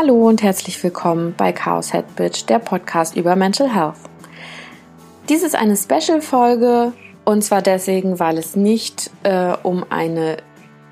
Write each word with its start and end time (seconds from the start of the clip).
Hallo 0.00 0.28
und 0.28 0.44
herzlich 0.44 0.80
willkommen 0.84 1.34
bei 1.36 1.52
Chaos 1.52 1.90
Head 1.90 2.14
Bitch, 2.14 2.46
der 2.46 2.60
Podcast 2.60 3.16
über 3.16 3.34
Mental 3.34 3.74
Health. 3.74 3.96
Dies 5.28 5.42
ist 5.42 5.56
eine 5.56 5.76
Special-Folge 5.76 6.92
und 7.24 7.42
zwar 7.42 7.62
deswegen, 7.62 8.20
weil 8.20 8.38
es 8.38 8.54
nicht 8.54 9.10
äh, 9.24 9.54
um 9.64 9.84
eine, 9.90 10.36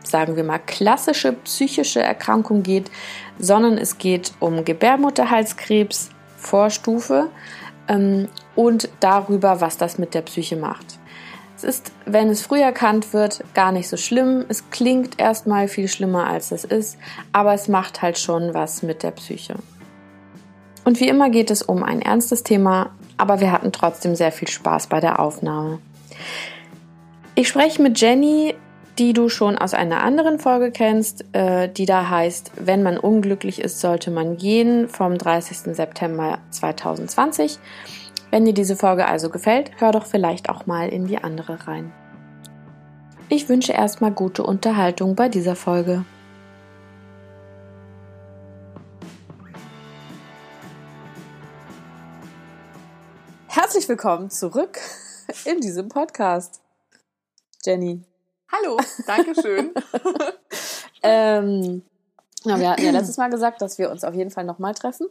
sagen 0.03 0.35
wir 0.35 0.43
mal, 0.43 0.59
klassische 0.59 1.35
psychische 1.35 2.03
Erkrankung 2.03 2.65
geht, 2.65 2.91
sondern 3.39 3.79
es 3.79 3.99
geht 3.99 4.33
um 4.41 4.65
Gebärmutterhalskrebs, 4.65 6.11
Vorstufe 6.37 7.29
ähm, 7.87 8.27
und 8.57 8.89
darüber, 8.99 9.61
was 9.61 9.77
das 9.77 9.99
mit 9.99 10.15
der 10.15 10.23
Psyche 10.23 10.57
macht. 10.57 10.99
Es 11.57 11.65
ist, 11.65 11.91
wenn 12.05 12.29
es 12.29 12.43
früh 12.43 12.61
erkannt 12.61 13.15
wird, 13.15 13.43
gar 13.55 13.73
nicht 13.73 13.89
so 13.89 13.97
schlimm. 13.97 14.45
Es 14.49 14.71
klingt 14.71 15.19
erstmal 15.19 15.69
viel 15.69 15.89
schlimmer, 15.89 16.27
als 16.27 16.53
es 16.53 16.65
ist, 16.65 16.99
aber 17.33 17.55
es 17.55 17.67
macht 17.67 18.03
halt 18.03 18.19
schon 18.19 18.53
was 18.53 18.83
mit 18.83 19.03
der 19.03 19.13
Psyche. 19.13 19.55
Und 20.85 21.01
wie 21.01 21.09
immer 21.09 21.31
geht 21.31 21.51
es 21.51 21.63
um 21.63 21.83
ein 21.83 22.03
ernstes 22.03 22.43
Thema, 22.43 22.91
aber 23.17 23.41
wir 23.41 23.53
hatten 23.53 23.73
trotzdem 23.73 24.15
sehr 24.15 24.33
viel 24.33 24.49
Spaß 24.49 24.89
bei 24.89 25.01
der 25.01 25.19
Aufnahme. 25.19 25.79
Ich 27.35 27.49
spreche 27.49 27.81
mit 27.83 27.99
Jenny, 27.99 28.55
die 28.99 29.15
du 29.15 29.29
schon 29.29 29.59
aus 29.59 29.75
einer 29.75 30.03
anderen 30.03 30.39
Folge 30.39 30.71
kennst, 30.71 31.25
äh, 31.33 31.69
die 31.69 31.87
da 31.87 32.09
heißt, 32.09 32.53
wenn 32.57 32.83
man 32.83 32.99
unglücklich 32.99 33.61
ist, 33.61 33.81
sollte 33.81 34.11
man 34.11 34.37
gehen, 34.37 34.89
vom 34.89 35.19
30. 35.19 35.75
September 35.75 36.39
2020. 36.51 37.59
Wenn 38.31 38.45
dir 38.45 38.55
diese 38.55 38.77
Folge 38.77 39.07
also 39.07 39.31
gefällt, 39.31 39.71
hör 39.81 39.93
doch 39.93 40.07
vielleicht 40.07 40.49
auch 40.49 40.67
mal 40.67 40.89
in 40.89 41.07
die 41.07 41.19
andere 41.19 41.67
rein. 41.67 41.93
Ich 43.29 43.49
wünsche 43.49 43.73
erstmal 43.73 44.11
gute 44.13 44.43
Unterhaltung 44.43 45.15
bei 45.15 45.29
dieser 45.29 45.57
Folge. 45.57 46.05
Herzlich 53.47 53.89
willkommen 53.89 54.31
zurück 54.31 54.79
in 55.45 55.61
diesem 55.61 55.89
Podcast. 55.89 56.61
Jenny. 57.65 58.03
Hallo, 58.53 58.77
danke 59.07 59.41
schön. 59.41 59.73
ähm, 61.03 61.83
ja, 62.45 62.61
wir 62.61 62.71
hatten 62.71 62.85
ja 62.85 62.91
letztes 62.93 63.17
Mal 63.17 63.31
gesagt, 63.31 63.61
dass 63.61 63.79
wir 63.79 63.91
uns 63.91 64.05
auf 64.05 64.15
jeden 64.15 64.31
Fall 64.31 64.45
nochmal 64.45 64.75
treffen. 64.75 65.09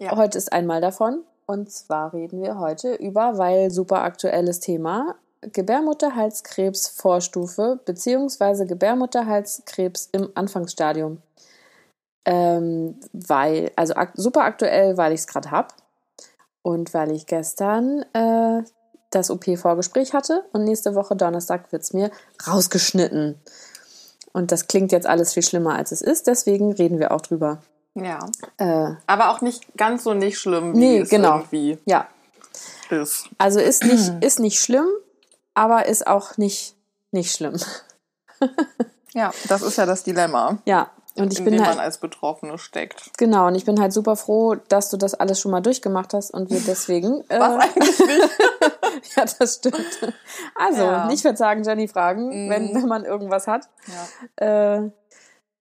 Ja. 0.00 0.16
Heute 0.16 0.38
ist 0.38 0.52
einmal 0.52 0.80
davon. 0.80 1.24
Und 1.46 1.70
zwar 1.70 2.12
reden 2.12 2.42
wir 2.42 2.58
heute 2.58 2.94
über, 2.94 3.38
weil 3.38 3.70
super 3.70 4.02
aktuelles 4.02 4.60
Thema, 4.60 5.14
Gebärmutterhalskrebs 5.42 6.88
Vorstufe 6.88 7.78
beziehungsweise 7.84 8.66
Gebärmutterhalskrebs 8.66 10.08
im 10.12 10.30
Anfangsstadium. 10.34 11.22
Ähm, 12.24 12.98
weil, 13.12 13.70
also 13.76 13.94
ak 13.94 14.12
super 14.14 14.42
aktuell, 14.42 14.96
weil 14.96 15.12
ich 15.12 15.20
es 15.20 15.26
gerade 15.28 15.52
habe 15.52 15.68
und 16.62 16.92
weil 16.92 17.12
ich 17.12 17.26
gestern 17.26 18.04
äh, 18.12 18.64
das 19.10 19.30
OP-Vorgespräch 19.30 20.12
hatte 20.12 20.44
und 20.52 20.64
nächste 20.64 20.96
Woche 20.96 21.14
Donnerstag 21.14 21.70
wird 21.70 21.82
es 21.82 21.92
mir 21.92 22.10
rausgeschnitten. 22.44 23.40
Und 24.32 24.50
das 24.50 24.66
klingt 24.66 24.90
jetzt 24.90 25.06
alles 25.06 25.32
viel 25.32 25.44
schlimmer, 25.44 25.76
als 25.76 25.92
es 25.92 26.02
ist, 26.02 26.26
deswegen 26.26 26.72
reden 26.72 26.98
wir 26.98 27.12
auch 27.12 27.20
drüber. 27.20 27.60
Ja. 27.96 28.18
Äh, 28.58 28.94
Aber 29.06 29.30
auch 29.30 29.40
nicht 29.40 29.76
ganz 29.76 30.04
so 30.04 30.12
nicht 30.14 30.38
schlimm, 30.38 30.74
wie 30.74 30.78
nee, 30.78 30.98
es 30.98 31.08
genau. 31.08 31.38
irgendwie 31.38 31.78
ja. 31.86 32.06
ist. 32.90 33.28
Also 33.38 33.58
ist 33.58 33.84
nicht, 33.84 34.12
ist 34.20 34.38
nicht 34.38 34.60
schlimm, 34.60 34.86
aber 35.54 35.86
ist 35.86 36.06
auch 36.06 36.36
nicht, 36.36 36.76
nicht 37.10 37.32
schlimm. 37.32 37.58
ja, 39.14 39.32
das 39.48 39.62
ist 39.62 39.78
ja 39.78 39.86
das 39.86 40.04
Dilemma. 40.04 40.58
Ja. 40.66 40.90
Und 41.18 41.32
ich 41.32 41.38
in 41.38 41.46
bin 41.46 41.54
dem 41.54 41.64
halt, 41.64 41.76
man 41.76 41.84
als 41.84 41.96
Betroffene 41.96 42.58
steckt. 42.58 43.10
Genau, 43.16 43.46
und 43.46 43.54
ich 43.54 43.64
bin 43.64 43.80
halt 43.80 43.94
super 43.94 44.16
froh, 44.16 44.56
dass 44.68 44.90
du 44.90 44.98
das 44.98 45.14
alles 45.14 45.40
schon 45.40 45.50
mal 45.50 45.62
durchgemacht 45.62 46.12
hast 46.12 46.30
und 46.30 46.50
wir 46.50 46.60
deswegen. 46.60 47.24
Äh, 47.28 47.40
Was 47.40 47.54
eigentlich 47.54 47.98
nicht? 47.98 48.30
ja, 49.16 49.24
das 49.38 49.54
stimmt. 49.54 50.14
Also, 50.54 50.82
ja. 50.82 51.06
nicht 51.06 51.22
verzagen, 51.22 51.64
Jenny 51.64 51.88
fragen, 51.88 52.46
mm. 52.46 52.50
wenn, 52.50 52.74
wenn 52.74 52.86
man 52.86 53.04
irgendwas 53.06 53.46
hat. 53.46 53.68
Ja. 54.38 54.76
Äh, 54.76 54.90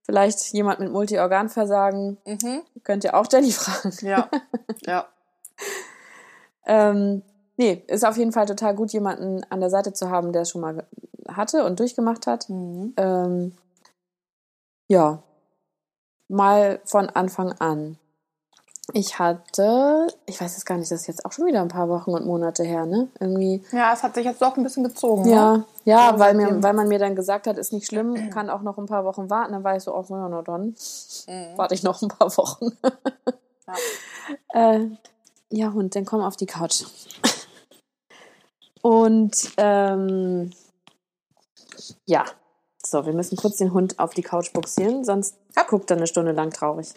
Vielleicht 0.06 0.54
jemand 0.54 0.80
mit 0.80 0.92
Multiorganversagen. 0.92 2.18
Mhm. 2.26 2.62
Könnt 2.84 3.04
ihr 3.04 3.16
auch 3.16 3.26
Jenny 3.32 3.52
fragen. 3.52 3.92
Ja. 4.02 4.30
Ja. 4.86 5.08
ähm, 6.68 7.24
nee, 7.58 7.84
ist 7.88 8.06
auf 8.06 8.18
jeden 8.18 8.32
Fall 8.32 8.46
total 8.46 8.76
gut, 8.76 8.94
jemanden 8.94 9.44
an 9.50 9.62
der 9.62 9.72
Seite 9.72 9.94
zu 9.94 10.12
haben, 10.12 10.32
der 10.32 10.44
es 10.44 10.52
schon 10.52 10.62
mal 10.62 10.86
hatte 11.28 11.66
und 11.66 11.80
durchgemacht 11.80 12.28
hat. 12.28 12.48
Mhm. 12.50 12.94
Ähm, 12.98 13.58
ja. 14.88 15.24
Mal 16.28 16.82
von 16.86 17.10
Anfang 17.10 17.54
an. 17.54 17.98
Ich 18.94 19.18
hatte, 19.18 20.08
ich 20.28 20.40
weiß 20.40 20.54
jetzt 20.54 20.66
gar 20.66 20.78
nicht, 20.78 20.92
das 20.92 21.02
ist 21.02 21.08
jetzt 21.08 21.26
auch 21.26 21.32
schon 21.32 21.48
wieder 21.48 21.62
ein 21.62 21.70
paar 21.70 21.90
Wochen 21.90 22.12
und 22.12 22.26
Monate 22.26 22.64
her, 22.64 22.86
ne? 22.86 23.10
Irgendwie. 23.20 23.64
Ja, 23.72 23.94
es 23.94 24.04
hat 24.04 24.14
sich 24.14 24.26
jetzt 24.26 24.42
doch 24.42 24.56
ein 24.58 24.64
bisschen 24.64 24.84
gezogen. 24.84 25.28
Ja, 25.28 25.58
ne? 25.58 25.66
ja, 25.86 26.12
ja 26.12 26.20
weil, 26.20 26.36
mir, 26.36 26.62
weil 26.62 26.74
man 26.74 26.88
mir 26.88 27.00
dann 27.00 27.16
gesagt 27.16 27.48
hat, 27.48 27.58
ist 27.58 27.74
nicht 27.74 27.88
schlimm, 27.88 28.30
kann 28.30 28.50
auch 28.50 28.62
noch 28.62 28.78
ein 28.78 28.86
paar 28.86 29.04
Wochen 29.04 29.30
warten. 29.30 29.54
Dann 29.54 29.64
war 29.64 29.76
ich 29.76 29.84
so, 29.84 29.96
oh, 29.96 30.06
ja, 30.08 30.30
na 30.30 30.44
dann 30.44 30.76
mhm. 31.28 31.58
warte 31.58 31.74
ich 31.74 31.82
noch 31.82 32.00
ein 32.02 32.10
paar 32.10 32.36
Wochen. 32.38 32.78
ja. 34.54 34.54
äh, 34.76 34.90
ja, 35.50 35.74
Hund, 35.74 35.96
dann 35.96 36.06
komm 36.06 36.22
auf 36.22 36.36
die 36.36 36.46
Couch. 36.46 36.84
und 38.82 39.52
ähm, 39.58 40.52
ja, 42.06 42.26
so, 42.86 43.06
wir 43.06 43.14
müssen 43.14 43.36
kurz 43.36 43.58
den 43.58 43.74
Hund 43.74 43.98
auf 44.00 44.14
die 44.14 44.22
Couch 44.22 44.54
buxieren, 44.54 45.04
sonst 45.04 45.38
guckt 45.68 45.90
er 45.90 45.98
eine 45.98 46.08
Stunde 46.08 46.34
lang 46.34 46.52
traurig. 46.52 46.94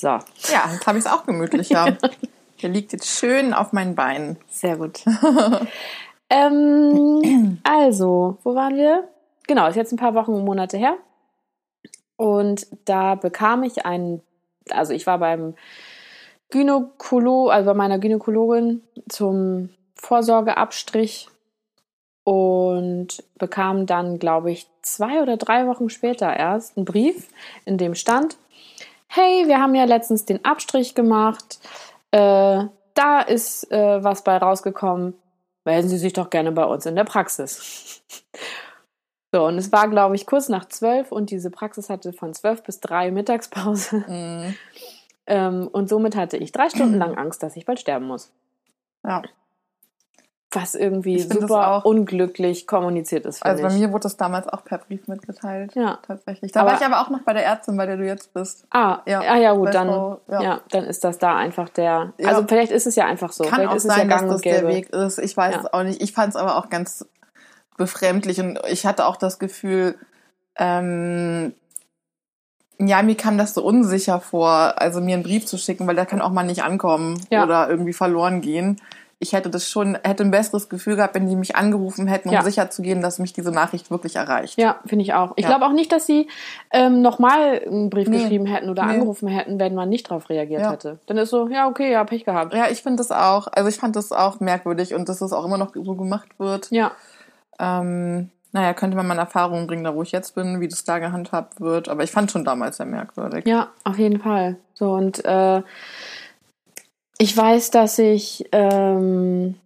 So. 0.00 0.08
Ja, 0.08 0.70
jetzt 0.72 0.86
habe 0.86 0.96
ich 0.96 1.04
es 1.04 1.10
auch 1.10 1.26
gemütlicher. 1.26 1.98
Der 2.62 2.70
liegt 2.70 2.92
jetzt 2.92 3.06
schön 3.06 3.52
auf 3.52 3.74
meinen 3.74 3.94
Beinen. 3.94 4.38
Sehr 4.48 4.78
gut. 4.78 5.04
ähm, 6.30 7.58
also, 7.62 8.38
wo 8.42 8.54
waren 8.54 8.76
wir? 8.76 9.08
Genau, 9.46 9.68
ist 9.68 9.76
jetzt 9.76 9.92
ein 9.92 9.98
paar 9.98 10.14
Wochen 10.14 10.32
und 10.32 10.46
Monate 10.46 10.78
her. 10.78 10.96
Und 12.16 12.66
da 12.86 13.14
bekam 13.14 13.62
ich 13.62 13.84
einen, 13.84 14.22
also 14.70 14.94
ich 14.94 15.06
war 15.06 15.18
beim 15.18 15.54
Gynäkolo, 16.48 17.48
also 17.48 17.66
bei 17.66 17.74
meiner 17.74 17.98
Gynäkologin 17.98 18.82
zum 19.06 19.68
Vorsorgeabstrich 19.96 21.28
und 22.24 23.22
bekam 23.38 23.84
dann, 23.84 24.18
glaube 24.18 24.50
ich, 24.50 24.66
zwei 24.80 25.20
oder 25.20 25.36
drei 25.36 25.66
Wochen 25.66 25.90
später 25.90 26.34
erst 26.34 26.78
einen 26.78 26.86
Brief, 26.86 27.28
in 27.66 27.76
dem 27.76 27.94
stand, 27.94 28.38
hey, 29.10 29.48
wir 29.48 29.60
haben 29.60 29.74
ja 29.74 29.84
letztens 29.84 30.24
den 30.24 30.44
Abstrich 30.44 30.94
gemacht, 30.94 31.58
äh, 32.12 32.64
da 32.94 33.20
ist 33.20 33.70
äh, 33.70 34.02
was 34.02 34.22
bei 34.24 34.36
rausgekommen, 34.36 35.14
melden 35.64 35.88
Sie 35.88 35.98
sich 35.98 36.12
doch 36.12 36.30
gerne 36.30 36.52
bei 36.52 36.64
uns 36.64 36.86
in 36.86 36.96
der 36.96 37.04
Praxis. 37.04 38.02
so, 39.32 39.46
und 39.46 39.58
es 39.58 39.72
war, 39.72 39.88
glaube 39.88 40.14
ich, 40.14 40.26
kurz 40.26 40.48
nach 40.48 40.66
zwölf 40.66 41.10
und 41.12 41.30
diese 41.30 41.50
Praxis 41.50 41.90
hatte 41.90 42.12
von 42.12 42.34
zwölf 42.34 42.62
bis 42.62 42.80
drei 42.80 43.10
Mittagspause. 43.10 43.98
Mm. 43.98 44.54
ähm, 45.26 45.68
und 45.72 45.88
somit 45.88 46.14
hatte 46.14 46.36
ich 46.36 46.52
drei 46.52 46.68
Stunden 46.70 46.98
lang 46.98 47.14
Angst, 47.18 47.42
dass 47.42 47.56
ich 47.56 47.66
bald 47.66 47.80
sterben 47.80 48.06
muss. 48.06 48.32
Ja 49.04 49.22
was 50.52 50.74
irgendwie 50.74 51.20
super 51.20 51.86
unglücklich 51.86 52.66
kommuniziert 52.66 53.24
ist. 53.24 53.44
Also 53.44 53.62
bei 53.62 53.68
ich. 53.68 53.78
mir 53.78 53.92
wurde 53.92 54.02
das 54.04 54.16
damals 54.16 54.48
auch 54.48 54.64
per 54.64 54.78
Brief 54.78 55.06
mitgeteilt. 55.06 55.74
Ja. 55.76 56.00
Tatsächlich. 56.06 56.50
Da 56.50 56.60
aber, 56.60 56.70
war 56.70 56.78
ich 56.78 56.84
aber 56.84 57.00
auch 57.00 57.10
noch 57.10 57.22
bei 57.22 57.32
der 57.32 57.44
Ärztin, 57.44 57.76
bei 57.76 57.86
der 57.86 57.96
du 57.96 58.04
jetzt 58.04 58.34
bist. 58.34 58.66
Ah, 58.70 58.98
ja, 59.06 59.20
ah, 59.20 59.36
ja 59.36 59.52
gut, 59.52 59.72
dann, 59.72 59.88
Frau, 59.88 60.20
ja. 60.28 60.42
ja. 60.42 60.60
dann 60.70 60.84
ist 60.84 61.04
das 61.04 61.18
da 61.18 61.36
einfach 61.36 61.68
der. 61.68 62.12
Ja. 62.18 62.28
Also 62.28 62.44
vielleicht 62.48 62.72
ist 62.72 62.86
es 62.86 62.96
ja 62.96 63.06
einfach 63.06 63.32
so. 63.32 63.44
Kann 63.44 63.54
vielleicht 63.54 63.70
auch 63.70 63.76
ist 63.76 63.82
sein, 63.84 64.10
es 64.10 64.20
ja 64.20 64.26
dass 64.26 64.28
das 64.28 64.40
der 64.40 64.66
Weg 64.66 64.90
ist. 64.90 65.18
Ich 65.18 65.36
weiß 65.36 65.56
es 65.56 65.72
auch 65.72 65.84
nicht. 65.84 66.02
Ich 66.02 66.12
fand 66.12 66.30
es 66.30 66.36
aber 66.36 66.56
auch 66.56 66.68
ganz 66.68 67.06
befremdlich 67.76 68.40
und 68.40 68.58
ich 68.68 68.86
hatte 68.86 69.06
auch 69.06 69.16
das 69.16 69.38
Gefühl, 69.38 69.94
ähm, 70.56 71.54
ja, 72.78 73.02
mir 73.02 73.16
kam 73.16 73.38
das 73.38 73.54
so 73.54 73.62
unsicher 73.62 74.20
vor, 74.20 74.74
also 74.76 75.00
mir 75.00 75.14
einen 75.14 75.22
Brief 75.22 75.46
zu 75.46 75.58
schicken, 75.58 75.86
weil 75.86 75.94
der 75.94 76.06
kann 76.06 76.20
auch 76.20 76.30
mal 76.30 76.44
nicht 76.44 76.64
ankommen 76.64 77.20
oder 77.30 77.68
irgendwie 77.68 77.92
verloren 77.92 78.40
gehen 78.40 78.80
ich 79.22 79.34
hätte 79.34 79.50
das 79.50 79.68
schon, 79.68 79.98
hätte 80.02 80.24
ein 80.24 80.30
besseres 80.30 80.70
Gefühl 80.70 80.96
gehabt, 80.96 81.14
wenn 81.14 81.28
die 81.28 81.36
mich 81.36 81.54
angerufen 81.54 82.06
hätten, 82.06 82.30
um 82.30 82.34
ja. 82.34 82.42
sicher 82.42 82.70
zu 82.70 82.80
gehen, 82.80 83.02
dass 83.02 83.18
mich 83.18 83.34
diese 83.34 83.52
Nachricht 83.52 83.90
wirklich 83.90 84.16
erreicht. 84.16 84.58
Ja, 84.58 84.80
finde 84.86 85.02
ich 85.02 85.12
auch. 85.12 85.32
Ich 85.36 85.44
ja. 85.44 85.50
glaube 85.50 85.66
auch 85.66 85.72
nicht, 85.72 85.92
dass 85.92 86.06
sie 86.06 86.26
ähm, 86.72 87.02
nochmal 87.02 87.60
einen 87.66 87.90
Brief 87.90 88.08
nee. 88.08 88.22
geschrieben 88.22 88.46
hätten 88.46 88.70
oder 88.70 88.86
nee. 88.86 88.94
angerufen 88.94 89.28
hätten, 89.28 89.60
wenn 89.60 89.74
man 89.74 89.90
nicht 89.90 90.10
darauf 90.10 90.30
reagiert 90.30 90.62
ja. 90.62 90.72
hätte. 90.72 90.98
Dann 91.06 91.18
ist 91.18 91.28
so, 91.28 91.48
ja, 91.48 91.68
okay, 91.68 91.92
ja, 91.92 92.02
Pech 92.04 92.24
gehabt. 92.24 92.54
Ja, 92.54 92.70
ich 92.70 92.82
finde 92.82 92.96
das 92.96 93.12
auch, 93.12 93.46
also 93.52 93.68
ich 93.68 93.76
fand 93.76 93.94
das 93.94 94.10
auch 94.10 94.40
merkwürdig 94.40 94.94
und 94.94 95.10
dass 95.10 95.18
das 95.18 95.34
auch 95.34 95.44
immer 95.44 95.58
noch 95.58 95.74
so 95.74 95.94
gemacht 95.94 96.28
wird. 96.38 96.70
Ja. 96.70 96.92
Ähm, 97.58 98.30
naja, 98.52 98.72
könnte 98.72 98.96
man 98.96 99.06
mal 99.06 99.18
Erfahrungen 99.18 99.66
bringen, 99.66 99.84
da 99.84 99.94
wo 99.94 100.02
ich 100.02 100.12
jetzt 100.12 100.34
bin, 100.34 100.60
wie 100.60 100.68
das 100.68 100.84
da 100.84 100.98
gehandhabt 100.98 101.60
wird. 101.60 101.90
Aber 101.90 102.02
ich 102.04 102.10
fand 102.10 102.30
schon 102.30 102.46
damals 102.46 102.78
sehr 102.78 102.86
merkwürdig. 102.86 103.46
Ja, 103.46 103.68
auf 103.84 103.98
jeden 103.98 104.20
Fall. 104.20 104.56
So 104.72 104.92
und 104.92 105.22
äh, 105.26 105.62
ich 107.20 107.36
weiß, 107.36 107.70
dass 107.70 107.98
ich 107.98 108.48
ähm, 108.50 109.56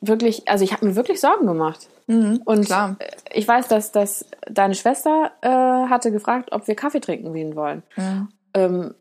wirklich, 0.00 0.48
also 0.48 0.62
ich 0.62 0.72
habe 0.72 0.86
mir 0.86 0.94
wirklich 0.94 1.20
Sorgen 1.20 1.46
gemacht. 1.46 1.88
Mhm, 2.06 2.42
und 2.44 2.66
klar. 2.66 2.96
ich 3.32 3.46
weiß, 3.46 3.66
dass, 3.66 3.90
dass 3.90 4.24
deine 4.48 4.76
Schwester 4.76 5.32
äh, 5.42 5.48
hatte 5.48 6.12
gefragt, 6.12 6.52
ob 6.52 6.68
wir 6.68 6.76
Kaffee 6.76 7.00
trinken 7.00 7.34
gehen 7.34 7.56
wollen. 7.56 7.82
Mhm. 7.96 8.28
Ähm, 8.54 8.94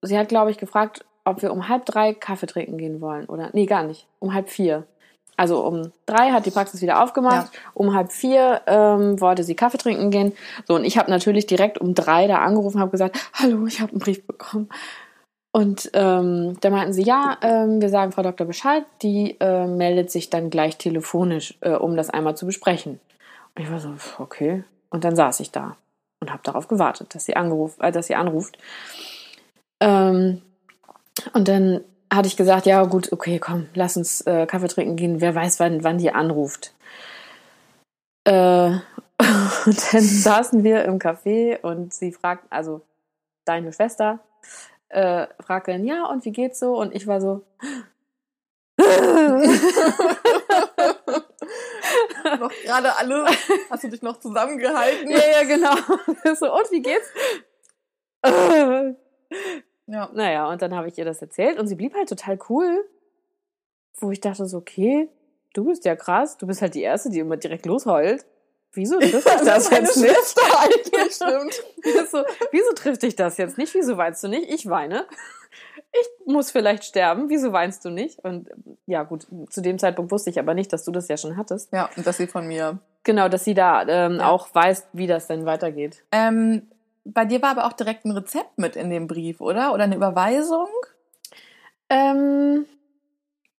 sie 0.00 0.16
hat, 0.16 0.28
glaube 0.28 0.52
ich, 0.52 0.58
gefragt, 0.58 1.04
ob 1.24 1.42
wir 1.42 1.52
um 1.52 1.68
halb 1.68 1.86
drei 1.86 2.14
Kaffee 2.14 2.46
trinken 2.46 2.78
gehen 2.78 3.00
wollen. 3.00 3.26
Oder 3.26 3.50
nee, 3.52 3.66
gar 3.66 3.82
nicht. 3.82 4.06
Um 4.20 4.32
halb 4.32 4.48
vier. 4.48 4.86
Also 5.36 5.66
um 5.66 5.90
drei 6.06 6.30
hat 6.30 6.46
die 6.46 6.52
Praxis 6.52 6.82
wieder 6.82 7.02
aufgemacht. 7.02 7.50
Um 7.74 7.94
halb 7.94 8.12
vier 8.12 8.62
ähm, 8.68 9.20
wollte 9.20 9.42
sie 9.42 9.56
Kaffee 9.56 9.78
trinken 9.78 10.12
gehen. 10.12 10.34
So, 10.68 10.76
und 10.76 10.84
ich 10.84 10.98
habe 10.98 11.10
natürlich 11.10 11.46
direkt 11.46 11.78
um 11.78 11.94
drei 11.94 12.28
da 12.28 12.38
angerufen, 12.38 12.80
habe 12.80 12.92
gesagt, 12.92 13.18
hallo, 13.34 13.66
ich 13.66 13.80
habe 13.80 13.90
einen 13.90 13.98
Brief 13.98 14.24
bekommen. 14.24 14.68
Und 15.56 15.88
ähm, 15.94 16.60
da 16.60 16.68
meinten 16.68 16.92
sie, 16.92 17.02
ja, 17.02 17.38
ähm, 17.40 17.80
wir 17.80 17.88
sagen 17.88 18.12
Frau 18.12 18.22
Doktor 18.22 18.44
Bescheid, 18.44 18.84
die 19.00 19.40
äh, 19.40 19.66
meldet 19.66 20.10
sich 20.10 20.28
dann 20.28 20.50
gleich 20.50 20.76
telefonisch, 20.76 21.56
äh, 21.62 21.70
um 21.70 21.96
das 21.96 22.10
einmal 22.10 22.36
zu 22.36 22.44
besprechen. 22.44 23.00
Und 23.54 23.62
ich 23.62 23.70
war 23.70 23.80
so, 23.80 23.94
okay. 24.18 24.64
Und 24.90 25.04
dann 25.04 25.16
saß 25.16 25.40
ich 25.40 25.52
da 25.52 25.78
und 26.20 26.30
habe 26.30 26.42
darauf 26.42 26.68
gewartet, 26.68 27.14
dass 27.14 27.24
sie, 27.24 27.36
angerufen, 27.36 27.80
äh, 27.80 27.90
dass 27.90 28.06
sie 28.06 28.16
anruft. 28.16 28.58
Ähm, 29.80 30.42
und 31.32 31.48
dann 31.48 31.80
hatte 32.12 32.28
ich 32.28 32.36
gesagt, 32.36 32.66
ja 32.66 32.84
gut, 32.84 33.10
okay, 33.10 33.38
komm, 33.38 33.70
lass 33.72 33.96
uns 33.96 34.20
äh, 34.26 34.44
Kaffee 34.44 34.68
trinken 34.68 34.96
gehen. 34.96 35.22
Wer 35.22 35.34
weiß, 35.34 35.58
wann, 35.58 35.82
wann 35.82 35.96
die 35.96 36.12
anruft. 36.12 36.74
Äh, 38.24 38.72
und 39.64 39.94
dann 39.94 40.02
saßen 40.02 40.64
wir 40.64 40.84
im 40.84 40.98
Café 40.98 41.62
und 41.62 41.94
sie 41.94 42.12
fragt, 42.12 42.44
also 42.50 42.82
deine 43.46 43.72
Schwester, 43.72 44.18
äh, 44.96 45.28
fragte 45.42 45.72
dann, 45.72 45.84
ja, 45.84 46.06
und 46.06 46.24
wie 46.24 46.32
geht's 46.32 46.58
so? 46.58 46.78
Und 46.78 46.94
ich 46.94 47.06
war 47.06 47.20
so. 47.20 47.42
noch 52.38 52.50
gerade 52.64 52.96
alle, 52.96 53.26
hast 53.70 53.84
du 53.84 53.88
dich 53.90 54.00
noch 54.02 54.18
zusammengehalten? 54.18 55.10
ja, 55.10 55.18
ja, 55.18 55.44
genau. 55.44 55.74
so, 56.34 56.52
und 56.52 56.70
wie 56.70 56.80
geht's? 56.82 57.12
Ja. 59.86 60.10
Naja, 60.12 60.48
und 60.50 60.62
dann 60.62 60.74
habe 60.74 60.88
ich 60.88 60.98
ihr 60.98 61.04
das 61.04 61.20
erzählt 61.20 61.58
und 61.58 61.66
sie 61.66 61.74
blieb 61.76 61.94
halt 61.94 62.08
total 62.08 62.38
cool. 62.48 62.88
Wo 63.98 64.10
ich 64.10 64.20
dachte 64.20 64.46
so, 64.46 64.58
okay, 64.58 65.08
du 65.54 65.64
bist 65.64 65.84
ja 65.84 65.94
krass, 65.94 66.36
du 66.38 66.46
bist 66.46 66.62
halt 66.62 66.74
die 66.74 66.82
Erste, 66.82 67.10
die 67.10 67.20
immer 67.20 67.36
direkt 67.36 67.66
losheult. 67.66 68.26
Wieso 68.76 68.98
trifft 69.00 69.14
dich 69.14 69.22
das 69.44 69.70
meine 69.70 69.86
jetzt 69.86 69.96
nicht? 69.96 70.36
Eigentlich, 70.60 71.14
stimmt. 71.14 71.54
so, 72.10 72.22
wieso 72.52 72.72
trifft 72.74 73.02
dich 73.02 73.16
das 73.16 73.36
jetzt 73.38 73.58
nicht? 73.58 73.74
Wieso 73.74 73.96
weinst 73.96 74.22
du 74.22 74.28
nicht? 74.28 74.50
Ich 74.50 74.68
weine. 74.68 75.06
Ich 75.92 76.26
muss 76.26 76.50
vielleicht 76.50 76.84
sterben. 76.84 77.28
Wieso 77.30 77.52
weinst 77.52 77.84
du 77.84 77.90
nicht? 77.90 78.18
Und 78.20 78.50
ja, 78.86 79.02
gut, 79.02 79.26
zu 79.50 79.62
dem 79.62 79.78
Zeitpunkt 79.78 80.12
wusste 80.12 80.30
ich 80.30 80.38
aber 80.38 80.52
nicht, 80.54 80.72
dass 80.72 80.84
du 80.84 80.92
das 80.92 81.08
ja 81.08 81.16
schon 81.16 81.36
hattest. 81.36 81.72
Ja, 81.72 81.88
und 81.96 82.06
dass 82.06 82.18
sie 82.18 82.26
von 82.26 82.46
mir. 82.46 82.78
Genau, 83.02 83.28
dass 83.28 83.44
sie 83.44 83.54
da 83.54 83.82
ähm, 83.88 84.18
Ja. 84.18 84.28
auch 84.30 84.54
weiß, 84.54 84.88
wie 84.92 85.06
das 85.06 85.26
denn 85.26 85.46
weitergeht. 85.46 86.02
Ähm, 86.12 86.68
bei 87.04 87.24
dir 87.24 87.40
war 87.40 87.50
aber 87.50 87.66
auch 87.66 87.72
direkt 87.72 88.04
ein 88.04 88.10
Rezept 88.10 88.58
mit 88.58 88.76
in 88.76 88.90
dem 88.90 89.06
Brief, 89.06 89.40
oder? 89.40 89.72
Oder 89.72 89.84
eine 89.84 89.96
Überweisung? 89.96 90.68
Ähm, 91.88 92.66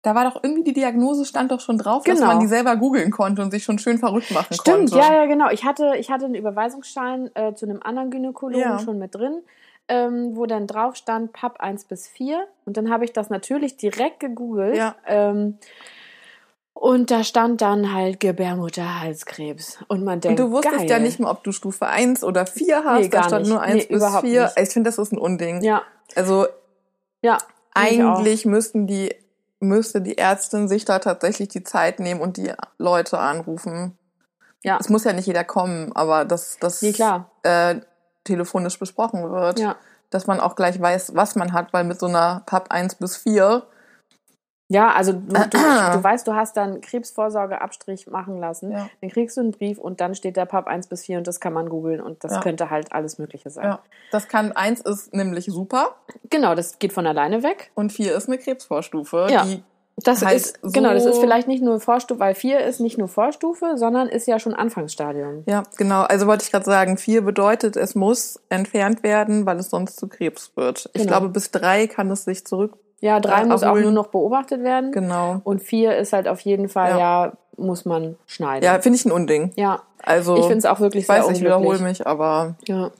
Da 0.07 0.15
war 0.15 0.23
doch 0.23 0.41
irgendwie 0.41 0.63
die 0.63 0.71
Diagnose 0.73 1.25
stand 1.25 1.51
doch 1.51 1.59
schon 1.59 1.77
drauf, 1.77 2.05
dass 2.05 2.15
Genau. 2.19 2.27
man 2.31 2.39
die 2.39 2.47
selber 2.47 2.77
googeln 2.77 3.11
konnte 3.11 3.41
und 3.41 3.51
sich 3.51 3.65
schon 3.65 3.77
schön 3.77 3.97
verrückt 3.97 4.31
machen 4.31 4.53
Stimmt, 4.53 4.91
konnte. 4.91 4.97
ja, 5.05 5.13
ja, 5.13 5.25
genau. 5.25 5.49
Ich 5.49 5.65
hatte, 5.65 5.95
ich 5.99 6.09
hatte 6.09 6.23
einen 6.25 6.35
Überweisungsschein 6.35 7.29
äh, 7.35 7.53
zu 7.55 7.65
einem 7.65 7.81
anderen 7.83 8.09
Gynäkologen 8.09 8.61
Ja. 8.61 8.79
schon 8.79 8.97
mit 8.99 9.13
drin, 9.15 9.41
ähm, 9.89 10.31
wo 10.35 10.45
dann 10.45 10.65
drauf 10.65 10.95
stand 10.95 11.33
PAP 11.33 11.59
1 11.59 11.83
bis 11.85 12.07
4. 12.07 12.45
Und 12.65 12.77
dann 12.77 12.89
habe 12.89 13.03
ich 13.03 13.11
das 13.11 13.29
natürlich 13.29 13.75
direkt 13.75 14.21
gegoogelt. 14.21 14.77
Ja. 14.77 14.95
Ähm, 15.05 15.57
und 16.73 17.11
da 17.11 17.23
stand 17.25 17.61
dann 17.61 17.93
halt 17.93 18.19
Gebärmutterhalskrebs. 18.21 19.79
Und 19.87 20.03
man 20.03 20.15
Und 20.15 20.23
denkt, 20.23 20.39
du 20.39 20.51
wusstest 20.51 20.77
geil. 20.77 20.89
ja 20.89 20.99
nicht 20.99 21.19
mal, 21.19 21.29
ob 21.31 21.43
du 21.43 21.51
Stufe 21.51 21.87
1 21.87 22.23
oder 22.23 22.45
4 22.45 22.83
hast. 22.85 23.01
Nee, 23.01 23.09
da 23.09 23.23
stand 23.23 23.41
nicht. 23.43 23.51
nur 23.51 23.61
1 23.61 23.73
Nee, 23.75 23.85
bis 23.89 23.97
überhaupt 23.97 24.25
4. 24.25 24.43
nicht. 24.43 24.59
Ich 24.59 24.69
finde, 24.69 24.87
das 24.89 24.97
ist 24.97 25.11
ein 25.11 25.17
Unding. 25.17 25.61
Ja, 25.63 25.81
Also 26.15 26.45
ja. 27.21 27.37
eigentlich 27.73 28.45
müssten 28.45 28.87
die, 28.87 29.13
müsste 29.59 30.01
die 30.01 30.17
Ärztin 30.17 30.67
sich 30.67 30.85
da 30.85 30.99
tatsächlich 30.99 31.49
die 31.49 31.63
Zeit 31.63 31.99
nehmen 31.99 32.21
und 32.21 32.37
die 32.37 32.51
Leute 32.77 33.19
anrufen. 33.19 33.97
Ja. 34.63 34.77
Es 34.79 34.89
muss 34.89 35.03
ja 35.03 35.13
nicht 35.13 35.27
jeder 35.27 35.43
kommen, 35.43 35.91
aber 35.95 36.25
dass 36.25 36.57
das 36.59 36.81
Nee, 36.81 36.93
äh, 37.43 37.81
telefonisch 38.23 38.77
besprochen 38.79 39.29
wird. 39.31 39.59
Ja. 39.59 39.75
Dass 40.09 40.27
man 40.27 40.39
auch 40.39 40.55
gleich 40.55 40.79
weiß, 40.79 41.15
was 41.15 41.35
man 41.35 41.53
hat, 41.53 41.73
weil 41.73 41.83
mit 41.83 41.99
so 41.99 42.07
einer 42.07 42.43
PAP 42.45 42.71
1 42.71 42.95
bis 42.95 43.17
4, 43.17 43.63
Ja, 44.69 44.91
also 44.93 45.13
du, 45.13 45.19
du, 45.19 45.33
du 45.49 45.57
weißt, 46.03 46.27
du 46.27 46.33
hast 46.35 46.57
dann 46.57 46.81
Krebsvorsorgeabstrich 46.81 48.07
machen 48.07 48.39
lassen. 48.39 48.71
Ja. 48.71 48.89
Dann 49.01 49.09
kriegst 49.09 49.37
du 49.37 49.41
einen 49.41 49.51
Brief 49.51 49.77
und 49.77 50.01
dann 50.01 50.15
steht 50.15 50.35
der 50.37 50.45
PAP 50.45 50.67
1 50.67 50.87
bis 50.87 51.03
4 51.05 51.19
und 51.19 51.27
das 51.27 51.39
kann 51.39 51.53
man 51.53 51.69
googeln 51.69 52.01
und 52.01 52.23
das 52.23 52.33
Ja. 52.33 52.39
könnte 52.41 52.69
halt 52.69 52.91
alles 52.91 53.17
Mögliche 53.17 53.49
sein. 53.49 53.65
ja, 53.65 53.79
das 54.11 54.27
kann, 54.27 54.51
1 54.51 54.81
ist 54.81 55.13
nämlich 55.13 55.45
super 55.45 55.95
Genau, 56.29 56.55
das 56.55 56.79
geht 56.79 56.93
von 56.93 57.07
alleine 57.07 57.43
weg. 57.43 57.71
und 57.75 57.91
4 57.93 58.15
ist 58.15 58.27
eine 58.27 58.37
Krebsvorstufe, 58.37 59.27
Ja. 59.29 59.45
die 59.45 59.63
Das 60.03 60.23
Halt 60.23 60.35
ist, 60.37 60.59
so- 60.61 60.69
genau, 60.71 60.93
das 60.93 61.05
ist 61.05 61.17
vielleicht 61.17 61.47
nicht 61.47 61.63
nur 61.63 61.79
Vorstufe, 61.79 62.19
weil 62.19 62.35
4 62.35 62.59
ist 62.59 62.79
nicht 62.79 62.97
nur 62.99 63.07
Vorstufe, 63.07 63.77
sondern 63.77 64.07
ist 64.09 64.27
ja 64.27 64.37
schon 64.37 64.53
Anfangsstadium. 64.53 65.43
Ja, 65.47 65.63
genau. 65.77 66.01
Also 66.03 66.27
wollte 66.27 66.43
ich 66.43 66.51
gerade 66.51 66.65
sagen, 66.65 66.97
vier 66.97 67.23
bedeutet, 67.23 67.75
es 67.77 67.95
muss 67.95 68.39
entfernt 68.49 69.01
werden, 69.01 69.47
weil 69.47 69.57
es 69.57 69.71
sonst 69.71 69.97
zu 69.97 70.07
Krebs 70.07 70.51
wird. 70.55 70.89
Ich 70.93 71.01
Genau. 71.01 71.07
glaube, 71.17 71.29
bis 71.29 71.49
drei 71.49 71.87
kann 71.87 72.11
es 72.11 72.25
sich 72.25 72.45
zurück. 72.45 72.77
Ja, 72.99 73.19
3 73.19 73.41
Äh, 73.41 73.45
muss 73.45 73.61
auch 73.63 73.67
erholen. 73.67 73.83
nur 73.83 73.91
noch 73.91 74.07
beobachtet 74.07 74.63
werden. 74.63 74.91
Genau. 74.91 75.41
Und 75.43 75.61
4 75.61 75.97
ist 75.97 76.13
halt 76.13 76.27
auf 76.27 76.39
jeden 76.41 76.67
Fall, 76.69 76.91
Ja. 76.91 76.97
ja, 77.25 77.33
muss 77.57 77.85
man 77.85 78.15
schneiden. 78.25 78.63
Ja, 78.65 78.79
finde 78.79 78.97
ich 78.97 79.05
ein 79.05 79.11
Unding. 79.11 79.51
ja. 79.55 79.81
Also 80.03 80.35
Ich 80.37 80.43
finde 80.43 80.59
es 80.59 80.65
auch 80.65 80.79
wirklich 80.79 81.03
ich 81.03 81.09
weiß, 81.09 81.25
sehr 81.25 81.33
ich 81.35 81.41
unglücklich. 81.41 81.59
wiederhole 81.63 81.79
mich, 81.79 82.07
aber 82.07 82.55
Ja. 82.67 82.91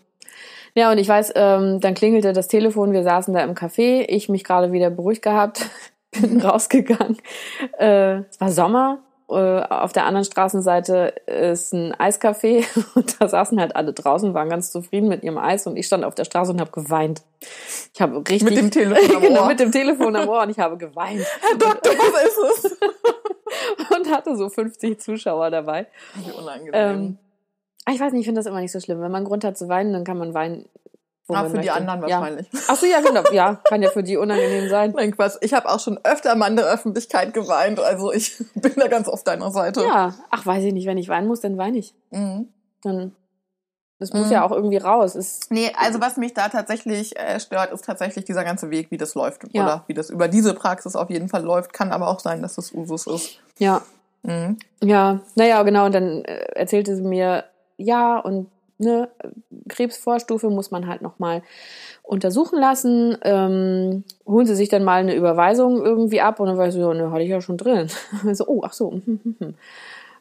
Ja, 0.75 0.91
und 0.91 0.97
ich 0.99 1.07
weiß, 1.07 1.31
ähm, 1.35 1.79
dann 1.79 1.93
klingelte 1.95 2.33
das 2.33 2.47
Telefon, 2.47 2.91
wir 2.91 3.03
saßen 3.03 3.33
da 3.33 3.39
im 3.41 3.55
Café, 3.55 4.05
ich 4.07 4.29
mich 4.29 4.43
gerade 4.43 4.71
wieder 4.71 4.89
beruhigt 4.91 5.21
gehabt, 5.23 5.65
bin 6.11 6.39
rausgegangen. 6.41 7.17
Äh, 7.79 8.17
es 8.29 8.39
war 8.41 8.51
Sommer, 8.51 8.99
äh, 9.29 9.61
auf 9.61 9.91
der 9.91 10.05
anderen 10.05 10.23
Straßenseite 10.23 11.13
ist 11.25 11.73
ein 11.73 11.93
Eiscafé 11.95 12.65
und 12.95 13.21
da 13.21 13.27
saßen 13.27 13.59
halt 13.59 13.75
alle 13.75 13.91
draußen, 13.91 14.33
waren 14.33 14.49
ganz 14.49 14.71
zufrieden 14.71 15.09
mit 15.09 15.23
ihrem 15.23 15.37
Eis 15.37 15.67
und 15.67 15.75
ich 15.75 15.85
stand 15.85 16.05
auf 16.05 16.15
der 16.15 16.23
Straße 16.23 16.51
und 16.51 16.61
habe 16.61 16.71
geweint. 16.71 17.23
Ich 17.93 18.01
habe 18.01 18.17
richtig... 18.17 18.43
Mit 18.43 18.57
dem 18.57 18.71
Telefon 18.71 19.15
am 19.15 19.21
genau, 19.21 19.41
Ohr. 19.41 19.47
mit 19.47 19.59
dem 19.59 19.71
Telefon 19.71 20.15
am 20.15 20.29
Ohr 20.29 20.43
und 20.43 20.49
ich 20.49 20.59
habe 20.59 20.77
geweint 20.77 21.25
Herr 21.41 21.57
Doktor, 21.57 21.91
was 21.91 22.63
ist 22.63 22.65
es? 22.65 22.77
und 23.97 24.11
hatte 24.11 24.37
so 24.37 24.49
50 24.49 24.99
Zuschauer 24.99 25.49
dabei. 25.49 25.87
Wie 26.15 26.31
unangenehm. 26.31 26.71
Ähm, 26.73 27.17
ich 27.89 27.99
weiß 27.99 28.11
nicht, 28.13 28.21
ich 28.21 28.27
finde 28.27 28.39
das 28.39 28.45
immer 28.45 28.61
nicht 28.61 28.71
so 28.71 28.79
schlimm. 28.79 29.01
Wenn 29.01 29.11
man 29.11 29.25
Grund 29.25 29.43
hat 29.43 29.57
zu 29.57 29.69
weinen, 29.69 29.93
dann 29.93 30.03
kann 30.03 30.17
man 30.17 30.33
weinen. 30.33 30.69
Ah, 31.35 31.43
für 31.43 31.49
die 31.51 31.55
möchte. 31.57 31.73
anderen 31.73 32.07
Ja. 32.07 32.19
wahrscheinlich. 32.21 32.47
Ach 32.67 32.75
so, 32.75 32.85
ja, 32.85 33.01
genau. 33.01 33.23
Ja, 33.31 33.55
kann 33.65 33.81
ja 33.81 33.89
für 33.89 34.03
die 34.03 34.17
unangenehm 34.17 34.69
sein. 34.69 34.93
Nein, 34.95 35.15
Quatsch. 35.15 35.35
Ich 35.41 35.53
habe 35.53 35.67
auch 35.69 35.79
schon 35.79 35.99
öfter 36.03 36.35
mal 36.35 36.47
in 36.47 36.55
der 36.55 36.65
Öffentlichkeit 36.65 37.33
geweint. 37.33 37.79
Also 37.79 38.11
ich 38.13 38.37
bin 38.55 38.73
da 38.77 38.87
ganz 38.87 39.07
auf 39.09 39.23
deiner 39.23 39.51
Seite. 39.51 39.81
Ja, 39.83 40.13
ach, 40.31 40.45
weiß 40.45 40.63
ich 40.63 40.73
nicht. 40.73 40.87
Wenn 40.87 40.97
ich 40.97 41.09
weinen 41.09 41.27
muss, 41.27 41.41
dann 41.41 41.57
weine 41.57 41.77
ich. 41.77 41.93
Mhm. 42.11 42.47
Dann, 42.83 43.15
das 43.99 44.13
muss 44.13 44.27
Mhm. 44.27 44.31
ja 44.33 44.45
auch 44.45 44.51
irgendwie 44.51 44.77
raus. 44.77 45.15
Es, 45.15 45.41
Nee, 45.49 45.71
also 45.77 45.99
was 45.99 46.17
mich 46.17 46.33
da 46.33 46.49
tatsächlich 46.49 47.17
äh, 47.19 47.39
stört, 47.39 47.71
ist 47.71 47.83
tatsächlich 47.85 48.25
dieser 48.25 48.43
ganze 48.43 48.69
Weg, 48.69 48.91
wie 48.91 48.97
das 48.97 49.15
läuft. 49.15 49.41
Ja. 49.53 49.63
Oder 49.63 49.83
wie 49.87 49.93
das 49.95 50.09
über 50.09 50.27
diese 50.27 50.53
Praxis 50.53 50.95
auf 50.95 51.09
jeden 51.09 51.29
Fall 51.29 51.43
läuft. 51.43 51.73
Kann 51.73 51.91
aber 51.91 52.07
auch 52.07 52.19
sein, 52.19 52.41
dass 52.41 52.55
das 52.55 52.71
Usus 52.73 53.07
ist. 53.07 53.39
ja, 53.59 53.81
Mhm. 54.23 54.57
ja, 54.83 55.19
naja, 55.35 55.61
genau. 55.63 55.85
Und 55.85 55.93
dann 55.93 56.25
äh, 56.25 56.37
erzählte 56.55 56.95
sie 56.95 57.03
mir, 57.03 57.45
ja, 57.77 58.17
und 58.19 58.49
ne, 58.77 59.09
Krebsvorstufe 59.67 60.49
muss 60.49 60.71
man 60.71 60.87
halt 60.87 61.01
nochmal 61.01 61.41
untersuchen 62.03 62.59
lassen. 62.59 63.17
Ähm, 63.23 64.03
holen 64.25 64.45
sie 64.45 64.55
sich 64.55 64.69
dann 64.69 64.83
mal 64.83 64.99
eine 64.99 65.15
Überweisung 65.15 65.83
irgendwie 65.83 66.21
ab 66.21 66.39
und 66.39 66.47
dann 66.47 66.57
war 66.57 66.67
ich 66.67 66.73
so, 66.73 66.79
ja, 66.79 66.93
ne, 66.93 67.11
hatte 67.11 67.23
ich 67.23 67.29
ja 67.29 67.41
schon 67.41 67.57
drin. 67.57 67.89
so, 68.33 68.47
oh, 68.47 68.61
ach 68.63 68.73
so. 68.73 69.01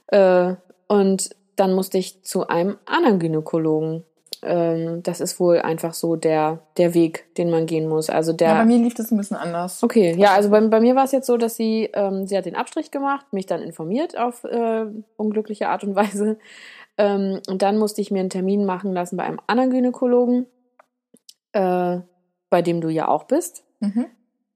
Äh, 0.09 0.55
und 0.87 1.31
dann 1.57 1.73
musste 1.73 1.99
ich 1.99 2.23
zu 2.23 2.47
einem 2.47 2.77
anderen 2.85 3.19
Gynäkologen. 3.19 4.05
Ähm, 4.43 5.03
das 5.03 5.21
ist 5.21 5.41
wohl 5.41 5.59
einfach 5.59 5.95
so 5.95 6.15
der, 6.15 6.61
der 6.77 6.95
Weg, 6.95 7.25
den 7.37 7.51
man 7.51 7.67
gehen 7.67 7.89
muss. 7.89 8.11
Also 8.11 8.33
der. 8.33 8.49
Ja, 8.49 8.55
bei 8.55 8.67
mir 8.67 8.79
lief 8.79 8.95
das 8.95 9.11
ein 9.11 9.17
bisschen 9.17 9.37
anders. 9.37 9.83
Okay, 9.83 10.15
ja, 10.17 10.35
also 10.35 10.51
bei, 10.51 10.61
bei 10.61 10.81
mir 10.81 10.95
war 10.95 11.05
es 11.05 11.13
jetzt 11.13 11.27
so, 11.27 11.37
dass 11.37 11.57
sie, 11.57 11.91
ähm, 11.95 12.27
sie 12.27 12.37
hat 12.37 12.47
den 12.47 12.55
Abstrich 12.55 12.91
gemacht, 12.91 13.27
mich 13.33 13.47
dann 13.47 13.63
informiert 13.63 14.17
auf 14.17 14.45
äh, 14.45 14.85
unglückliche 15.17 15.69
Art 15.69 15.83
und 15.85 15.97
Weise. 15.97 16.39
Ähm, 16.99 17.41
und 17.49 17.63
dann 17.63 17.79
musste 17.79 18.01
ich 18.01 18.11
mir 18.11 18.21
einen 18.21 18.31
Termin 18.31 18.65
machen 18.65 18.93
lassen 18.93 19.17
bei 19.17 19.25
einem 19.25 19.41
anderen 19.47 19.71
Gynäkologen, 19.71 20.47
äh, 21.53 21.99
bei 22.51 22.63
dem 22.63 22.81
du 22.81 22.89
ja 22.89 23.09
auch 23.09 23.25
bist, 23.25 23.65
Mhm. 23.81 24.07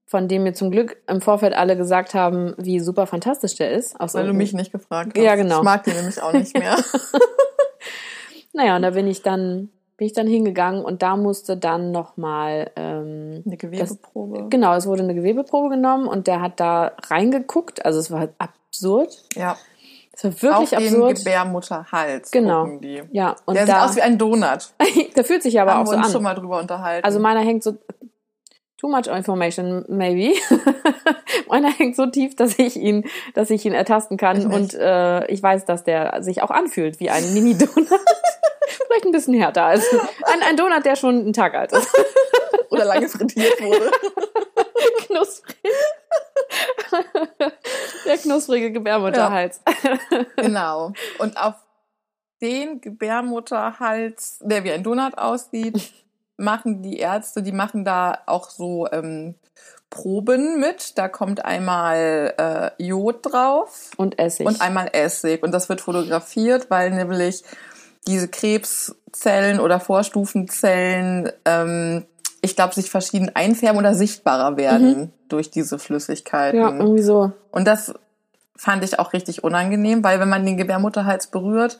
von 0.07 0.27
dem 0.27 0.43
mir 0.43 0.53
zum 0.53 0.71
Glück 0.71 0.97
im 1.07 1.21
Vorfeld 1.21 1.53
alle 1.53 1.77
gesagt 1.77 2.13
haben, 2.15 2.53
wie 2.57 2.79
super 2.79 3.05
fantastisch 3.07 3.55
der 3.55 3.71
ist. 3.71 3.99
Aus 3.99 4.13
Weil 4.15 4.27
du 4.27 4.33
mich 4.33 4.53
nicht 4.53 4.71
gefragt 4.71 5.13
hast. 5.15 5.23
Ja, 5.23 5.35
genau. 5.35 5.59
Ich 5.59 5.63
mag 5.63 5.83
die 5.83 5.91
nämlich 5.91 6.21
auch 6.21 6.33
nicht 6.33 6.57
mehr. 6.57 6.75
Naja, 8.53 8.75
und 8.75 8.81
da 8.81 8.89
bin 8.89 9.07
ich 9.07 9.21
dann, 9.21 9.69
bin 9.95 10.07
ich 10.07 10.13
dann 10.13 10.27
hingegangen 10.27 10.83
und 10.83 11.01
da 11.01 11.15
musste 11.15 11.55
dann 11.55 11.91
nochmal 11.91 12.69
ähm, 12.75 13.43
Eine 13.45 13.55
Gewebeprobe. 13.57 14.47
Genau, 14.49 14.73
es 14.75 14.87
wurde 14.87 15.03
eine 15.03 15.15
Gewebeprobe 15.15 15.69
genommen 15.69 16.05
und 16.07 16.27
der 16.27 16.41
hat 16.41 16.59
da 16.59 16.91
reingeguckt. 17.07 17.85
Also 17.85 17.99
es 17.99 18.11
war 18.11 18.19
halt 18.19 18.33
absurd. 18.39 19.23
ja. 19.35 19.57
Das 20.13 20.23
war 20.25 20.41
wirklich 20.41 20.77
Auf 20.77 20.83
absurd. 20.83 21.09
den 21.09 21.15
Gebärmutterhals 21.23 22.31
Genau. 22.31 22.65
die. 22.81 23.01
ja, 23.11 23.35
und 23.45 23.55
Der 23.55 23.65
sieht 23.65 23.75
da, 23.75 23.85
aus 23.85 23.95
wie 23.95 24.01
ein 24.01 24.17
Donut. 24.17 24.73
der 25.15 25.23
fühlt 25.23 25.41
sich 25.43 25.59
aber 25.59 25.71
Haben 25.73 25.81
auch 25.81 25.85
wir 25.85 25.91
so 25.91 25.97
uns 25.97 26.05
an. 26.07 26.11
schon 26.11 26.23
mal 26.23 26.35
drüber 26.35 26.59
unterhalten. 26.59 27.05
Also 27.05 27.19
meiner 27.19 27.39
hängt 27.41 27.63
so 27.63 27.77
too 28.77 28.89
much 28.89 29.07
information 29.07 29.85
maybe. 29.87 30.37
meiner 31.47 31.71
hängt 31.71 31.95
so 31.95 32.07
tief, 32.07 32.35
dass 32.35 32.57
ich 32.59 32.75
ihn, 32.75 33.05
dass 33.35 33.49
ich 33.49 33.65
ihn 33.65 33.73
ertasten 33.73 34.17
kann 34.17 34.37
Ich 34.39 34.45
und 34.45 34.73
äh, 34.73 35.25
ich 35.27 35.41
weiß, 35.41 35.65
dass 35.65 35.83
der 35.83 36.21
sich 36.23 36.41
auch 36.43 36.51
anfühlt 36.51 36.99
wie 36.99 37.09
ein 37.09 37.33
Mini 37.33 37.57
Donut. 37.57 37.87
Vielleicht 38.87 39.05
ein 39.05 39.11
bisschen 39.11 39.33
härter 39.33 39.63
als 39.65 39.85
ein, 40.25 40.41
ein 40.47 40.57
Donut, 40.57 40.83
der 40.85 40.95
schon 40.95 41.19
einen 41.19 41.33
Tag 41.33 41.53
alt 41.55 41.71
ist. 41.71 41.89
Oder 42.69 42.85
lange 42.85 43.07
frittiert 43.07 43.61
wurde. 43.61 43.91
Knusprig. 45.07 45.57
der 48.05 48.17
knusprige 48.17 48.71
Gebärmutterhals. 48.71 49.61
genau. 50.35 50.93
Und 51.19 51.37
auf 51.37 51.55
den 52.41 52.81
Gebärmutterhals, 52.81 54.39
der 54.41 54.63
wie 54.63 54.71
ein 54.71 54.83
Donut 54.83 55.17
aussieht, 55.17 55.93
machen 56.37 56.81
die 56.81 56.97
Ärzte, 56.97 57.43
die 57.43 57.51
machen 57.51 57.85
da 57.85 58.17
auch 58.25 58.49
so 58.49 58.87
ähm, 58.91 59.35
Proben 59.91 60.59
mit. 60.59 60.97
Da 60.97 61.07
kommt 61.07 61.45
einmal 61.45 62.33
äh, 62.37 62.83
Jod 62.83 63.19
drauf 63.23 63.91
Und 63.97 64.17
Essig. 64.17 64.47
und 64.47 64.61
einmal 64.61 64.89
Essig. 64.93 65.43
Und 65.43 65.51
das 65.51 65.69
wird 65.69 65.81
fotografiert, 65.81 66.71
weil 66.71 66.89
nämlich 66.91 67.43
diese 68.07 68.27
Krebszellen 68.27 69.59
oder 69.59 69.79
Vorstufenzellen, 69.79 71.31
ähm, 71.45 72.05
ich 72.41 72.55
glaube, 72.55 72.73
sich 72.73 72.89
verschieden 72.89 73.31
einfärben 73.35 73.77
oder 73.79 73.93
sichtbarer 73.93 74.57
werden 74.57 75.13
durch 75.29 75.51
diese 75.51 75.77
Flüssigkeiten. 75.79 76.59
ja, 76.59 76.69
irgendwie 76.71 77.03
so. 77.03 77.31
Und 77.51 77.65
das 77.67 77.93
fand 78.55 78.83
ich 78.83 78.99
auch 78.99 79.13
richtig 79.13 79.43
unangenehm, 79.43 80.03
weil 80.03 80.19
wenn 80.19 80.29
man 80.29 80.45
den 80.45 80.57
Gebärmutterhals 80.57 81.27
berührt, 81.27 81.77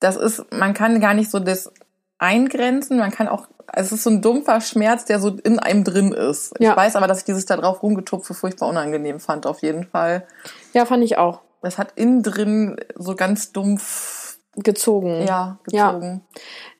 das 0.00 0.16
ist, 0.16 0.44
man 0.52 0.74
kann 0.74 1.00
gar 1.00 1.14
nicht 1.14 1.30
so 1.30 1.38
das 1.38 1.70
eingrenzen, 2.18 2.98
man 2.98 3.10
kann 3.10 3.28
auch, 3.28 3.46
es 3.72 3.92
ist 3.92 4.04
so 4.04 4.10
ein 4.10 4.22
dumpfer 4.22 4.60
Schmerz, 4.60 5.04
der 5.04 5.18
so 5.18 5.30
in 5.42 5.58
einem 5.58 5.84
drin 5.84 6.12
ist. 6.12 6.52
Ja. 6.58 6.70
Ich 6.72 6.76
weiß 6.76 6.96
aber, 6.96 7.06
dass 7.06 7.18
ich 7.20 7.24
dieses 7.24 7.46
da 7.46 7.56
drauf 7.56 7.82
rumgetupfe 7.82 8.34
furchtbar 8.34 8.68
unangenehm 8.68 9.20
fand, 9.20 9.46
auf 9.46 9.62
jeden 9.62 9.84
Fall. 9.84 10.26
Ja, 10.72 10.84
fand 10.86 11.02
ich 11.04 11.18
auch. 11.18 11.40
Das 11.62 11.78
hat 11.78 11.92
innen 11.96 12.22
drin 12.22 12.76
so 12.96 13.14
ganz 13.16 13.52
dumpf, 13.52 14.38
Gezogen. 14.56 15.26
ja, 15.26 15.58
Ja. 15.70 15.92
gezogen. 15.92 16.20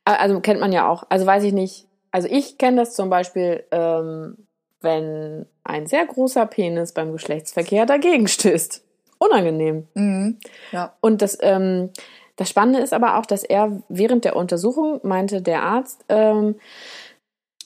Also 0.04 0.40
kennt 0.40 0.60
man 0.60 0.70
ja 0.72 0.86
auch. 0.86 1.04
Also 1.08 1.24
weiß 1.26 1.42
ich 1.44 1.52
nicht. 1.52 1.88
Also 2.14 2.28
ich 2.30 2.58
kenne 2.58 2.76
das 2.76 2.94
zum 2.94 3.10
Beispiel, 3.10 3.64
ähm, 3.72 4.46
wenn 4.80 5.46
ein 5.64 5.88
sehr 5.88 6.06
großer 6.06 6.46
Penis 6.46 6.92
beim 6.92 7.10
Geschlechtsverkehr 7.10 7.86
dagegen 7.86 8.28
stößt. 8.28 8.84
Unangenehm. 9.18 9.88
Mhm. 9.94 10.38
Ja. 10.70 10.94
Und 11.00 11.22
das, 11.22 11.36
ähm, 11.40 11.90
das 12.36 12.48
Spannende 12.48 12.78
ist 12.78 12.92
aber 12.92 13.18
auch, 13.18 13.26
dass 13.26 13.42
er 13.42 13.82
während 13.88 14.24
der 14.24 14.36
Untersuchung 14.36 15.00
meinte 15.02 15.42
der 15.42 15.64
Arzt, 15.64 16.04
ähm, 16.08 16.54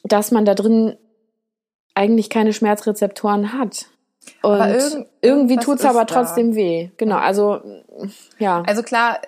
dass 0.04 0.30
man 0.30 0.46
da 0.46 0.54
drin 0.54 0.96
eigentlich 1.94 2.30
keine 2.30 2.54
Schmerzrezeptoren 2.54 3.52
hat. 3.52 3.84
Und 4.42 4.52
Aber 4.52 4.68
irgend- 4.70 5.06
irgendwie 5.20 5.54
irgendwas 5.56 5.64
tut's 5.64 5.84
aber 5.84 6.06
da. 6.06 6.14
trotzdem 6.14 6.54
weh. 6.54 6.88
Genau, 6.96 7.16
also 7.16 7.60
ja. 8.38 8.62
Also 8.66 8.82
klar, 8.82 9.20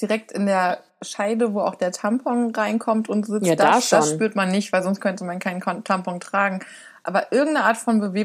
direkt 0.00 0.32
in 0.32 0.46
der 0.46 0.78
Scheide, 1.04 1.54
wo 1.54 1.60
auch 1.60 1.74
der 1.74 1.92
Tampon 1.92 2.54
reinkommt 2.54 3.08
und 3.08 3.26
sitzt, 3.26 3.46
Ja, 3.46 3.54
da 3.56 3.74
das, 3.74 3.88
das 3.90 4.06
schon. 4.08 4.16
spürt 4.16 4.36
man 4.36 4.50
nicht, 4.50 4.72
weil 4.72 4.82
sonst 4.82 5.00
könnte 5.00 5.24
man 5.24 5.38
keinen 5.38 5.60
Tampon 5.84 6.20
tragen. 6.20 6.60
Aber 7.02 7.32
irgendeine 7.32 7.66
Art 7.66 7.76
von 7.76 8.00
Be 8.12 8.24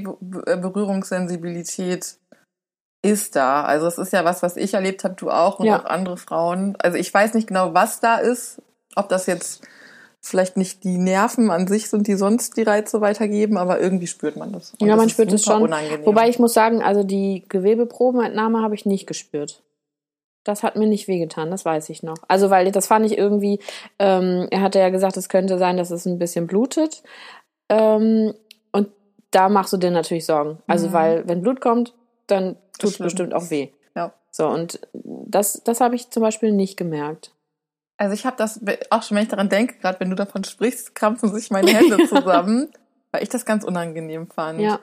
Berührungssensibilität 1.00 2.18
ist 3.02 3.36
da. 3.36 3.64
Also 3.64 3.88
es 3.88 3.98
ist 3.98 4.14
ja 4.14 4.26
was, 4.26 4.44
was 4.44 4.58
ich 4.58 4.74
erlebt 4.74 5.04
habe, 5.04 5.16
du 5.16 5.30
auch 5.30 5.60
und 5.60 5.66
Ja. 5.68 5.80
auch 5.82 5.86
andere 5.86 6.18
Frauen. 6.18 6.76
Also 6.80 6.98
ich 6.98 7.14
weiß 7.14 7.34
nicht 7.34 7.48
genau, 7.48 7.74
was 7.74 8.00
da 8.00 8.18
ist, 8.18 8.62
ob 8.96 9.10
das 9.10 9.26
jetzt 9.26 9.62
vielleicht 10.22 10.58
nicht 10.58 10.84
die 10.84 10.98
Nerven 10.98 11.50
an 11.50 11.68
sich 11.68 11.90
sind, 11.90 12.08
die 12.08 12.16
sonst 12.16 12.58
die 12.58 12.64
Reize 12.64 13.00
weitergeben, 13.00 13.58
aber 13.58 13.80
irgendwie 13.80 14.08
spürt 14.08 14.36
man 14.36 14.52
das. 14.52 14.72
Und 14.80 14.82
ja, 14.82 14.88
das 14.90 14.98
man 14.98 15.08
ist 15.08 15.14
spürt 15.14 15.32
es 15.32 15.46
schon. 15.46 15.62
Unangenehm. 15.62 16.06
Wobei 16.06 16.28
ich 16.28 16.40
muss 16.40 16.54
sagen, 16.54 16.84
also 16.84 17.04
die 17.04 17.46
Gewebeprobenentnahme 17.48 18.62
habe 18.62 18.76
ich 18.76 18.86
nicht 18.86 19.08
gespürt. 19.08 19.64
Das 20.44 20.64
hat 20.64 20.76
mir 20.78 20.88
nicht 20.88 21.08
wehgetan, 21.08 21.52
das 21.52 21.66
weiß 21.66 21.90
ich 21.90 22.02
noch. 22.02 22.18
Also, 22.28 22.50
weil 22.50 22.72
das 22.72 22.88
fand 22.88 23.06
ich 23.06 23.18
irgendwie, 23.18 23.60
ähm, 24.00 24.48
er 24.52 24.62
hatte 24.62 24.80
ja 24.80 24.90
gesagt, 24.90 25.18
es 25.18 25.30
könnte 25.30 25.58
sein, 25.58 25.78
dass 25.78 25.92
es 25.92 26.06
ein 26.06 26.18
bisschen 26.20 26.48
blutet. 26.48 27.04
Ähm, 27.70 28.34
und 28.72 28.90
da 29.32 29.50
machst 29.50 29.74
du 29.74 29.78
dir 29.78 29.92
natürlich 29.92 30.26
Sorgen. 30.26 30.60
Also, 30.68 30.88
Mhm. 30.88 30.94
weil, 30.94 31.28
wenn 31.28 31.42
Blut 31.42 31.62
kommt, 31.62 31.94
dann 32.28 32.56
tut 32.80 32.92
es 32.92 32.98
bestimmt 32.98 33.34
auch 33.34 33.50
weh. 33.50 33.70
Ja. 33.96 34.14
So, 34.32 34.48
und 34.48 34.80
das, 34.94 35.62
das 35.64 35.82
habe 35.82 35.96
ich 35.96 36.10
zum 36.10 36.24
Beispiel 36.24 36.52
nicht 36.52 36.78
gemerkt. 36.78 37.32
Also 37.98 38.14
ich 38.14 38.26
habe 38.26 38.38
das 38.38 38.62
auch 38.92 39.04
schon, 39.04 39.18
wenn 39.18 39.24
ich 39.24 39.30
daran 39.30 39.50
denke, 39.50 39.76
gerade 39.80 40.00
wenn 40.00 40.10
du 40.10 40.16
davon 40.16 40.46
sprichst, 40.46 40.96
krampfen 40.96 41.34
sich 41.34 41.52
meine 41.52 41.72
Hände 41.72 41.98
zusammen, 42.08 42.72
weil 43.12 43.24
ich 43.24 43.30
das 43.30 43.46
ganz 43.46 43.66
unangenehm 43.66 44.30
fand. 44.30 44.62
Ja. 44.62 44.80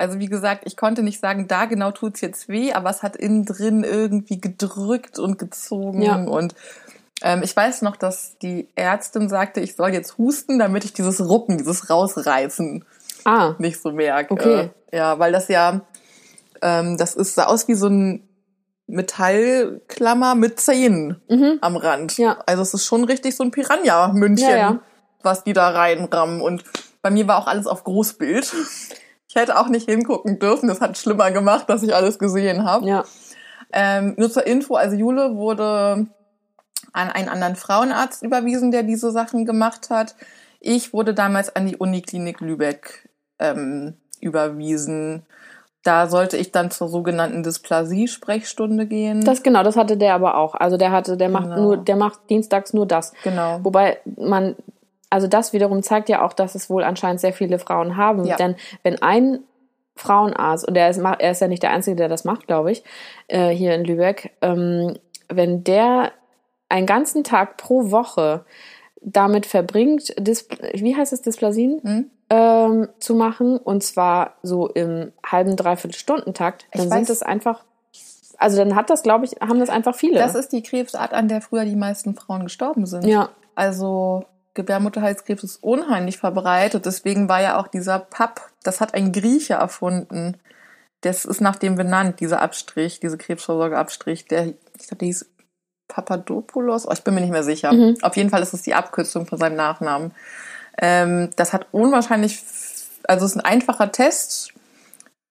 Also 0.00 0.18
wie 0.18 0.26
gesagt, 0.26 0.62
ich 0.64 0.76
konnte 0.76 1.02
nicht 1.02 1.20
sagen, 1.20 1.46
da 1.46 1.66
genau 1.66 1.90
tut's 1.90 2.20
jetzt 2.20 2.48
weh, 2.48 2.72
aber 2.72 2.90
es 2.90 3.02
hat 3.02 3.16
innen 3.16 3.44
drin 3.44 3.84
irgendwie 3.84 4.40
gedrückt 4.40 5.18
und 5.18 5.38
gezogen 5.38 6.02
Ja. 6.02 6.16
und 6.16 6.54
ähm, 7.22 7.42
ich 7.42 7.54
weiß 7.54 7.82
noch, 7.82 7.96
dass 7.96 8.38
die 8.38 8.68
Ärztin 8.76 9.28
sagte, 9.28 9.60
ich 9.60 9.76
soll 9.76 9.90
jetzt 9.90 10.16
husten, 10.16 10.58
damit 10.58 10.86
ich 10.86 10.94
dieses 10.94 11.20
Rucken, 11.20 11.58
dieses 11.58 11.90
Rausreißen 11.90 12.84
Ah, 13.24 13.54
nicht 13.58 13.80
so 13.82 13.92
merke. 13.92 14.32
Okay. 14.32 14.70
Ja, 14.92 15.18
weil 15.18 15.32
das 15.32 15.48
ja, 15.48 15.82
ähm, 16.62 16.96
das 16.96 17.14
ist 17.14 17.34
sah 17.34 17.44
aus 17.44 17.68
wie 17.68 17.74
so 17.74 17.88
ein 17.88 18.26
Metallklammer 18.86 20.34
mit 20.34 20.60
Zähnen 20.60 21.20
mhm. 21.28 21.58
am 21.60 21.76
Rand. 21.76 22.16
Ja. 22.18 22.38
Also 22.46 22.62
es 22.62 22.74
ist 22.74 22.86
schon 22.86 23.04
richtig 23.04 23.36
so 23.36 23.44
ein 23.44 23.50
Piranha-München, 23.50 24.48
Ja, 24.48 24.56
ja. 24.56 24.80
was 25.22 25.44
die 25.44 25.52
da 25.52 25.68
reinrammen. 25.68 26.40
Und 26.40 26.64
bei 27.02 27.10
mir 27.10 27.28
war 27.28 27.38
auch 27.38 27.46
alles 27.46 27.66
auf 27.66 27.84
Großbild. 27.84 28.52
Ich 29.30 29.36
hätte 29.36 29.56
auch 29.60 29.68
nicht 29.68 29.88
hingucken 29.88 30.40
dürfen. 30.40 30.68
Das 30.68 30.80
hat 30.80 30.98
schlimmer 30.98 31.30
gemacht, 31.30 31.70
dass 31.70 31.84
ich 31.84 31.94
alles 31.94 32.18
gesehen 32.18 32.64
habe. 32.64 32.84
ja. 32.84 33.04
Ähm, 33.72 34.14
nur 34.16 34.28
zur 34.28 34.44
Info, 34.44 34.74
also 34.74 34.96
Jule 34.96 35.36
wurde 35.36 36.08
an 36.92 37.08
einen 37.10 37.28
anderen 37.28 37.54
Frauenarzt 37.54 38.24
überwiesen, 38.24 38.72
der 38.72 38.82
diese 38.82 39.12
Sachen 39.12 39.44
gemacht 39.46 39.90
hat. 39.90 40.16
Ich 40.58 40.92
wurde 40.92 41.14
damals 41.14 41.54
an 41.54 41.66
die 41.68 41.76
Uniklinik 41.76 42.40
Lübeck 42.40 43.08
ähm, 43.38 43.94
überwiesen. 44.20 45.22
Da 45.84 46.08
sollte 46.08 46.36
ich 46.36 46.50
dann 46.50 46.72
zur 46.72 46.88
sogenannten 46.88 47.44
Dysplasie-Sprechstunde 47.44 48.86
gehen. 48.86 49.24
Das 49.24 49.44
genau, 49.44 49.62
das 49.62 49.76
hatte 49.76 49.96
der 49.96 50.14
aber 50.14 50.36
auch. 50.36 50.56
Also 50.56 50.76
der 50.76 50.90
hatte, 50.90 51.16
der 51.16 51.28
macht 51.28 51.44
Genau. 51.50 51.60
nur, 51.62 51.76
der 51.76 51.94
macht 51.94 52.28
dienstags 52.28 52.72
nur 52.74 52.86
das. 52.86 53.12
genau. 53.22 53.60
Wobei 53.62 53.98
man, 54.16 54.56
also 55.10 55.26
das 55.26 55.52
wiederum 55.52 55.82
zeigt 55.82 56.08
ja 56.08 56.24
auch, 56.24 56.32
dass 56.32 56.54
es 56.54 56.70
wohl 56.70 56.84
anscheinend 56.84 57.20
sehr 57.20 57.32
viele 57.32 57.58
Frauen 57.58 57.96
haben. 57.96 58.24
Ja. 58.24 58.36
Denn 58.36 58.56
wenn 58.82 59.02
ein 59.02 59.40
Frauenarzt, 59.96 60.66
und 60.66 60.76
er 60.76 60.88
ist, 60.88 60.98
er 60.98 61.30
ist 61.30 61.40
ja 61.40 61.48
nicht 61.48 61.62
der 61.62 61.72
Einzige, 61.72 61.96
der 61.96 62.08
das 62.08 62.24
macht, 62.24 62.46
glaube 62.46 62.72
ich, 62.72 62.82
äh, 63.28 63.48
hier 63.48 63.74
in 63.74 63.84
Lübeck, 63.84 64.32
ähm, 64.40 64.96
wenn 65.28 65.64
der 65.64 66.12
einen 66.68 66.86
ganzen 66.86 67.24
Tag 67.24 67.56
pro 67.56 67.90
Woche 67.90 68.44
damit 69.02 69.46
verbringt, 69.46 70.14
Dis 70.18 70.48
wie 70.74 70.96
heißt 70.96 71.12
es, 71.12 71.22
Dysplasien? 71.22 71.80
Hm? 71.82 72.10
ähm, 72.30 72.88
zu 73.00 73.14
machen 73.14 73.58
und 73.58 73.82
zwar 73.82 74.36
so 74.42 74.68
im 74.68 75.12
halben, 75.26 75.56
dreiviertel 75.56 75.96
Stundentakt, 75.96 76.66
dann 76.72 76.88
sind 76.88 77.08
das 77.08 77.22
einfach, 77.22 77.64
also 78.38 78.56
dann 78.56 78.76
hat 78.76 78.88
das, 78.88 79.02
glaube 79.02 79.24
ich, 79.24 79.32
haben 79.40 79.58
das 79.58 79.68
einfach 79.68 79.96
viele. 79.96 80.20
Das 80.20 80.36
ist 80.36 80.52
die 80.52 80.62
Krebsart, 80.62 81.12
an 81.12 81.26
der 81.26 81.40
früher 81.40 81.64
die 81.64 81.76
meisten 81.76 82.14
Frauen 82.14 82.44
gestorben 82.44 82.86
sind. 82.86 83.04
ja, 83.04 83.30
Also 83.56 84.24
Gebärmutterhalskrebs 84.54 85.44
ist 85.44 85.62
unheimlich 85.62 86.18
verbreitet. 86.18 86.86
Deswegen 86.86 87.28
war 87.28 87.40
ja 87.40 87.58
auch 87.58 87.68
dieser 87.68 87.98
Papp, 87.98 88.50
das 88.62 88.80
hat 88.80 88.94
ein 88.94 89.12
Grieche 89.12 89.54
erfunden. 89.54 90.38
Das 91.02 91.24
ist 91.24 91.40
nach 91.40 91.56
dem 91.56 91.76
benannt, 91.76 92.20
dieser 92.20 92.42
Abstrich, 92.42 93.00
diese 93.00 93.16
Krebsvorsorgeabstrich. 93.16 94.26
Der, 94.26 94.46
ich 94.46 94.86
glaube, 94.86 94.96
der 94.96 95.06
hieß 95.06 95.30
Papadopoulos. 95.88 96.86
Oh, 96.86 96.92
ich 96.92 97.02
bin 97.02 97.14
mir 97.14 97.20
nicht 97.20 97.30
mehr 97.30 97.42
sicher. 97.42 97.72
Mhm. 97.72 97.96
Auf 98.02 98.16
jeden 98.16 98.30
Fall 98.30 98.42
ist 98.42 98.54
es 98.54 98.62
die 98.62 98.74
Abkürzung 98.74 99.26
von 99.26 99.38
seinem 99.38 99.56
Nachnamen. 99.56 100.12
Ähm, 100.78 101.30
das 101.36 101.52
hat 101.52 101.66
unwahrscheinlich, 101.72 102.42
also 103.04 103.24
es 103.24 103.32
ist 103.32 103.38
ein 103.38 103.44
einfacher 103.44 103.92
Test, 103.92 104.52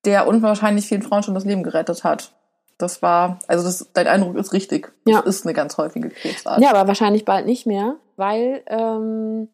der 0.05 0.27
unwahrscheinlich 0.27 0.88
vielen 0.88 1.01
Frauen 1.01 1.23
schon 1.23 1.33
das 1.33 1.45
Leben 1.45 1.63
gerettet 1.63 2.03
hat. 2.03 2.33
Das 2.79 3.01
war, 3.01 3.39
also 3.48 3.65
das, 3.65 3.89
dein 3.93 4.07
Eindruck 4.07 4.38
ist 4.38 4.53
richtig. 4.53 4.91
Ja. 5.05 5.21
Das 5.21 5.36
ist 5.36 5.45
eine 5.45 5.53
ganz 5.53 5.77
häufige 5.77 6.09
Krebsart. 6.09 6.62
ja, 6.62 6.71
aber 6.71 6.88
wahrscheinlich 6.88 7.25
bald 7.25 7.45
nicht 7.45 7.65
mehr, 7.65 7.98
weil 8.15 8.63
ähm, 8.67 9.50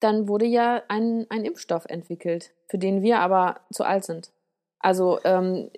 dann 0.00 0.26
wurde 0.26 0.46
ja 0.46 0.82
ein, 0.88 1.26
ein 1.28 1.44
Impfstoff 1.44 1.84
entwickelt, 1.84 2.52
für 2.66 2.78
den 2.78 3.02
wir 3.02 3.20
aber 3.20 3.60
zu 3.70 3.84
alt 3.84 4.04
sind. 4.04 4.30
Also 4.80 5.20
ähm, 5.24 5.70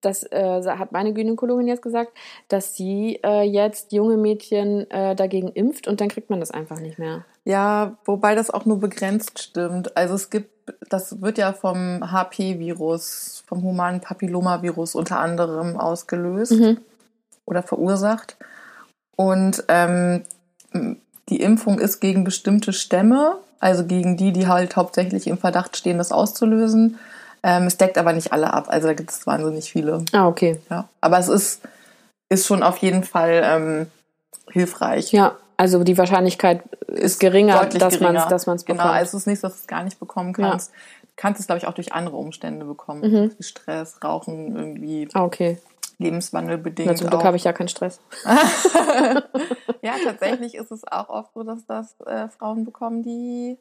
das 0.00 0.24
äh, 0.24 0.62
hat 0.66 0.92
meine 0.92 1.12
Gynäkologin 1.12 1.68
jetzt 1.68 1.82
gesagt, 1.82 2.12
dass 2.48 2.74
sie 2.74 3.20
äh, 3.24 3.42
jetzt 3.42 3.92
junge 3.92 4.16
Mädchen 4.16 4.90
äh, 4.90 5.14
dagegen 5.14 5.48
impft 5.48 5.86
und 5.86 6.00
dann 6.00 6.08
kriegt 6.08 6.30
man 6.30 6.40
das 6.40 6.50
einfach 6.50 6.80
nicht 6.80 6.98
mehr. 6.98 7.24
Ja, 7.44 7.98
wobei 8.04 8.34
das 8.34 8.50
auch 8.50 8.64
nur 8.64 8.80
begrenzt 8.80 9.38
stimmt. 9.38 9.96
Also 9.96 10.14
es 10.14 10.30
gibt, 10.30 10.59
das 10.88 11.20
wird 11.20 11.38
ja 11.38 11.52
vom 11.52 12.12
HP-Virus, 12.12 13.42
vom 13.46 13.62
humanen 13.62 14.00
Papillomavirus 14.00 14.94
unter 14.94 15.18
anderem 15.18 15.76
ausgelöst. 15.76 16.52
Mhm. 16.52 16.78
oder 17.44 17.62
verursacht. 17.62 18.36
Und 19.16 19.64
ähm, 19.68 20.22
die 21.28 21.40
Impfung 21.40 21.78
ist 21.78 22.00
gegen 22.00 22.24
bestimmte 22.24 22.72
Stämme, 22.72 23.36
also 23.58 23.84
gegen 23.84 24.16
die, 24.16 24.32
die 24.32 24.46
halt 24.46 24.76
hauptsächlich 24.76 25.26
im 25.26 25.36
Verdacht 25.36 25.76
stehen, 25.76 25.98
das 25.98 26.12
auszulösen. 26.12 26.98
Ähm, 27.42 27.64
es 27.64 27.76
deckt 27.76 27.98
aber 27.98 28.12
nicht 28.12 28.32
alle 28.32 28.52
ab, 28.52 28.66
also 28.68 28.88
da 28.88 28.94
gibt 28.94 29.10
es 29.10 29.26
wahnsinnig 29.26 29.70
viele. 29.72 30.04
Ah, 30.12 30.26
okay. 30.26 30.60
Ja, 30.70 30.88
aber 31.00 31.18
es 31.18 31.28
ist, 31.28 31.60
ist 32.28 32.46
schon 32.46 32.62
auf 32.62 32.78
jeden 32.78 33.02
Fall 33.02 33.42
ähm, 33.44 33.86
hilfreich. 34.50 35.12
Ja, 35.12 35.36
also 35.60 35.84
die 35.84 35.98
Wahrscheinlichkeit 35.98 36.62
ist 36.86 37.20
geringer, 37.20 37.66
dass 37.66 38.00
man 38.00 38.16
es 38.16 38.26
dass 38.28 38.46
man's 38.46 38.64
bekommt. 38.64 38.80
Genau, 38.80 38.94
also 38.94 39.18
es 39.18 39.22
ist 39.22 39.26
nicht, 39.26 39.44
dass 39.44 39.52
du 39.52 39.58
es 39.60 39.66
gar 39.66 39.84
nicht 39.84 40.00
bekommen 40.00 40.32
kannst. 40.32 40.72
Ja. 40.72 40.78
Du 41.02 41.12
kannst 41.16 41.38
es, 41.38 41.46
glaube 41.46 41.58
ich, 41.58 41.66
auch 41.66 41.74
durch 41.74 41.92
andere 41.92 42.16
Umstände 42.16 42.64
bekommen. 42.64 43.02
Mhm. 43.02 43.32
Stress, 43.40 44.02
Rauchen, 44.02 44.56
irgendwie. 44.56 45.08
Ah, 45.12 45.24
okay. 45.24 45.58
Lebenswandelbedingt. 45.98 46.88
Na, 46.88 46.96
zum 46.96 47.10
Glück 47.10 47.24
habe 47.24 47.36
ich 47.36 47.44
ja 47.44 47.52
keinen 47.52 47.68
Stress. 47.68 48.00
ja, 49.82 49.92
tatsächlich 50.02 50.54
ist 50.54 50.70
es 50.70 50.82
auch 50.90 51.10
oft 51.10 51.34
so, 51.34 51.42
dass 51.42 51.66
das 51.66 51.94
äh, 52.06 52.28
Frauen 52.28 52.64
bekommen, 52.64 53.02
die 53.02 53.58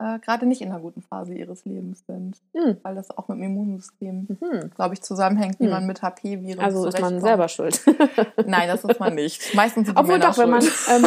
äh, 0.00 0.18
gerade 0.20 0.46
nicht 0.46 0.62
in 0.62 0.70
einer 0.70 0.80
guten 0.80 1.02
Phase 1.02 1.34
ihres 1.34 1.64
Lebens 1.64 2.04
sind. 2.06 2.38
Hm. 2.54 2.78
Weil 2.82 2.94
das 2.94 3.16
auch 3.16 3.28
mit 3.28 3.38
dem 3.38 3.44
Immunsystem, 3.44 4.26
mhm. 4.40 4.70
glaube 4.74 4.94
ich, 4.94 5.02
zusammenhängt, 5.02 5.60
wie 5.60 5.64
hm. 5.64 5.70
man 5.70 5.86
mit 5.86 6.02
HP-Virus 6.02 6.64
Also 6.64 6.86
ist 6.86 7.00
man 7.00 7.20
selber 7.20 7.48
schuld. 7.48 7.80
Nein, 8.46 8.68
das 8.68 8.82
ist 8.84 8.98
man 8.98 9.14
nicht. 9.14 9.54
Meistens 9.54 9.88
sind 9.88 9.98
Obwohl 9.98 10.18
doch, 10.18 10.38
wenn 10.38 10.50
man 10.50 10.64
ähm, 10.88 11.04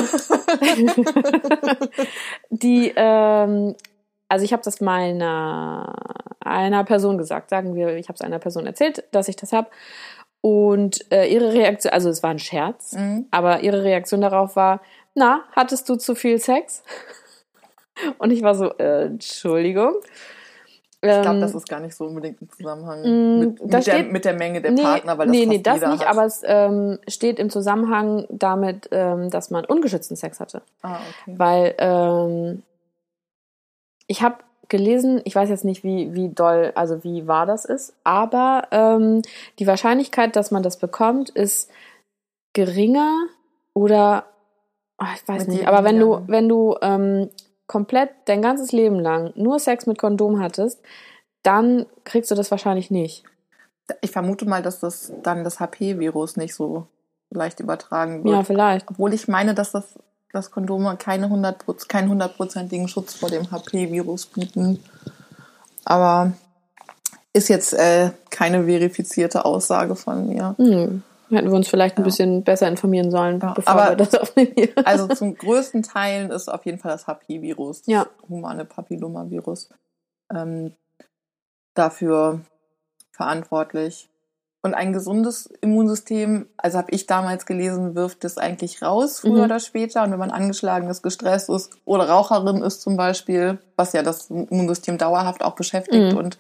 die 2.50 2.94
ähm, 2.96 3.76
also 4.30 4.46
ich 4.46 4.54
habe 4.54 4.64
das 4.64 4.82
meiner 4.82 5.94
einer 6.40 6.84
Person 6.84 7.18
gesagt, 7.18 7.50
sagen 7.50 7.76
wir, 7.76 7.96
ich 7.98 8.10
habe 8.10 8.16
es 8.16 8.22
einer 8.22 8.40
Person 8.40 8.66
erzählt, 8.66 9.04
dass 9.12 9.28
ich 9.28 9.36
das 9.36 9.54
habe 9.54 9.70
und 10.42 11.10
äh, 11.12 11.28
ihre 11.28 11.54
Reaktion, 11.54 11.94
also 11.94 12.10
es 12.10 12.22
war 12.22 12.32
ein 12.32 12.40
Scherz, 12.40 12.94
mhm. 12.94 13.28
aber 13.32 13.62
ihre 13.62 13.84
Reaktion 13.84 14.22
darauf 14.22 14.56
war, 14.56 14.82
na, 15.16 15.44
hattest 15.56 15.88
du 15.88 15.96
zu 15.96 16.16
viel 16.16 16.40
Sex? 16.40 16.84
Und 18.18 18.32
ich 18.32 18.42
war 18.42 18.56
so, 18.56 18.72
äh, 18.78 19.06
Entschuldigung. 19.06 19.96
Ich 21.04 21.10
glaube, 21.10 21.36
ähm, 21.36 21.42
das 21.42 21.54
ist 21.54 21.68
gar 21.68 21.82
nicht 21.82 21.96
so 21.96 22.06
unbedingt 22.06 22.42
im 22.42 22.50
Zusammenhang 22.50 23.02
mm, 23.02 23.40
mit, 23.40 23.62
mit, 23.62 23.84
steht, 23.84 23.94
der, 23.94 24.04
mit 24.06 24.24
der 24.24 24.34
Menge 24.36 24.62
der 24.62 24.72
nee, 24.72 24.84
Partner, 24.84 25.18
weil 25.18 25.28
das 25.28 25.36
Nee, 25.36 25.46
nee, 25.46 25.62
das 25.62 25.82
nicht, 25.82 26.00
hat. 26.00 26.08
aber 26.08 26.24
es 26.24 26.42
ähm, 26.46 26.98
steht 27.10 27.40
im 27.40 27.50
Zusammenhang 27.50 28.26
damit, 28.30 28.88
ähm, 28.92 29.30
dass 29.30 29.52
man 29.52 29.66
ungeschützten 29.66 30.16
Sex 30.16 30.40
hatte. 30.40 30.62
Ah, 30.82 31.00
okay. 31.24 31.36
Weil 31.38 31.76
ähm, 31.78 32.64
ich 34.08 34.22
habe 34.22 34.38
gelesen, 34.70 35.20
ich 35.26 35.36
weiß 35.36 35.50
jetzt 35.50 35.66
nicht, 35.66 35.84
wie, 35.84 36.14
wie 36.14 36.30
doll, 36.30 36.72
also 36.76 37.04
wie 37.04 37.28
wahr 37.28 37.46
das 37.46 37.66
ist, 37.66 37.94
aber 38.06 38.70
ähm, 38.72 39.24
die 39.60 39.68
Wahrscheinlichkeit, 39.68 40.38
dass 40.38 40.52
man 40.52 40.64
das 40.64 40.78
bekommt, 40.78 41.30
ist 41.30 41.70
geringer 42.54 43.26
oder 43.74 44.26
oh, 45.02 45.06
ich 45.14 45.28
weiß 45.28 45.48
mit 45.48 45.58
nicht, 45.58 45.68
aber 45.68 45.84
wenn 45.84 46.00
du, 46.00 46.22
wenn 46.28 46.48
du 46.48 46.78
ähm, 46.82 47.30
komplett 47.74 48.12
dein 48.26 48.44
ganzes 48.44 48.72
Leben 48.72 49.00
lang 49.00 49.34
nur 49.36 49.58
Sex 49.58 49.88
mit 49.88 49.98
Kondom 49.98 50.40
hattest, 50.40 50.80
dann 51.42 51.88
kriegst 52.04 52.30
du 52.30 52.36
das 52.36 52.52
wahrscheinlich 52.52 52.92
nicht. 52.92 53.24
Ich 54.02 54.12
vermute 54.12 54.46
mal, 54.46 54.62
dass 54.62 54.80
das 54.80 55.12
dann 55.24 55.44
das 55.44 55.60
HP-Virus 55.60 56.38
nicht 56.38 56.54
so 56.54 56.86
leicht 57.32 57.60
übertragen 57.60 58.24
wird. 58.24 58.32
Ja, 58.32 58.44
vielleicht. 58.44 58.92
Obwohl 58.92 59.12
ich 59.12 59.28
meine, 59.28 59.56
dass 59.56 59.72
das 59.72 59.96
dass 60.32 60.52
Kondome 60.52 60.98
keine 60.98 61.26
100, 61.26 61.90
keinen 61.90 62.10
hundertprozentigen 62.10 62.88
Schutz 62.88 63.16
vor 63.16 63.30
dem 63.30 63.50
HP-Virus 63.50 64.28
bieten. 64.28 64.80
Aber 65.84 66.34
ist 67.34 67.50
jetzt 67.50 67.74
äh, 67.74 68.12
keine 68.30 68.66
verifizierte 68.66 69.46
Aussage 69.46 69.96
von 69.96 70.28
mir. 70.28 70.54
Hm. 70.58 71.02
Hätten 71.34 71.50
wir 71.50 71.56
uns 71.56 71.68
vielleicht 71.68 71.98
ein 71.98 72.04
bisschen 72.04 72.44
besser 72.44 72.68
informieren 72.68 73.12
sollen, 73.12 73.40
ja, 73.40 73.54
bevor 73.54 73.74
aber, 73.74 73.90
wir 73.90 73.96
das 73.98 74.16
aufnehmen. 74.20 74.74
also 74.84 75.08
zum 75.08 75.36
größten 75.36 75.84
Teilen 75.84 76.32
ist 76.32 76.50
auf 76.50 76.66
jeden 76.66 76.80
Fall 76.80 76.92
das 76.92 77.08
HP-Virus, 77.08 77.82
das 77.82 77.88
ja. 77.88 78.08
humane 78.30 78.66
Papillomavirus, 78.66 79.70
ähm, 80.34 80.74
dafür 81.74 82.42
verantwortlich. 83.12 84.10
Und 84.66 84.76
ein 84.76 84.94
gesundes 84.94 85.48
Immunsystem, 85.60 86.48
also 86.56 86.78
habe 86.78 86.92
ich 86.92 87.06
damals 87.06 87.46
gelesen, 87.46 87.96
wirft 87.96 88.24
es 88.24 88.38
eigentlich 88.38 88.82
raus, 88.82 89.20
früher 89.20 89.40
mhm. 89.40 89.44
oder 89.44 89.60
später. 89.60 90.04
Und 90.04 90.12
wenn 90.12 90.20
man 90.20 90.32
angeschlagen 90.32 90.90
ist, 90.90 91.02
gestresst 91.02 91.50
ist 91.50 91.72
oder 91.84 92.08
Raucherin 92.08 92.62
ist 92.64 92.82
zum 92.82 92.96
Beispiel, 92.96 93.60
was 93.76 93.92
ja 93.92 94.04
das 94.04 94.30
Immunsystem 94.30 94.98
dauerhaft 94.98 95.44
auch 95.44 95.56
beschäftigt 95.56 96.14
mhm. 96.14 96.18
und 96.18 96.38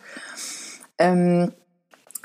ähm, 1.00 1.52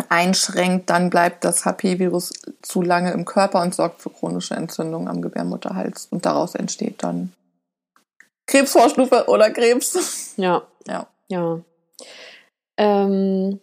einschränkt, 0.08 0.90
dann 0.90 1.10
bleibt 1.10 1.44
das 1.44 1.64
HP-Virus 1.64 2.32
zu 2.62 2.82
lange 2.82 3.12
im 3.12 3.24
Körper 3.24 3.62
und 3.62 3.74
sorgt 3.74 4.00
für 4.00 4.10
chronische 4.10 4.54
Entzündungen 4.54 5.08
am 5.08 5.22
Gebärmutterhals. 5.22 6.08
Und 6.10 6.24
daraus 6.24 6.54
entsteht 6.54 7.02
dann 7.02 7.32
Krebsvorstufe 8.46 9.26
oder 9.28 9.50
Krebs. 9.50 10.34
Ja. 10.36 10.62
Ja. 10.86 11.08
Ja. 11.26 11.60
Ähm, 12.76 13.60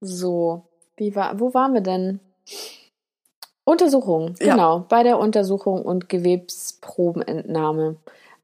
so. 0.00 0.66
Wie 0.96 1.14
war, 1.14 1.38
wo 1.38 1.54
waren 1.54 1.72
wir 1.72 1.80
denn? 1.80 2.18
Untersuchung, 3.64 4.34
ja. 4.40 4.52
genau, 4.52 4.84
bei 4.88 5.04
der 5.04 5.18
Untersuchung 5.18 5.82
und 5.82 6.08
Gewebsprobenentnahme. 6.08 7.96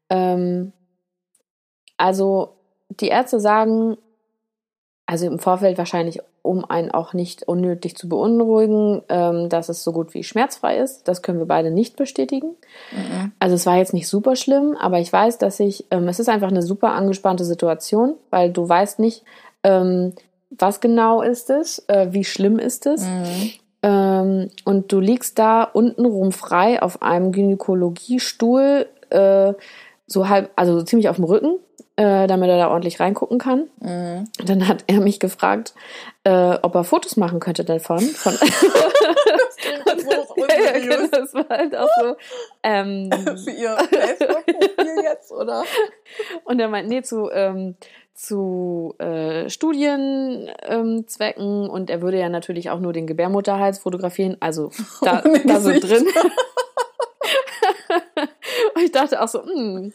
Ähm, 0.08 0.72
also 1.96 2.56
die 2.88 3.08
Ärzte 3.08 3.40
sagen, 3.40 3.96
also 5.06 5.26
im 5.26 5.40
Vorfeld 5.40 5.78
wahrscheinlich, 5.78 6.20
um 6.46 6.64
einen 6.64 6.90
auch 6.90 7.12
nicht 7.12 7.46
unnötig 7.48 7.96
zu 7.96 8.08
beunruhigen, 8.08 9.02
ähm, 9.08 9.48
dass 9.48 9.68
es 9.68 9.82
so 9.82 9.92
gut 9.92 10.14
wie 10.14 10.22
schmerzfrei 10.22 10.78
ist. 10.78 11.08
Das 11.08 11.22
können 11.22 11.38
wir 11.38 11.46
beide 11.46 11.70
nicht 11.70 11.96
bestätigen. 11.96 12.56
Mhm. 12.92 13.32
Also 13.38 13.54
es 13.54 13.66
war 13.66 13.76
jetzt 13.76 13.94
nicht 13.94 14.08
super 14.08 14.36
schlimm, 14.36 14.76
aber 14.80 14.98
ich 14.98 15.12
weiß, 15.12 15.38
dass 15.38 15.60
ich, 15.60 15.86
ähm, 15.90 16.08
es 16.08 16.20
ist 16.20 16.28
einfach 16.28 16.48
eine 16.48 16.62
super 16.62 16.92
angespannte 16.92 17.44
Situation, 17.44 18.14
weil 18.30 18.50
du 18.50 18.68
weißt 18.68 18.98
nicht, 18.98 19.24
ähm, 19.62 20.12
was 20.50 20.80
genau 20.80 21.22
ist 21.22 21.50
es, 21.50 21.84
äh, 21.88 22.08
wie 22.10 22.24
schlimm 22.24 22.58
ist 22.58 22.86
es. 22.86 23.02
Mhm. 23.02 23.50
Ähm, 23.82 24.48
und 24.64 24.92
du 24.92 25.00
liegst 25.00 25.38
da 25.38 25.64
untenrum 25.64 26.32
frei 26.32 26.82
auf 26.82 27.02
einem 27.02 27.32
Gynäkologiestuhl, 27.32 28.86
äh, 29.10 29.52
so 30.06 30.28
halb, 30.28 30.50
also 30.56 30.82
ziemlich 30.82 31.08
auf 31.08 31.16
dem 31.16 31.24
Rücken, 31.24 31.58
äh, 31.96 32.26
damit 32.26 32.50
er 32.50 32.58
da 32.58 32.70
ordentlich 32.70 33.00
reingucken 33.00 33.38
kann. 33.38 33.68
Mhm. 33.80 34.28
Dann 34.44 34.68
hat 34.68 34.84
er 34.86 35.00
mich 35.00 35.18
gefragt, 35.18 35.72
äh, 36.24 36.58
ob 36.62 36.74
er 36.74 36.84
Fotos 36.84 37.16
machen 37.16 37.40
könnte 37.40 37.64
davon. 37.64 38.00
Von 38.00 38.34
das, 38.34 40.04
so 40.04 40.46
das 41.10 41.34
war 41.34 41.48
halt 41.48 41.74
auch 41.74 41.88
so. 42.00 42.14
Ähm, 42.62 43.10
Für 43.44 43.50
ihr 43.50 43.76
Facebook-Profil 43.78 45.02
jetzt, 45.02 45.32
oder? 45.32 45.64
Und 46.44 46.60
er 46.60 46.68
meint, 46.68 46.88
nee, 46.88 47.02
zu 47.02 47.28
ähm, 47.32 47.74
zu 48.12 48.94
äh, 48.98 49.50
Studienzwecken 49.50 51.64
ähm, 51.64 51.70
und 51.70 51.90
er 51.90 52.00
würde 52.00 52.18
ja 52.18 52.30
natürlich 52.30 52.70
auch 52.70 52.80
nur 52.80 52.94
den 52.94 53.06
Gebärmutterhals 53.06 53.78
fotografieren, 53.78 54.38
also 54.40 54.70
da, 55.02 55.22
da 55.44 55.60
so 55.60 55.70
drin. 55.70 56.06
und 58.74 58.82
ich 58.82 58.90
dachte 58.90 59.20
auch 59.20 59.28
so, 59.28 59.44
hm, 59.44 59.92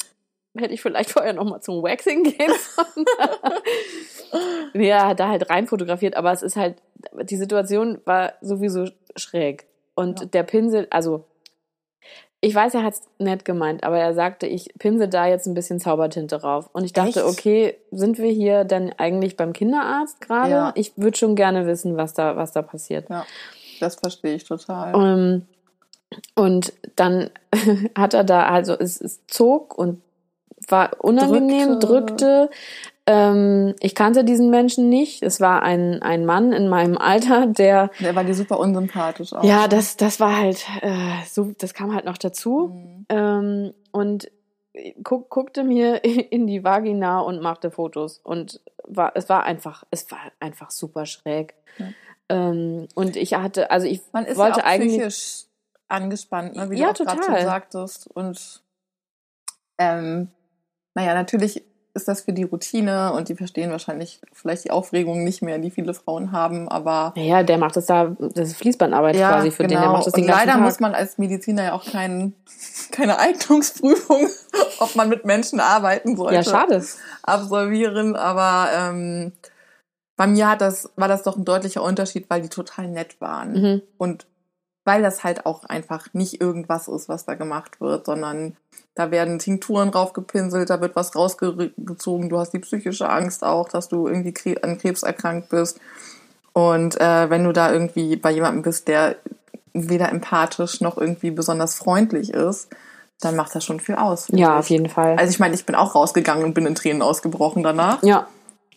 hätte 0.58 0.74
ich 0.74 0.82
vielleicht 0.82 1.12
vorher 1.12 1.34
noch 1.34 1.46
mal 1.46 1.62
zum 1.62 1.82
Waxing 1.84 2.24
gehen 2.38 2.52
sollen. 2.76 3.06
ja, 4.74 5.08
hat 5.08 5.20
da 5.20 5.30
halt 5.30 5.50
rein 5.50 5.68
fotografiert, 5.68 6.16
aber 6.16 6.32
es 6.32 6.42
ist 6.42 6.56
halt, 6.56 6.76
die 7.24 7.38
Situation 7.38 8.00
war 8.06 8.34
sowieso 8.42 8.88
schräg. 9.16 9.66
Und 9.96 10.22
ja. 10.22 10.26
der 10.28 10.44
Pinsel, 10.44 10.88
also 10.90 11.26
ich 12.44 12.56
weiß, 12.56 12.74
er 12.74 12.84
hat 12.84 12.96
es 12.96 13.02
nett 13.20 13.46
gemeint, 13.46 13.84
aber 13.84 14.00
er 14.00 14.16
sagte, 14.16 14.48
ich 14.48 14.74
pinsel 14.80 15.08
da 15.08 15.28
jetzt 15.28 15.46
ein 15.46 15.54
bisschen 15.54 15.80
Zaubertinte 15.80 16.40
drauf. 16.40 16.72
Und 16.74 16.84
ich 16.84 16.92
dachte, 16.92 17.20
Echt? 17.20 17.30
okay, 17.30 17.78
sind 17.92 18.18
wir 18.18 18.32
hier 18.32 18.64
denn 18.64 18.92
eigentlich 18.98 19.38
beim 19.38 19.54
Kinderarzt 19.54 20.22
gerade? 20.22 20.52
Ja. 20.52 20.72
Ich 20.74 20.94
würde 20.96 21.18
schon 21.18 21.36
gerne 21.36 21.68
wissen, 21.68 21.98
was 21.98 22.16
da, 22.16 22.36
was 22.36 22.52
da 22.52 22.64
passiert. 22.64 23.10
Ja, 23.12 23.28
das 23.80 23.96
verstehe 23.96 24.34
ich 24.34 24.44
total. 24.46 24.96
Um, 24.96 25.04
ähm, 25.04 25.48
und 26.34 26.74
dann 26.96 27.30
hat 27.96 28.16
er 28.16 28.24
da, 28.24 28.48
also 28.48 28.74
es, 28.74 29.00
es 29.00 29.26
zog 29.28 29.78
und 29.78 30.02
war 30.67 30.91
unangenehm, 31.00 31.80
drückte, 31.80 32.47
drückte 32.47 32.50
ähm, 33.08 33.76
ich 33.80 33.95
kannte 33.95 34.24
diesen 34.24 34.50
Menschen 34.50 34.89
nicht. 34.89 35.24
Es 35.24 35.41
war 35.41 35.63
ein, 35.63 36.02
ein 36.02 36.26
Mann 36.26 36.54
in 36.54 36.69
meinem 36.69 36.97
Alter, 36.97 37.47
der. 37.47 37.89
Der 38.00 38.15
war 38.15 38.24
dir 38.24 38.36
super 38.36 38.60
unsympathisch 38.60 39.34
auch. 39.34 39.43
Ja, 39.43 39.67
das, 39.67 39.97
das 39.97 40.19
war 40.19 40.38
halt, 40.38 40.65
äh, 40.82 40.91
so, 41.28 41.54
das 41.58 41.74
kam 41.74 41.93
halt 41.95 42.06
noch 42.06 42.17
dazu. 42.17 42.71
Mhm. 42.74 43.06
Ähm, 43.10 43.74
und 43.91 44.32
guck, 45.04 45.30
guckte 45.30 45.63
mir 45.63 46.04
in 46.04 46.45
die 46.47 46.63
Vagina 46.63 47.19
und 47.21 47.41
machte 47.41 47.71
Fotos. 47.71 48.19
Und 48.24 48.62
war, 48.84 49.13
es 49.15 49.30
war 49.30 49.43
einfach, 49.43 49.84
es 49.89 50.10
war 50.12 50.19
einfach 50.39 50.69
super 50.69 51.06
schräg. 51.06 51.56
Ja. 51.78 51.88
Ähm, 52.30 52.88
und 52.93 53.15
ich 53.15 53.34
hatte, 53.34 53.71
also 53.71 53.88
ich 53.88 54.02
Man 54.13 54.26
ist 54.26 54.38
wollte 54.38 54.60
ja 54.60 54.65
auch 54.65 54.69
eigentlich. 54.69 55.02
Psychisch 55.02 55.45
angespannt, 55.88 56.56
ne, 56.56 56.69
wie 56.69 56.80
ja, 56.80 56.93
du 56.93 57.04
gerade 57.04 57.21
schon 57.21 57.41
sagtest. 57.41 58.08
Und 58.08 58.62
ähm, 59.78 60.30
naja, 60.93 61.13
natürlich 61.13 61.63
ist 61.93 62.08
das 62.08 62.21
für 62.21 62.34
die 62.34 62.43
Routine 62.43 63.13
und 63.13 63.30
die 63.30 63.36
verstehen 63.36 63.69
wahrscheinlich 63.71 64.21
vielleicht 64.34 64.63
die 64.63 64.71
Aufregung 64.71 65.23
nicht 65.23 65.41
mehr, 65.41 65.58
die 65.60 65.71
viele 65.71 65.93
Frauen 65.93 66.32
haben, 66.32 66.69
aber. 66.69 67.13
Ja, 67.17 67.43
der 67.43 67.58
macht 67.58 67.75
das 67.75 67.86
da, 67.86 68.15
das 68.19 68.49
ist 68.49 68.58
Fließbandarbeit 68.58 69.15
ja, 69.17 69.30
quasi 69.30 69.51
für 69.51 69.63
genau. 69.63 69.67
den, 69.67 69.69
der 69.69 69.82
genau. 69.82 69.93
macht 69.93 70.08
das 70.08 70.13
den 70.13 70.23
und 70.23 70.30
leider 70.30 70.54
Tag. 70.54 70.62
muss 70.62 70.80
man 70.80 70.93
als 70.95 71.17
Mediziner 71.17 71.63
ja 71.63 71.73
auch 71.73 71.86
kein, 71.86 72.34
keine 72.91 73.19
Eignungsprüfung, 73.19 74.27
ob 74.80 74.95
man 74.95 75.10
mit 75.10 75.25
Menschen 75.25 75.60
arbeiten 75.60 76.15
sollte. 76.15 76.36
Ja, 76.36 76.43
schade. 76.43 76.84
Absolvieren, 77.23 78.15
aber 78.15 78.69
ähm, 78.73 79.34
bei 80.15 80.27
mir 80.27 80.49
hat 80.49 80.62
das, 80.62 80.89
war 80.95 81.08
das 81.08 81.23
doch 81.23 81.36
ein 81.36 81.45
deutlicher 81.45 81.84
Unterschied, 81.84 82.30
weil 82.30 82.41
die 82.41 82.49
total 82.49 82.88
nett 82.88 83.19
waren. 83.19 83.54
Mhm. 83.54 83.82
Und 83.97 84.27
weil 84.84 85.02
das 85.02 85.24
halt 85.24 85.46
auch 85.46 85.63
einfach 85.65 86.08
nicht 86.13 86.41
irgendwas 86.41 86.88
ist, 86.88 87.10
was 87.10 87.26
da 87.26 87.36
gemacht 87.36 87.80
wird, 87.82 88.06
sondern 88.06 88.56
da 88.96 89.12
werden 89.12 89.39
Tinkturen 89.39 89.91
draufgepinselt, 89.91 90.70
da 90.70 90.82
wird 90.82 90.96
was 90.96 91.15
rausgezogen, 91.15 92.30
du 92.30 92.38
hast 92.38 92.52
die 92.52 92.60
psychische 92.60 93.10
Angst 93.10 93.44
auch, 93.44 93.70
dass 93.70 93.88
du 93.88 94.08
irgendwie 94.08 94.62
an 94.63 94.78
Krebs 94.78 95.04
erkrankt 95.04 95.50
bist. 95.50 95.80
Und 96.54 97.00
äh, 97.00 97.30
wenn 97.30 97.44
du 97.44 97.54
da 97.54 97.72
irgendwie 97.72 98.15
bei 98.17 98.32
jemandem 98.32 98.63
bist, 98.63 98.88
der 98.88 99.15
weder 99.74 100.10
empathisch 100.10 100.82
noch 100.82 100.98
irgendwie 100.98 101.32
besonders 101.32 101.76
freundlich 101.76 102.34
ist, 102.34 102.70
dann 103.22 103.36
macht 103.36 103.56
das 103.56 103.63
schon 103.63 103.80
viel 103.80 103.96
aus. 103.96 104.28
Ja, 104.30 104.60
auf 104.60 104.70
jeden 104.70 104.89
Fall. 104.89 105.15
Also 105.17 105.30
ich 105.30 105.39
meine, 105.39 105.54
ich 105.54 105.65
bin 105.65 105.76
auch 105.76 105.96
rausgegangen 105.96 106.44
und 106.44 106.54
bin 106.54 106.65
in 106.65 106.76
Tränen 106.76 107.02
ausgebrochen 107.02 107.63
danach. 107.63 108.04
Ja. 108.04 108.28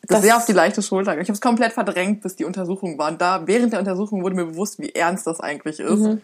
Das, 0.06 0.18
das 0.18 0.22
sehr 0.22 0.36
auf 0.36 0.44
die 0.44 0.52
leichte 0.52 0.82
Schulter. 0.82 1.12
Ich 1.18 1.28
habe 1.28 1.32
es 1.32 1.40
komplett 1.40 1.72
verdrängt, 1.72 2.22
bis 2.22 2.36
die 2.36 2.44
Untersuchungen 2.44 2.98
waren 2.98 3.18
da. 3.18 3.46
Während 3.46 3.72
der 3.72 3.80
Untersuchung 3.80 4.22
wurde 4.22 4.36
mir 4.36 4.46
bewusst, 4.46 4.78
wie 4.78 4.90
ernst 4.90 5.26
das 5.26 5.40
eigentlich 5.40 5.80
ist. 5.80 6.00
Mhm. 6.00 6.20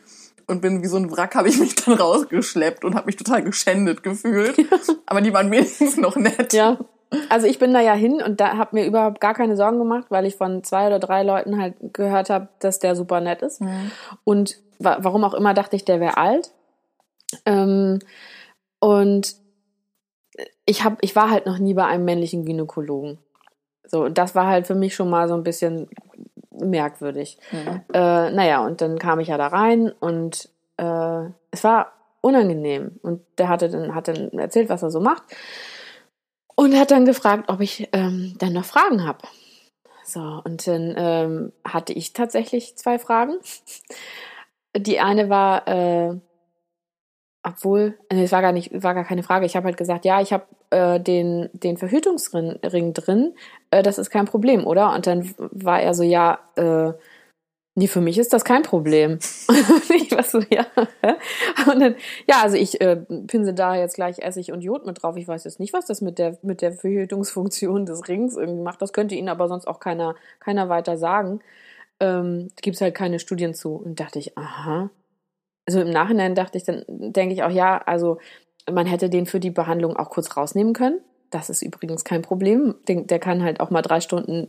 Und 0.46 0.60
bin 0.60 0.82
wie 0.82 0.88
so 0.88 0.96
ein 0.96 1.10
Wrack, 1.10 1.34
habe 1.36 1.48
ich 1.48 1.58
mich 1.58 1.74
dann 1.84 1.94
rausgeschleppt 1.94 2.84
und 2.84 2.94
habe 2.94 3.06
mich 3.06 3.16
total 3.16 3.42
geschändet 3.42 4.02
gefühlt. 4.02 4.56
Aber 5.06 5.20
die 5.20 5.32
waren 5.32 5.50
wenigstens 5.50 5.96
noch 5.96 6.16
nett. 6.16 6.52
Ja. 6.52 6.78
Also 7.28 7.46
ich 7.46 7.58
bin 7.58 7.72
da 7.74 7.80
ja 7.80 7.94
hin 7.94 8.22
und 8.22 8.40
da 8.40 8.56
habe 8.56 8.76
mir 8.76 8.86
überhaupt 8.86 9.20
gar 9.20 9.34
keine 9.34 9.56
Sorgen 9.56 9.78
gemacht, 9.78 10.06
weil 10.10 10.26
ich 10.26 10.36
von 10.36 10.62
zwei 10.62 10.86
oder 10.86 11.00
drei 11.00 11.24
Leuten 11.24 11.60
halt 11.60 11.74
gehört 11.92 12.30
habe, 12.30 12.48
dass 12.60 12.78
der 12.78 12.94
super 12.94 13.20
nett 13.20 13.42
ist. 13.42 13.60
Mhm. 13.60 13.90
Und 14.22 14.58
wa 14.78 14.98
warum 15.00 15.24
auch 15.24 15.34
immer 15.34 15.54
dachte 15.54 15.76
ich, 15.76 15.84
der 15.84 15.98
wäre 16.00 16.16
alt. 16.16 16.52
Ähm, 17.46 17.98
und 18.78 19.36
ich 20.66 20.84
hab, 20.84 20.98
ich 21.02 21.16
war 21.16 21.30
halt 21.30 21.46
noch 21.46 21.58
nie 21.58 21.74
bei 21.74 21.84
einem 21.84 22.04
männlichen 22.04 22.44
Gynäkologen. 22.44 23.18
So, 23.90 24.08
das 24.08 24.34
war 24.34 24.46
halt 24.46 24.66
für 24.66 24.74
mich 24.74 24.94
schon 24.94 25.10
mal 25.10 25.28
so 25.28 25.34
ein 25.34 25.42
bisschen 25.42 25.88
merkwürdig. 26.50 27.38
Mhm. 27.50 27.82
Äh, 27.92 28.30
naja, 28.30 28.64
und 28.64 28.80
dann 28.80 28.98
kam 28.98 29.18
ich 29.18 29.28
ja 29.28 29.36
da 29.36 29.48
rein 29.48 29.90
und 29.98 30.48
äh, 30.76 31.24
es 31.50 31.64
war 31.64 31.92
unangenehm. 32.20 32.98
Und 33.02 33.22
der 33.38 33.48
hatte 33.48 33.68
dann, 33.68 33.94
hat 33.94 34.08
dann 34.08 34.30
erzählt, 34.30 34.68
was 34.68 34.82
er 34.82 34.90
so 34.90 35.00
macht. 35.00 35.24
Und 36.54 36.78
hat 36.78 36.90
dann 36.90 37.06
gefragt, 37.06 37.44
ob 37.48 37.60
ich 37.60 37.88
ähm, 37.92 38.36
dann 38.38 38.52
noch 38.52 38.64
Fragen 38.64 39.06
habe. 39.06 39.26
So, 40.04 40.42
und 40.44 40.66
dann 40.66 40.94
ähm, 40.96 41.52
hatte 41.64 41.92
ich 41.92 42.12
tatsächlich 42.12 42.76
zwei 42.76 42.98
Fragen. 42.98 43.36
Die 44.76 45.00
eine 45.00 45.28
war, 45.28 45.66
äh, 45.66 46.16
obwohl, 47.50 47.98
nee, 48.12 48.24
es 48.24 48.32
war 48.32 48.42
gar 48.42 48.52
nicht, 48.52 48.70
war 48.82 48.94
gar 48.94 49.04
keine 49.04 49.22
Frage. 49.22 49.46
Ich 49.46 49.56
habe 49.56 49.66
halt 49.66 49.76
gesagt, 49.76 50.04
ja, 50.04 50.20
ich 50.20 50.32
habe 50.32 50.44
äh, 50.70 51.00
den, 51.00 51.48
den 51.52 51.76
Verhütungsring 51.76 52.94
drin, 52.94 53.34
äh, 53.70 53.82
das 53.82 53.98
ist 53.98 54.10
kein 54.10 54.26
Problem, 54.26 54.66
oder? 54.66 54.94
Und 54.94 55.06
dann 55.06 55.34
war 55.38 55.80
er 55.80 55.94
so, 55.94 56.02
ja, 56.02 56.38
äh, 56.56 56.92
nee, 57.74 57.86
für 57.88 58.00
mich 58.00 58.18
ist 58.18 58.32
das 58.32 58.44
kein 58.44 58.62
Problem. 58.62 59.18
ich 59.94 60.10
war 60.12 60.22
so, 60.22 60.40
ja. 60.50 60.66
Und 61.70 61.80
dann, 61.80 61.94
ja, 62.28 62.42
also 62.42 62.56
ich 62.56 62.80
äh, 62.80 62.96
pinsel 62.96 63.54
da 63.54 63.74
jetzt 63.76 63.94
gleich 63.94 64.18
Essig 64.18 64.52
und 64.52 64.62
Jod 64.62 64.86
mit 64.86 65.02
drauf. 65.02 65.16
Ich 65.16 65.28
weiß 65.28 65.44
jetzt 65.44 65.60
nicht, 65.60 65.72
was 65.72 65.86
das 65.86 66.00
mit 66.00 66.18
der, 66.18 66.38
mit 66.42 66.62
der 66.62 66.72
Verhütungsfunktion 66.72 67.86
des 67.86 68.08
Rings 68.08 68.36
irgendwie 68.36 68.62
macht. 68.62 68.82
Das 68.82 68.92
könnte 68.92 69.14
Ihnen 69.14 69.28
aber 69.28 69.48
sonst 69.48 69.66
auch 69.66 69.80
keiner, 69.80 70.14
keiner 70.40 70.68
weiter 70.68 70.98
sagen. 70.98 71.40
Ähm, 72.00 72.48
Gibt 72.62 72.76
es 72.76 72.80
halt 72.80 72.94
keine 72.94 73.18
Studien 73.18 73.54
zu. 73.54 73.74
Und 73.74 74.00
dachte 74.00 74.18
ich, 74.18 74.36
aha, 74.38 74.90
also 75.66 75.80
im 75.80 75.90
Nachhinein 75.90 76.34
dachte 76.34 76.58
ich, 76.58 76.64
dann 76.64 76.84
denke 76.88 77.34
ich 77.34 77.42
auch, 77.42 77.50
ja, 77.50 77.78
also 77.78 78.18
man 78.70 78.86
hätte 78.86 79.10
den 79.10 79.26
für 79.26 79.40
die 79.40 79.50
Behandlung 79.50 79.96
auch 79.96 80.10
kurz 80.10 80.36
rausnehmen 80.36 80.72
können. 80.72 81.00
Das 81.30 81.48
ist 81.48 81.62
übrigens 81.62 82.04
kein 82.04 82.22
Problem. 82.22 82.74
Der 82.88 83.18
kann 83.20 83.42
halt 83.42 83.60
auch 83.60 83.70
mal 83.70 83.82
drei 83.82 84.00
Stunden 84.00 84.48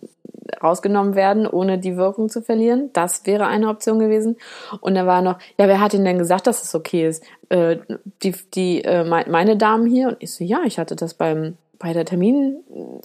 rausgenommen 0.62 1.16
werden, 1.16 1.48
ohne 1.48 1.78
die 1.78 1.96
Wirkung 1.96 2.30
zu 2.30 2.42
verlieren. 2.42 2.90
Das 2.94 3.26
wäre 3.26 3.46
eine 3.46 3.70
Option 3.70 4.00
gewesen. 4.00 4.38
Und 4.82 4.96
da 4.96 5.06
war 5.06 5.22
noch, 5.22 5.38
ja, 5.60 5.68
wer 5.68 5.80
hat 5.80 5.94
Ihnen 5.94 6.06
denn 6.06 6.18
gesagt, 6.18 6.48
dass 6.48 6.64
es 6.64 6.74
okay 6.74 7.08
ist? 7.08 7.24
Äh, 7.50 7.78
die, 8.24 8.34
die, 8.54 8.84
äh, 8.84 9.04
meine 9.04 9.58
Damen 9.58 9.86
hier. 9.86 10.10
Und 10.10 10.18
ich 10.20 10.34
so, 10.34 10.44
ja, 10.44 10.62
ich 10.66 10.80
hatte 10.80 10.96
das 10.96 11.14
beim, 11.14 11.58
bei 11.78 11.94
der 11.94 12.06
Termin, 12.06 12.58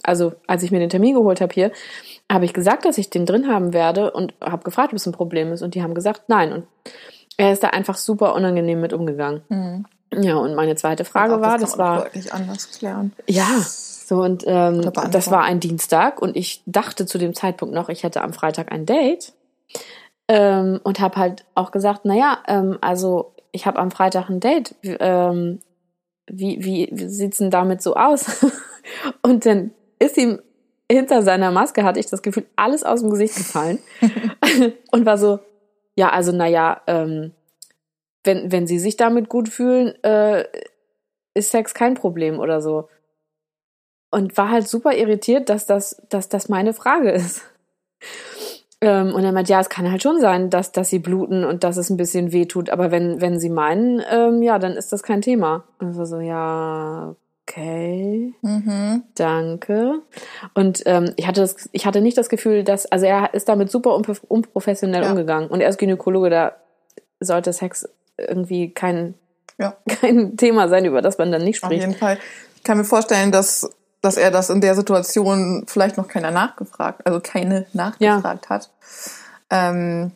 also 0.03 0.33
als 0.47 0.63
ich 0.63 0.71
mir 0.71 0.79
den 0.79 0.89
Termin 0.89 1.15
geholt 1.15 1.41
habe 1.41 1.53
hier, 1.53 1.71
habe 2.31 2.45
ich 2.45 2.53
gesagt, 2.53 2.85
dass 2.85 2.97
ich 2.97 3.09
den 3.09 3.25
drin 3.25 3.47
haben 3.47 3.73
werde 3.73 4.11
und 4.11 4.33
habe 4.41 4.63
gefragt, 4.63 4.91
ob 4.91 4.97
es 4.97 5.05
ein 5.05 5.13
Problem 5.13 5.51
ist. 5.51 5.61
Und 5.61 5.75
die 5.75 5.83
haben 5.83 5.93
gesagt, 5.93 6.23
nein. 6.27 6.51
Und 6.51 6.67
er 7.37 7.53
ist 7.53 7.63
da 7.63 7.69
einfach 7.69 7.95
super 7.95 8.33
unangenehm 8.35 8.81
mit 8.81 8.93
umgegangen. 8.93 9.41
Mhm. 9.49 9.85
Ja, 10.13 10.37
und 10.37 10.55
meine 10.55 10.75
zweite 10.75 11.05
Frage 11.05 11.35
auch, 11.35 11.41
war, 11.41 11.57
das, 11.57 11.71
das 11.71 11.77
war 11.77 12.03
deutlich 12.03 12.33
anders 12.33 12.71
klären. 12.71 13.13
Ja, 13.27 13.47
so 13.59 14.23
und 14.23 14.43
ähm, 14.47 14.91
das 15.11 15.29
war 15.29 15.43
ein 15.43 15.59
Dienstag 15.59 16.21
und 16.21 16.35
ich 16.35 16.63
dachte 16.65 17.05
zu 17.05 17.17
dem 17.17 17.33
Zeitpunkt 17.33 17.75
noch, 17.75 17.89
ich 17.89 18.03
hätte 18.03 18.21
am 18.21 18.33
Freitag 18.33 18.71
ein 18.71 18.85
Date 18.85 19.33
ähm, 20.29 20.79
und 20.83 20.99
habe 20.99 21.17
halt 21.17 21.45
auch 21.55 21.71
gesagt, 21.71 22.05
naja, 22.05 22.39
ähm, 22.47 22.77
also 22.81 23.33
ich 23.51 23.65
habe 23.65 23.79
am 23.79 23.91
Freitag 23.91 24.29
ein 24.29 24.39
Date. 24.39 24.75
Ähm, 24.83 25.59
wie, 26.29 26.63
wie, 26.63 26.89
wie 26.91 27.07
sieht's 27.07 27.37
denn 27.37 27.51
damit 27.51 27.81
so 27.81 27.95
aus? 27.95 28.45
und 29.21 29.45
dann 29.45 29.71
ist 29.99 30.17
ihm 30.17 30.39
hinter 30.89 31.21
seiner 31.21 31.51
Maske, 31.51 31.83
hatte 31.83 31.99
ich 31.99 32.07
das 32.07 32.21
Gefühl, 32.21 32.45
alles 32.55 32.83
aus 32.83 33.01
dem 33.01 33.09
Gesicht 33.09 33.35
gefallen 33.35 33.79
und 34.91 35.05
war 35.05 35.17
so, 35.17 35.39
ja, 35.97 36.09
also 36.09 36.31
naja, 36.31 36.81
ähm, 36.87 37.33
wenn, 38.23 38.51
wenn 38.51 38.67
sie 38.67 38.79
sich 38.79 38.97
damit 38.97 39.29
gut 39.29 39.49
fühlen, 39.49 39.95
äh, 40.03 40.45
ist 41.33 41.51
Sex 41.51 41.73
kein 41.73 41.95
Problem 41.95 42.39
oder 42.39 42.61
so. 42.61 42.89
Und 44.11 44.37
war 44.37 44.49
halt 44.49 44.67
super 44.67 44.93
irritiert, 44.95 45.49
dass 45.49 45.65
das, 45.65 46.01
dass 46.09 46.29
das 46.29 46.49
meine 46.49 46.73
Frage 46.73 47.11
ist. 47.11 47.41
Ähm, 48.79 49.15
und 49.15 49.23
er 49.23 49.31
meint, 49.31 49.49
ja, 49.49 49.59
es 49.59 49.69
kann 49.69 49.89
halt 49.89 50.03
schon 50.03 50.21
sein, 50.21 50.51
dass, 50.51 50.71
dass 50.71 50.89
sie 50.89 50.99
bluten 50.99 51.43
und 51.43 51.63
dass 51.63 51.77
es 51.77 51.89
ein 51.89 51.97
bisschen 51.97 52.31
weh 52.31 52.45
tut, 52.45 52.69
aber 52.69 52.91
wenn, 52.91 53.21
wenn 53.21 53.39
sie 53.39 53.49
meinen, 53.49 54.03
ähm, 54.11 54.43
ja, 54.43 54.59
dann 54.59 54.73
ist 54.73 54.93
das 54.93 55.01
kein 55.01 55.23
Thema. 55.23 55.63
Und 55.79 55.93
so, 55.93 56.05
so 56.05 56.19
ja, 56.19 57.15
okay, 57.47 58.33
mhm. 58.41 59.03
danke. 59.15 60.01
Und 60.53 60.83
ähm, 60.85 61.13
ich 61.15 61.27
hatte 61.27 61.41
das, 61.41 61.69
ich 61.71 61.85
hatte 61.85 62.01
nicht 62.01 62.17
das 62.17 62.29
Gefühl, 62.29 62.63
dass, 62.63 62.85
also 62.85 63.05
er 63.05 63.33
ist 63.33 63.47
damit 63.47 63.71
super 63.71 63.95
unprofessionell 63.95 65.03
ja. 65.03 65.09
umgegangen 65.09 65.49
und 65.49 65.61
er 65.61 65.69
ist 65.69 65.77
Gynäkologe, 65.77 66.29
da 66.29 66.55
sollte 67.19 67.53
Sex 67.53 67.87
irgendwie 68.17 68.73
kein, 68.73 69.15
ja. 69.57 69.77
kein 69.87 70.37
Thema 70.37 70.67
sein, 70.69 70.85
über 70.85 71.01
das 71.01 71.17
man 71.17 71.31
dann 71.31 71.43
nicht 71.43 71.57
spricht. 71.57 71.81
Auf 71.81 71.89
jeden 71.89 71.99
Fall. 71.99 72.17
Ich 72.55 72.63
kann 72.63 72.77
mir 72.77 72.83
vorstellen, 72.83 73.31
dass, 73.31 73.69
dass 74.01 74.17
er 74.17 74.31
das 74.31 74.49
in 74.49 74.61
der 74.61 74.75
Situation 74.75 75.63
vielleicht 75.67 75.97
noch 75.97 76.07
keiner 76.07 76.31
nachgefragt, 76.31 77.05
also 77.05 77.21
keine 77.21 77.65
nachgefragt 77.73 78.45
ja. 78.45 78.49
hat. 78.49 78.71
Ähm, 79.49 80.11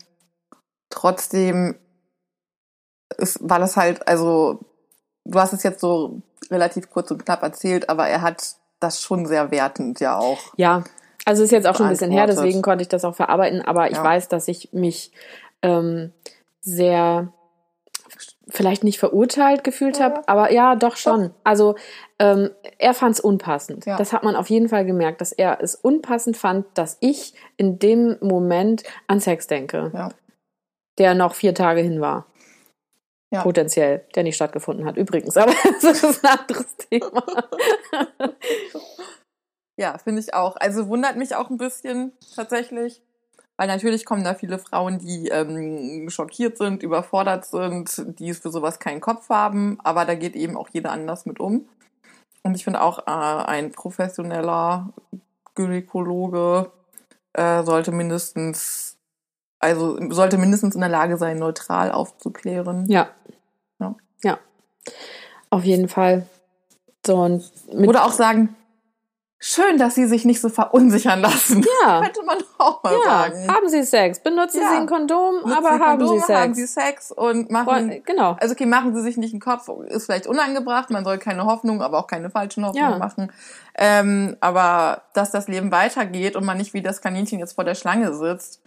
trotzdem 0.89 1.76
ist, 3.17 3.39
war 3.41 3.60
das 3.60 3.78
halt, 3.78 4.08
also 4.08 4.60
du 5.24 5.39
hast 5.39 5.54
es 5.54 5.63
jetzt 5.63 5.80
so 5.80 6.22
relativ 6.51 6.89
kurz 6.89 7.09
und 7.11 7.25
knapp 7.25 7.41
erzählt, 7.41 7.89
aber 7.89 8.07
er 8.07 8.21
hat 8.21 8.55
das 8.79 9.01
schon 9.01 9.25
sehr 9.25 9.51
wertend 9.51 9.99
ja 9.99 10.17
auch. 10.17 10.53
Ja, 10.57 10.83
also 11.25 11.43
ist 11.43 11.51
jetzt 11.51 11.67
auch 11.67 11.75
schon 11.75 11.85
ein 11.85 11.91
bisschen 11.91 12.11
her, 12.11 12.27
deswegen 12.27 12.61
konnte 12.61 12.81
ich 12.81 12.89
das 12.89 13.05
auch 13.05 13.15
verarbeiten, 13.15 13.61
aber 13.61 13.89
ich 13.89 13.97
ja. 13.97 14.03
weiß, 14.03 14.27
dass 14.27 14.47
ich 14.47 14.73
mich 14.73 15.11
ähm, 15.61 16.11
sehr 16.61 17.31
vielleicht 18.47 18.83
nicht 18.83 18.99
verurteilt 18.99 19.63
gefühlt 19.63 19.99
ja. 19.99 20.05
habe, 20.05 20.27
aber 20.27 20.51
ja, 20.51 20.75
doch 20.75 20.97
schon. 20.97 21.27
Doch. 21.27 21.31
Also 21.43 21.75
ähm, 22.19 22.49
er 22.77 22.93
fand 22.93 23.15
es 23.15 23.19
unpassend. 23.21 23.85
Ja. 23.85 23.97
Das 23.97 24.13
hat 24.13 24.23
man 24.23 24.35
auf 24.35 24.49
jeden 24.49 24.67
Fall 24.67 24.85
gemerkt, 24.85 25.21
dass 25.21 25.31
er 25.31 25.59
es 25.61 25.75
unpassend 25.75 26.37
fand, 26.37 26.65
dass 26.73 26.97
ich 26.99 27.33
in 27.57 27.79
dem 27.79 28.17
Moment 28.19 28.83
an 29.07 29.19
Sex 29.19 29.47
denke, 29.47 30.11
der 30.97 31.13
noch 31.15 31.33
vier 31.33 31.55
Tage 31.55 31.81
hin 31.81 32.01
war. 32.01 32.25
Ja. 33.34 33.44
Potenziell, 33.44 34.06
der 34.13 34.24
nicht 34.24 34.36
stattgefunden 34.36 34.86
hat. 34.86 34.98
Übrigens, 34.98 35.38
aber 35.38 35.54
das 35.82 36.04
ist 36.04 36.26
ein 36.26 36.39
anderes 36.39 36.76
Thema. 36.78 37.24
ja, 39.78 39.98
finde 39.98 40.22
ich 40.22 40.34
auch. 40.34 40.58
Also 40.58 40.88
wundert 40.89 41.15
mich 41.15 41.34
auch 41.36 41.50
ein 41.50 41.58
bisschen 41.58 42.12
tatsächlich. 42.36 43.02
Weil 43.62 43.67
natürlich 43.67 44.06
kommen 44.06 44.24
da 44.24 44.34
viele 44.34 44.58
Frauen, 44.58 44.98
die 44.98 45.28
ähm, 45.28 46.10
schockiert 46.10 46.58
sind, 46.58 46.82
überfordert 46.82 47.46
sind, 47.46 48.20
die 48.20 48.34
für 48.34 48.50
sowas 48.50 48.80
keinen 48.80 49.02
Kopf 49.02 49.30
haben, 49.30 49.78
aber 49.84 50.06
da 50.06 50.15
geht 50.15 50.36
eben 50.36 50.58
auch 50.58 50.70
jeder 50.70 50.91
anders 50.91 51.28
mit 51.28 51.39
um. 51.39 51.70
Und 52.41 52.56
ich 52.56 52.63
finde 52.63 52.82
auch, 52.82 53.06
äh, 53.06 53.12
ein 53.12 53.72
professioneller 53.72 54.91
Gynäkologe 55.54 56.72
äh, 57.34 57.62
sollte 57.63 57.91
mindestens 57.91 58.90
also 59.62 59.97
sollte 60.10 60.38
mindestens 60.38 60.76
in 60.76 60.82
der 60.82 60.89
Lage 60.89 61.17
sein, 61.17 61.38
neutral 61.38 61.91
aufzuklären. 61.91 62.86
Ja. 62.89 63.10
Ja. 63.80 63.95
ja. 64.24 64.38
Auf 65.50 65.63
jeden 65.63 65.88
Fall. 65.88 66.26
So, 67.06 67.15
und 67.17 67.43
Oder 67.71 68.06
auch 68.06 68.12
sagen, 68.12 68.56
schön, 69.39 69.78
dass 69.80 69.95
Sie 69.95 70.06
sich 70.06 70.24
nicht 70.24 70.39
so 70.39 70.50
verunsichern 70.50 71.19
lassen. 71.19 71.65
Ja. 71.84 72.02
Könnte 72.04 72.24
man 72.24 72.38
auch 72.60 72.84
mal 72.84 72.93
ja, 72.93 73.04
sagen. 73.04 73.47
haben 73.52 73.69
Sie 73.69 73.84
Sex, 73.84 74.19
benutzen 74.19 74.62
Ja. 74.62 74.69
Sie 74.69 74.76
ein 74.78 74.86
Kondom, 74.88 75.36
Nutzen 75.38 75.52
aber 75.54 75.80
haben 75.80 76.08
Sie 76.08 76.19
Sex. 76.19 76.39
Haben 76.39 76.54
Sie 76.54 76.67
Sex 76.67 77.12
und 77.12 77.50
machen. 77.50 77.65
Freund- 77.65 78.06
genau. 78.06 78.38
Also 78.39 78.54
okay, 78.54 78.67
machen 78.67 78.95
Sie 78.95 79.02
sich 79.02 79.17
nicht 79.17 79.34
einen 79.34 79.39
Kopf, 79.41 79.67
ist 79.88 80.06
vielleicht 80.06 80.28
unangebracht, 80.28 80.91
man 80.91 81.04
soll 81.04 81.17
keine 81.17 81.45
Hoffnung, 81.45 81.82
aber 81.82 81.97
auch 82.00 82.08
keine 82.08 82.30
falschen 82.30 82.65
Hoffnungen 82.65 82.91
Ja. 82.91 82.97
machen. 83.00 83.32
Ähm, 83.76 84.38
aber 84.41 85.02
dass 85.13 85.32
das 85.32 85.47
Leben 85.47 85.71
weitergeht 85.71 86.36
und 86.36 86.45
man 86.45 86.58
nicht 86.58 86.74
wie 86.76 86.84
das 86.84 87.02
Kaninchen 87.02 87.39
jetzt 87.39 87.54
vor 87.54 87.63
der 87.63 87.76
Schlange 87.76 88.13
sitzt, 88.13 88.62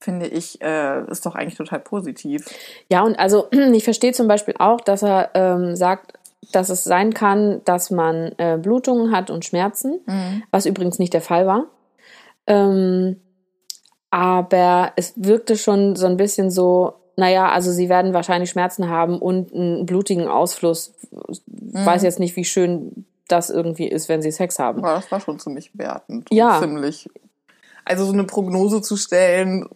finde 0.00 0.26
ich, 0.26 0.60
äh, 0.62 1.04
ist 1.10 1.26
doch 1.26 1.34
eigentlich 1.34 1.56
total 1.56 1.80
positiv. 1.80 2.46
Ja, 2.90 3.02
und 3.02 3.18
also 3.18 3.48
ich 3.72 3.84
verstehe 3.84 4.12
zum 4.12 4.28
Beispiel 4.28 4.54
auch, 4.58 4.80
dass 4.80 5.02
er 5.02 5.30
ähm, 5.34 5.76
sagt, 5.76 6.14
dass 6.52 6.70
es 6.70 6.84
sein 6.84 7.14
kann, 7.14 7.60
dass 7.64 7.90
man 7.90 8.32
äh, 8.38 8.58
Blutungen 8.60 9.12
hat 9.12 9.30
und 9.30 9.44
Schmerzen, 9.44 10.00
was 10.50 10.66
übrigens 10.66 10.98
nicht 10.98 11.12
der 11.12 11.20
Fall 11.20 11.46
war. 11.46 11.66
Ähm, 12.46 13.20
aber 14.10 14.92
es 14.96 15.12
wirkte 15.16 15.56
schon 15.56 15.94
so 15.94 16.06
ein 16.06 16.16
bisschen 16.16 16.50
so, 16.50 16.94
naja, 17.16 17.50
also 17.50 17.70
sie 17.70 17.88
werden 17.88 18.12
wahrscheinlich 18.12 18.50
Schmerzen 18.50 18.88
haben 18.88 19.18
und 19.18 19.52
einen 19.52 19.86
blutigen 19.86 20.26
Ausfluss. 20.26 20.94
Weiß 21.46 22.02
jetzt 22.02 22.18
nicht, 22.18 22.34
wie 22.36 22.44
schön 22.44 23.06
das 23.28 23.50
irgendwie 23.50 23.86
ist, 23.86 24.08
wenn 24.08 24.22
sie 24.22 24.32
Sex 24.32 24.58
haben. 24.58 24.84
Aber 24.84 24.94
das 24.94 25.12
war 25.12 25.20
schon 25.20 25.38
ziemlich 25.38 25.70
wertend. 25.78 26.28
Ja. 26.32 26.60
Ziemlich. 26.60 27.08
Also 27.84 28.04
so 28.04 28.12
eine 28.12 28.24
Prognose 28.24 28.82
zu 28.82 28.96
stellen, 28.96 29.68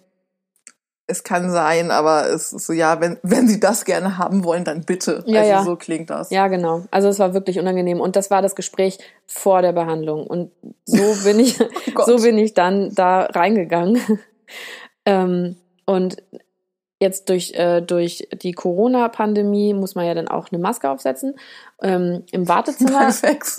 es 1.07 1.23
kann 1.23 1.51
sein, 1.51 1.91
aber 1.91 2.31
es 2.31 2.53
ist 2.53 2.67
so, 2.67 2.73
ja, 2.73 3.01
wenn, 3.01 3.19
wenn 3.23 3.47
Sie 3.47 3.61
das 3.61 3.85
gerne 3.85 4.17
haben 4.17 4.43
wollen, 4.45 4.65
dann 4.65 4.85
bitte. 4.85 5.23
Ja, 5.27 5.41
also 5.41 5.51
ja. 5.51 5.63
so 5.65 5.77
klingt 5.77 6.09
das. 6.09 6.31
Ja, 6.31 6.49
genau. 6.49 6.85
Also 6.91 7.09
es 7.09 7.19
war 7.19 7.35
wirklich 7.35 7.59
unangenehm 7.59 8.01
und 8.01 8.17
das 8.17 8.31
war 8.31 8.41
das 8.41 8.55
Gespräch 8.55 8.99
vor 9.27 9.61
der 9.61 9.73
Behandlung 9.73 10.27
und 10.27 10.51
so 10.85 11.03
bin 11.25 11.41
ich, 11.41 11.59
Gott. 11.95 12.07
so 12.07 12.17
bin 12.17 12.39
ich 12.39 12.55
dann 12.55 12.95
da 12.95 13.25
reingegangen 13.25 14.01
ähm, 15.05 15.57
und 15.85 16.23
jetzt 17.01 17.29
durch 17.29 17.53
äh, 17.53 17.83
durch 17.83 18.29
die 18.33 18.53
Corona-Pandemie 18.53 19.75
muss 19.75 19.95
man 19.95 20.07
ja 20.07 20.15
dann 20.15 20.29
auch 20.29 20.51
eine 20.51 20.61
Maske 20.61 20.89
aufsetzen 20.89 21.35
ähm, 21.83 22.25
im 22.33 22.49
Wartezimmer. 22.49 23.11
Sex. 23.11 23.59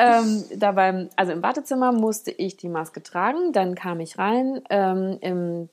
Ähm, 0.00 0.44
da 0.56 0.72
beim, 0.72 1.10
also 1.16 1.32
im 1.32 1.42
Wartezimmer 1.42 1.92
musste 1.92 2.30
ich 2.30 2.56
die 2.56 2.70
Maske 2.70 3.02
tragen, 3.02 3.52
dann 3.52 3.74
kam 3.74 4.00
ich 4.00 4.18
rein. 4.18 4.62
Ähm, 4.70 5.18
Im 5.20 5.68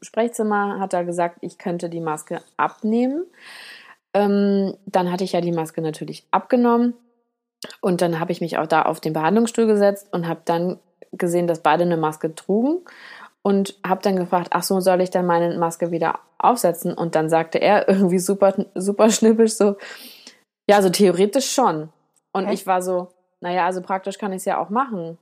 Sprechzimmer 0.00 0.80
hat 0.80 0.94
er 0.94 1.04
gesagt, 1.04 1.38
ich 1.42 1.58
könnte 1.58 1.90
die 1.90 2.00
Maske 2.00 2.40
abnehmen. 2.56 3.26
Ähm, 4.14 4.74
dann 4.86 5.12
hatte 5.12 5.24
ich 5.24 5.32
ja 5.32 5.42
die 5.42 5.52
Maske 5.52 5.82
natürlich 5.82 6.26
abgenommen 6.30 6.94
und 7.82 8.00
dann 8.00 8.20
habe 8.20 8.32
ich 8.32 8.40
mich 8.40 8.56
auch 8.56 8.66
da 8.66 8.82
auf 8.82 9.00
den 9.00 9.12
Behandlungsstuhl 9.12 9.66
gesetzt 9.66 10.08
und 10.12 10.26
habe 10.26 10.40
dann 10.46 10.78
gesehen, 11.12 11.46
dass 11.46 11.62
beide 11.62 11.82
eine 11.82 11.98
Maske 11.98 12.34
trugen 12.34 12.78
und 13.42 13.78
habe 13.86 14.02
dann 14.02 14.16
gefragt, 14.16 14.48
ach 14.52 14.62
so, 14.62 14.80
soll 14.80 15.02
ich 15.02 15.10
dann 15.10 15.26
meine 15.26 15.56
Maske 15.58 15.90
wieder 15.90 16.20
aufsetzen? 16.38 16.94
Und 16.94 17.14
dann 17.14 17.28
sagte 17.28 17.58
er 17.58 17.86
irgendwie 17.88 18.18
super, 18.18 18.54
super 18.74 19.10
schnippisch 19.10 19.52
so, 19.52 19.76
ja, 20.68 20.76
also 20.76 20.88
theoretisch 20.88 21.52
schon. 21.52 21.90
Und 22.32 22.46
Hä? 22.46 22.54
ich 22.54 22.66
war 22.66 22.82
so, 22.82 23.08
naja, 23.40 23.66
also 23.66 23.80
praktisch 23.82 24.18
kann 24.18 24.32
ich 24.32 24.38
es 24.38 24.44
ja 24.44 24.58
auch 24.58 24.70
machen. 24.70 25.18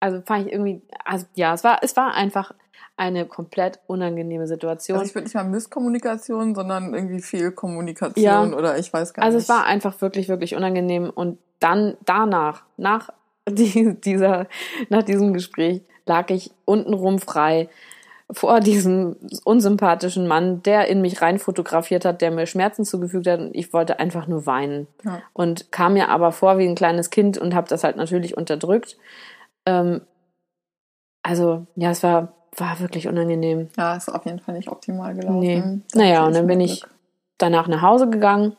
Also 0.00 0.20
fand 0.24 0.46
ich 0.46 0.52
irgendwie, 0.52 0.82
also 1.04 1.26
ja, 1.34 1.54
es 1.54 1.64
war, 1.64 1.78
es 1.82 1.96
war 1.96 2.14
einfach 2.14 2.52
eine 2.96 3.26
komplett 3.26 3.80
unangenehme 3.86 4.46
Situation. 4.46 4.98
Also 4.98 5.08
ich 5.08 5.14
würde 5.14 5.24
nicht 5.24 5.34
mal 5.34 5.44
Misskommunikation, 5.44 6.54
sondern 6.54 6.94
irgendwie 6.94 7.20
Fehlkommunikation 7.20 8.24
Ja. 8.24 8.42
oder 8.44 8.78
ich 8.78 8.92
weiß 8.92 9.14
gar 9.14 9.24
Also 9.24 9.38
nicht. 9.38 9.44
es 9.44 9.48
war 9.48 9.64
einfach 9.64 10.00
wirklich, 10.00 10.28
wirklich 10.28 10.54
unangenehm. 10.54 11.10
Und 11.10 11.38
dann 11.60 11.96
danach, 12.04 12.62
nach 12.76 13.10
die, 13.48 13.94
dieser, 14.00 14.46
nach 14.88 15.02
diesem 15.02 15.32
Gespräch, 15.32 15.82
lag 16.06 16.30
ich 16.30 16.50
untenrum 16.64 17.18
frei 17.18 17.68
vor 18.30 18.60
diesem 18.60 19.16
unsympathischen 19.44 20.26
Mann, 20.28 20.62
der 20.62 20.88
in 20.88 21.00
mich 21.00 21.22
rein 21.22 21.38
fotografiert 21.38 22.04
hat, 22.04 22.20
der 22.20 22.30
mir 22.30 22.46
Schmerzen 22.46 22.84
zugefügt 22.84 23.26
hat 23.26 23.40
und 23.40 23.54
ich 23.54 23.72
wollte 23.72 23.98
einfach 23.98 24.26
nur 24.26 24.44
weinen. 24.44 24.86
Ja. 25.04 25.22
Und 25.32 25.72
kam 25.72 25.94
mir 25.94 26.10
aber 26.10 26.30
vor 26.32 26.58
wie 26.58 26.66
ein 26.68 26.74
kleines 26.74 27.08
Kind 27.10 27.38
und 27.38 27.54
habe 27.54 27.68
das 27.68 27.84
halt 27.84 27.96
natürlich 27.96 28.36
unterdrückt. 28.36 28.96
Ähm, 29.64 30.02
also, 31.22 31.66
ja, 31.74 31.90
es 31.90 32.02
war, 32.02 32.34
war 32.56 32.80
wirklich 32.80 33.08
unangenehm. 33.08 33.68
Ja, 33.76 33.96
ist 33.96 34.08
auf 34.10 34.26
jeden 34.26 34.40
Fall 34.40 34.54
nicht 34.54 34.68
optimal 34.68 35.14
gelaufen. 35.14 35.40
Nee. 35.40 35.62
Da 35.92 35.98
Naja, 35.98 36.26
und 36.26 36.34
dann 36.34 36.46
bin 36.46 36.58
mehr 36.58 36.66
ich 36.66 36.80
Glück. 36.82 36.94
danach 37.38 37.66
nach 37.66 37.82
Hause 37.82 38.10
gegangen 38.10 38.56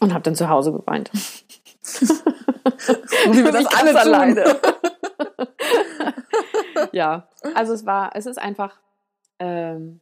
und 0.00 0.12
habe 0.12 0.22
dann 0.22 0.34
zu 0.34 0.48
Hause 0.48 0.72
geweint. 0.72 1.10
So 1.82 2.14
wie 3.32 3.44
wir 3.44 3.52
das 3.52 3.62
Nicht 3.62 3.78
alle 3.78 3.92
ganz 3.92 4.04
tun. 4.04 4.14
alleine. 4.14 4.44
ja, 6.92 7.28
also 7.54 7.72
es 7.72 7.86
war, 7.86 8.14
es 8.14 8.26
ist 8.26 8.38
einfach 8.38 8.78
ähm, 9.38 10.00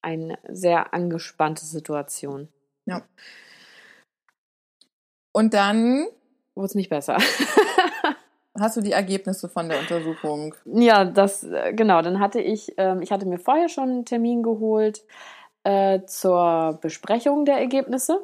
eine 0.00 0.38
sehr 0.48 0.94
angespannte 0.94 1.64
Situation. 1.64 2.48
Und 5.32 5.54
dann 5.54 6.06
Wurde 6.54 6.66
es 6.66 6.74
nicht 6.74 6.90
besser. 6.90 7.16
hast 8.58 8.76
du 8.76 8.82
die 8.82 8.92
Ergebnisse 8.92 9.48
von 9.48 9.68
der 9.68 9.80
Untersuchung. 9.80 10.54
ja, 10.66 11.04
das, 11.04 11.44
äh, 11.44 11.72
genau, 11.72 12.02
dann 12.02 12.20
hatte 12.20 12.40
ich, 12.40 12.74
ähm, 12.76 13.00
ich 13.00 13.10
hatte 13.10 13.26
mir 13.26 13.38
vorher 13.38 13.68
schon 13.68 13.88
einen 13.88 14.04
Termin 14.04 14.42
geholt 14.42 15.02
äh, 15.64 16.00
zur 16.04 16.78
Besprechung 16.82 17.46
der 17.46 17.58
Ergebnisse. 17.58 18.20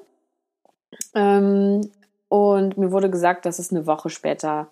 Ähm, 1.15 1.91
und 2.29 2.77
mir 2.77 2.93
wurde 2.93 3.09
gesagt, 3.09 3.47
dass 3.47 3.59
es 3.59 3.71
eine 3.71 3.87
Woche 3.87 4.11
später, 4.11 4.69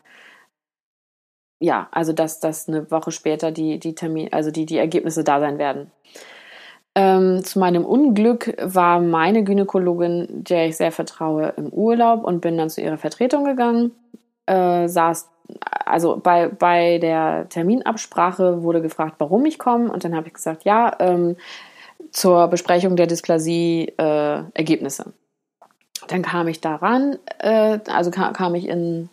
ja, 1.58 1.88
also 1.90 2.12
dass 2.12 2.40
das 2.40 2.68
eine 2.68 2.90
Woche 2.90 3.10
später 3.10 3.50
die, 3.50 3.78
die 3.78 3.94
Termin, 3.94 4.32
also 4.32 4.50
die, 4.50 4.66
die 4.66 4.78
Ergebnisse 4.78 5.24
da 5.24 5.40
sein 5.40 5.58
werden. 5.58 5.90
Ähm, 6.94 7.44
zu 7.44 7.58
meinem 7.58 7.84
Unglück 7.84 8.56
war 8.58 9.00
meine 9.00 9.44
Gynäkologin, 9.44 10.44
der 10.44 10.66
ich 10.66 10.76
sehr 10.78 10.92
vertraue, 10.92 11.52
im 11.56 11.68
Urlaub 11.68 12.24
und 12.24 12.40
bin 12.40 12.56
dann 12.56 12.70
zu 12.70 12.80
ihrer 12.80 12.96
Vertretung 12.96 13.44
gegangen. 13.44 13.92
Äh, 14.46 14.88
saß, 14.88 15.28
also 15.84 16.16
bei, 16.16 16.48
bei 16.48 16.98
der 16.98 17.48
Terminabsprache 17.50 18.62
wurde 18.62 18.80
gefragt, 18.80 19.16
warum 19.18 19.44
ich 19.44 19.58
komme. 19.58 19.92
Und 19.92 20.04
dann 20.04 20.16
habe 20.16 20.28
ich 20.28 20.34
gesagt, 20.34 20.64
ja, 20.64 20.96
ähm, 20.98 21.36
zur 22.12 22.48
Besprechung 22.48 22.96
der 22.96 23.06
Dysplasie 23.06 23.92
äh. 23.98 24.42
Dann 26.08 26.22
kam 26.22 26.48
ich 26.48 26.60
daran, 26.60 27.18
äh, 27.38 27.78
also 27.88 28.10
kam, 28.10 28.32
kam 28.32 28.54
ich 28.54 28.68
in, 28.68 29.08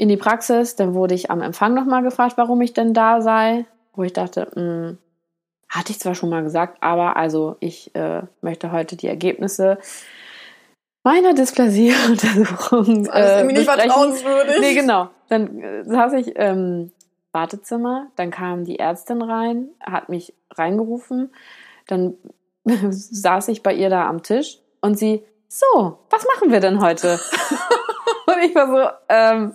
in 0.00 0.08
die 0.08 0.16
Praxis, 0.16 0.76
dann 0.76 0.94
wurde 0.94 1.14
ich 1.14 1.30
am 1.30 1.42
Empfang 1.42 1.74
nochmal 1.74 2.02
gefragt, 2.02 2.38
warum 2.38 2.62
ich 2.62 2.72
denn 2.72 2.94
da 2.94 3.20
sei, 3.20 3.66
wo 3.94 4.02
ich 4.02 4.14
dachte, 4.14 4.48
mh, 4.54 4.96
hatte 5.68 5.92
ich 5.92 6.00
zwar 6.00 6.14
schon 6.14 6.30
mal 6.30 6.42
gesagt, 6.42 6.78
aber 6.80 7.18
also 7.18 7.56
ich 7.60 7.94
äh, 7.94 8.22
möchte 8.40 8.72
heute 8.72 8.96
die 8.96 9.08
Ergebnisse 9.08 9.76
meiner 11.02 11.34
Dysplasie-Untersuchung 11.34 13.04
Das 13.04 13.14
ist 13.14 13.14
äh, 13.14 13.38
irgendwie 13.40 13.58
nicht 13.58 13.70
vertrauenswürdig. 13.70 14.60
Nee, 14.60 14.74
genau. 14.74 15.10
Dann 15.28 15.60
äh, 15.60 15.84
saß 15.84 16.14
ich 16.14 16.34
im 16.34 16.92
Wartezimmer, 17.32 18.06
dann 18.16 18.30
kam 18.30 18.64
die 18.64 18.78
Ärztin 18.78 19.20
rein, 19.20 19.68
hat 19.84 20.08
mich 20.08 20.32
reingerufen, 20.50 21.30
dann 21.88 22.14
saß 22.64 23.48
ich 23.48 23.62
bei 23.62 23.74
ihr 23.74 23.90
da 23.90 24.08
am 24.08 24.22
Tisch 24.22 24.60
und 24.80 24.98
sie, 24.98 25.26
so, 25.46 25.98
was 26.08 26.24
machen 26.24 26.50
wir 26.50 26.60
denn 26.60 26.80
heute? 26.80 27.20
und 28.26 28.38
ich 28.42 28.54
war 28.54 28.66
so, 28.66 28.90
ähm, 29.10 29.54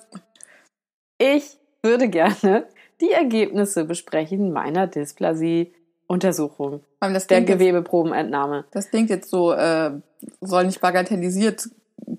ich 1.18 1.58
würde 1.82 2.08
gerne 2.10 2.66
die 3.02 3.12
Ergebnisse 3.12 3.86
besprechen 3.86 4.52
meiner 4.54 4.88
Dysplasie-Untersuchung, 4.88 6.82
der 7.30 7.42
Gewebeprobenentnahme. 7.42 8.66
das 8.72 8.90
klingt 8.90 9.10
jetzt 9.10 9.30
so, 9.30 9.52
äh, 9.52 9.92
soll 10.42 10.66
nicht 10.66 10.82
bagatellisiert 10.82 11.70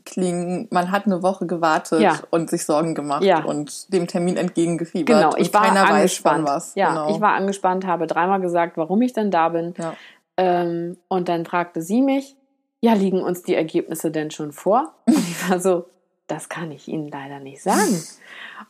klingen. 0.05 0.67
Man 0.71 0.91
hat 0.91 1.07
eine 1.07 1.23
Woche 1.23 1.47
gewartet 1.47 2.01
Ja. 2.01 2.19
und 2.31 2.51
sich 2.51 2.65
Sorgen 2.65 2.95
gemacht 2.95 3.23
Ja. 3.25 3.45
und 3.45 3.93
dem 3.93 4.07
Termin 4.07 4.37
entgegengefiebert. 4.37 5.17
Genau, 5.17 5.37
ich 5.37 5.53
war 5.55 5.63
keiner 5.65 5.89
angespannt. 5.89 6.47
weiß. 6.47 6.75
Ja, 6.75 6.89
genau. 6.91 7.11
ich 7.15 7.21
war 7.21 7.35
angespannt, 7.35 7.87
habe 7.87 8.07
dreimal 8.07 8.41
gesagt, 8.41 8.77
warum 8.77 9.03
ich 9.03 9.13
denn 9.13 9.31
da 9.31 9.49
bin. 9.51 9.75
Ja. 9.79 9.95
Ähm, 10.37 10.97
und 11.09 11.29
dann 11.29 11.45
fragte 11.47 11.83
sie 11.83 12.03
mich, 12.03 12.37
ja, 12.81 12.93
liegen 12.95 13.23
uns 13.23 13.43
die 13.43 13.55
Ergebnisse 13.55 14.11
denn 14.11 14.31
schon 14.31 14.53
vor? 14.53 14.93
Und 15.07 15.17
ich 15.19 15.51
war 15.51 15.61
so, 15.61 15.87
das 16.27 16.49
kann 16.49 16.71
ich 16.71 16.89
Ihnen 16.89 17.09
leider 17.09 17.39
nicht 17.41 17.63
sagen. 17.63 18.03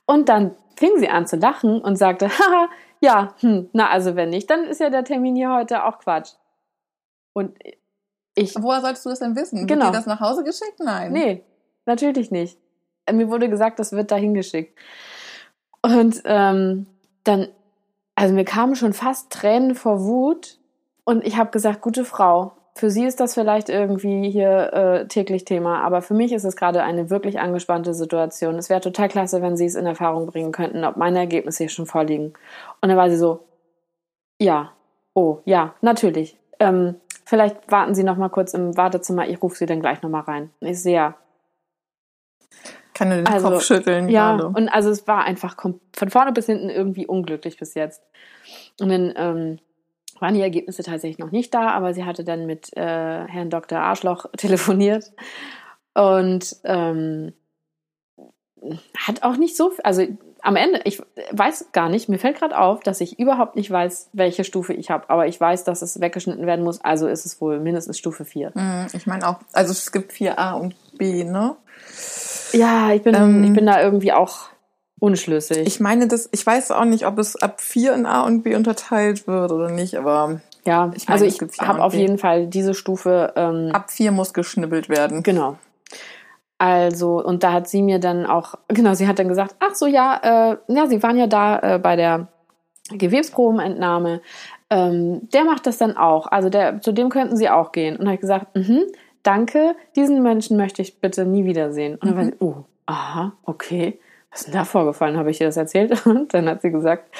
Und 0.04 0.28
dann 0.28 0.54
fing 0.76 0.92
sie 0.98 1.08
an 1.08 1.26
zu 1.26 1.36
lachen 1.36 1.80
und 1.80 1.96
sagte, 1.96 2.28
haha, 2.38 2.68
ja, 3.00 3.34
hm, 3.40 3.70
na, 3.72 3.88
also 3.88 4.16
wenn 4.16 4.30
nicht, 4.30 4.50
dann 4.50 4.64
ist 4.64 4.80
ja 4.80 4.90
der 4.90 5.04
Termin 5.04 5.36
hier 5.36 5.52
heute 5.52 5.84
auch 5.84 5.98
Quatsch. 5.98 6.32
Und 7.32 7.56
ich, 8.34 8.54
Woher 8.60 8.80
solltest 8.80 9.04
du 9.06 9.10
das 9.10 9.20
denn 9.20 9.36
wissen? 9.36 9.66
Genau. 9.66 9.86
Wird 9.86 9.94
dir 9.94 9.98
das 9.98 10.06
nach 10.06 10.20
Hause 10.20 10.44
geschickt? 10.44 10.78
Nein. 10.78 11.12
nee, 11.12 11.42
natürlich 11.86 12.30
nicht. 12.30 12.58
Mir 13.10 13.30
wurde 13.30 13.48
gesagt, 13.48 13.78
das 13.78 13.92
wird 13.92 14.10
dahin 14.10 14.34
geschickt. 14.34 14.78
Und 15.80 16.20
ähm, 16.24 16.86
dann, 17.24 17.48
also 18.14 18.34
mir 18.34 18.44
kamen 18.44 18.74
schon 18.74 18.92
fast 18.92 19.30
Tränen 19.30 19.74
vor 19.74 20.02
Wut. 20.02 20.58
Und 21.04 21.24
ich 21.24 21.36
habe 21.36 21.50
gesagt, 21.50 21.80
gute 21.80 22.04
Frau, 22.04 22.55
für 22.76 22.90
sie 22.90 23.06
ist 23.06 23.20
das 23.20 23.32
vielleicht 23.32 23.70
irgendwie 23.70 24.30
hier 24.30 24.72
äh, 24.74 25.08
täglich 25.08 25.46
Thema, 25.46 25.80
aber 25.80 26.02
für 26.02 26.12
mich 26.12 26.30
ist 26.32 26.44
es 26.44 26.56
gerade 26.56 26.82
eine 26.82 27.08
wirklich 27.08 27.40
angespannte 27.40 27.94
Situation. 27.94 28.56
Es 28.56 28.68
wäre 28.68 28.82
total 28.82 29.08
klasse, 29.08 29.40
wenn 29.40 29.56
sie 29.56 29.64
es 29.64 29.76
in 29.76 29.86
Erfahrung 29.86 30.26
bringen 30.26 30.52
könnten, 30.52 30.84
ob 30.84 30.98
meine 30.98 31.18
Ergebnisse 31.18 31.64
hier 31.64 31.70
schon 31.70 31.86
vorliegen. 31.86 32.34
Und 32.82 32.88
dann 32.90 32.98
war 32.98 33.08
sie 33.08 33.16
so, 33.16 33.40
ja, 34.38 34.72
oh, 35.14 35.38
ja, 35.46 35.74
natürlich. 35.80 36.38
Ähm, 36.60 36.96
vielleicht 37.24 37.70
warten 37.70 37.94
Sie 37.94 38.04
noch 38.04 38.18
mal 38.18 38.28
kurz 38.28 38.52
im 38.52 38.76
Wartezimmer, 38.76 39.26
ich 39.26 39.42
rufe 39.42 39.56
Sie 39.56 39.66
dann 39.66 39.80
gleich 39.80 40.02
noch 40.02 40.10
mal 40.10 40.20
rein. 40.20 40.50
Ich 40.60 40.82
sehe, 40.82 40.96
ja. 40.96 41.14
Kann 42.92 43.08
nur 43.08 43.16
den 43.16 43.26
also, 43.26 43.48
Kopf 43.48 43.62
schütteln. 43.62 44.10
Ja, 44.10 44.36
gerade. 44.36 44.48
und 44.48 44.68
also 44.68 44.90
es 44.90 45.08
war 45.08 45.24
einfach 45.24 45.56
von 45.56 46.10
vorne 46.10 46.32
bis 46.32 46.44
hinten 46.44 46.68
irgendwie 46.68 47.06
unglücklich 47.06 47.58
bis 47.58 47.72
jetzt. 47.72 48.02
Und 48.80 48.90
dann 48.90 49.14
ähm, 49.16 49.58
waren 50.20 50.34
die 50.34 50.42
Ergebnisse 50.42 50.82
tatsächlich 50.82 51.18
noch 51.18 51.32
nicht 51.32 51.52
da, 51.54 51.70
aber 51.70 51.94
sie 51.94 52.04
hatte 52.04 52.24
dann 52.24 52.46
mit 52.46 52.76
äh, 52.76 53.26
Herrn 53.26 53.50
Dr. 53.50 53.78
Arschloch 53.78 54.26
telefoniert 54.36 55.12
und 55.94 56.56
ähm, 56.64 57.32
hat 58.96 59.22
auch 59.22 59.36
nicht 59.36 59.56
so, 59.56 59.72
also 59.84 60.06
am 60.42 60.56
Ende, 60.56 60.80
ich 60.84 61.02
weiß 61.32 61.72
gar 61.72 61.88
nicht, 61.88 62.08
mir 62.08 62.18
fällt 62.18 62.38
gerade 62.38 62.58
auf, 62.58 62.80
dass 62.80 63.00
ich 63.00 63.18
überhaupt 63.18 63.56
nicht 63.56 63.70
weiß, 63.70 64.10
welche 64.12 64.44
Stufe 64.44 64.72
ich 64.72 64.90
habe, 64.90 65.10
aber 65.10 65.26
ich 65.26 65.40
weiß, 65.40 65.64
dass 65.64 65.82
es 65.82 66.00
weggeschnitten 66.00 66.46
werden 66.46 66.64
muss, 66.64 66.80
also 66.80 67.08
ist 67.08 67.26
es 67.26 67.40
wohl 67.40 67.58
mindestens 67.58 67.98
Stufe 67.98 68.24
4. 68.24 68.52
Mhm, 68.54 68.86
ich 68.92 69.06
meine 69.06 69.28
auch, 69.28 69.40
also 69.52 69.72
es 69.72 69.90
gibt 69.92 70.12
4a 70.12 70.52
und 70.52 70.74
b, 70.98 71.24
ne? 71.24 71.56
Ja, 72.52 72.92
ich 72.92 73.02
bin, 73.02 73.14
ähm, 73.14 73.44
ich 73.44 73.52
bin 73.52 73.66
da 73.66 73.82
irgendwie 73.82 74.12
auch 74.12 74.48
unschlüssig. 74.98 75.66
Ich 75.66 75.80
meine, 75.80 76.08
das, 76.08 76.28
ich 76.32 76.44
weiß 76.44 76.70
auch 76.70 76.84
nicht, 76.84 77.06
ob 77.06 77.18
es 77.18 77.36
ab 77.36 77.60
4 77.60 77.94
in 77.94 78.06
A 78.06 78.22
und 78.22 78.42
B 78.42 78.54
unterteilt 78.54 79.26
wird 79.26 79.52
oder 79.52 79.70
nicht, 79.70 79.96
aber 79.96 80.40
ja, 80.64 80.90
ich 80.94 81.06
meine, 81.06 81.22
also 81.22 81.24
ich 81.26 81.60
habe 81.60 81.82
auf 81.82 81.94
jeden 81.94 82.18
Fall 82.18 82.46
diese 82.46 82.74
Stufe. 82.74 83.32
Ähm, 83.36 83.70
ab 83.72 83.90
4 83.90 84.10
muss 84.10 84.34
geschnibbelt 84.34 84.88
werden. 84.88 85.22
Genau. 85.22 85.58
Also, 86.58 87.22
und 87.22 87.42
da 87.42 87.52
hat 87.52 87.68
sie 87.68 87.82
mir 87.82 87.98
dann 87.98 88.24
auch, 88.24 88.54
genau, 88.68 88.94
sie 88.94 89.06
hat 89.06 89.18
dann 89.18 89.28
gesagt, 89.28 89.56
ach 89.60 89.74
so, 89.74 89.86
ja, 89.86 90.52
äh, 90.52 90.56
ja, 90.72 90.86
sie 90.86 91.02
waren 91.02 91.18
ja 91.18 91.26
da 91.26 91.58
äh, 91.58 91.78
bei 91.78 91.96
der 91.96 92.28
Gewebsprobenentnahme. 92.90 94.22
Ähm, 94.70 95.28
der 95.32 95.44
macht 95.44 95.66
das 95.66 95.76
dann 95.76 95.96
auch. 95.96 96.26
Also 96.26 96.48
der, 96.48 96.80
zu 96.80 96.92
dem 96.92 97.10
könnten 97.10 97.36
sie 97.36 97.50
auch 97.50 97.72
gehen. 97.72 97.96
Und 97.96 98.06
habe 98.06 98.14
ich 98.14 98.20
gesagt, 98.20 98.56
mhm, 98.56 98.84
danke, 99.22 99.76
diesen 99.94 100.22
Menschen 100.22 100.56
möchte 100.56 100.80
ich 100.80 100.98
bitte 100.98 101.26
nie 101.26 101.44
wiedersehen. 101.44 101.96
Und 101.96 102.08
dann 102.08 102.14
mhm. 102.14 102.18
war 102.18 102.24
sie, 102.24 102.34
oh, 102.40 102.64
aha, 102.86 103.32
okay 103.44 104.00
was 104.36 104.42
ist 104.42 104.48
denn 104.48 104.60
da 104.60 104.66
vorgefallen? 104.66 105.16
Habe 105.16 105.30
ich 105.30 105.40
ihr 105.40 105.46
das 105.46 105.56
erzählt? 105.56 106.04
Und 106.06 106.34
dann 106.34 106.46
hat 106.46 106.60
sie 106.60 106.70
gesagt, 106.70 107.10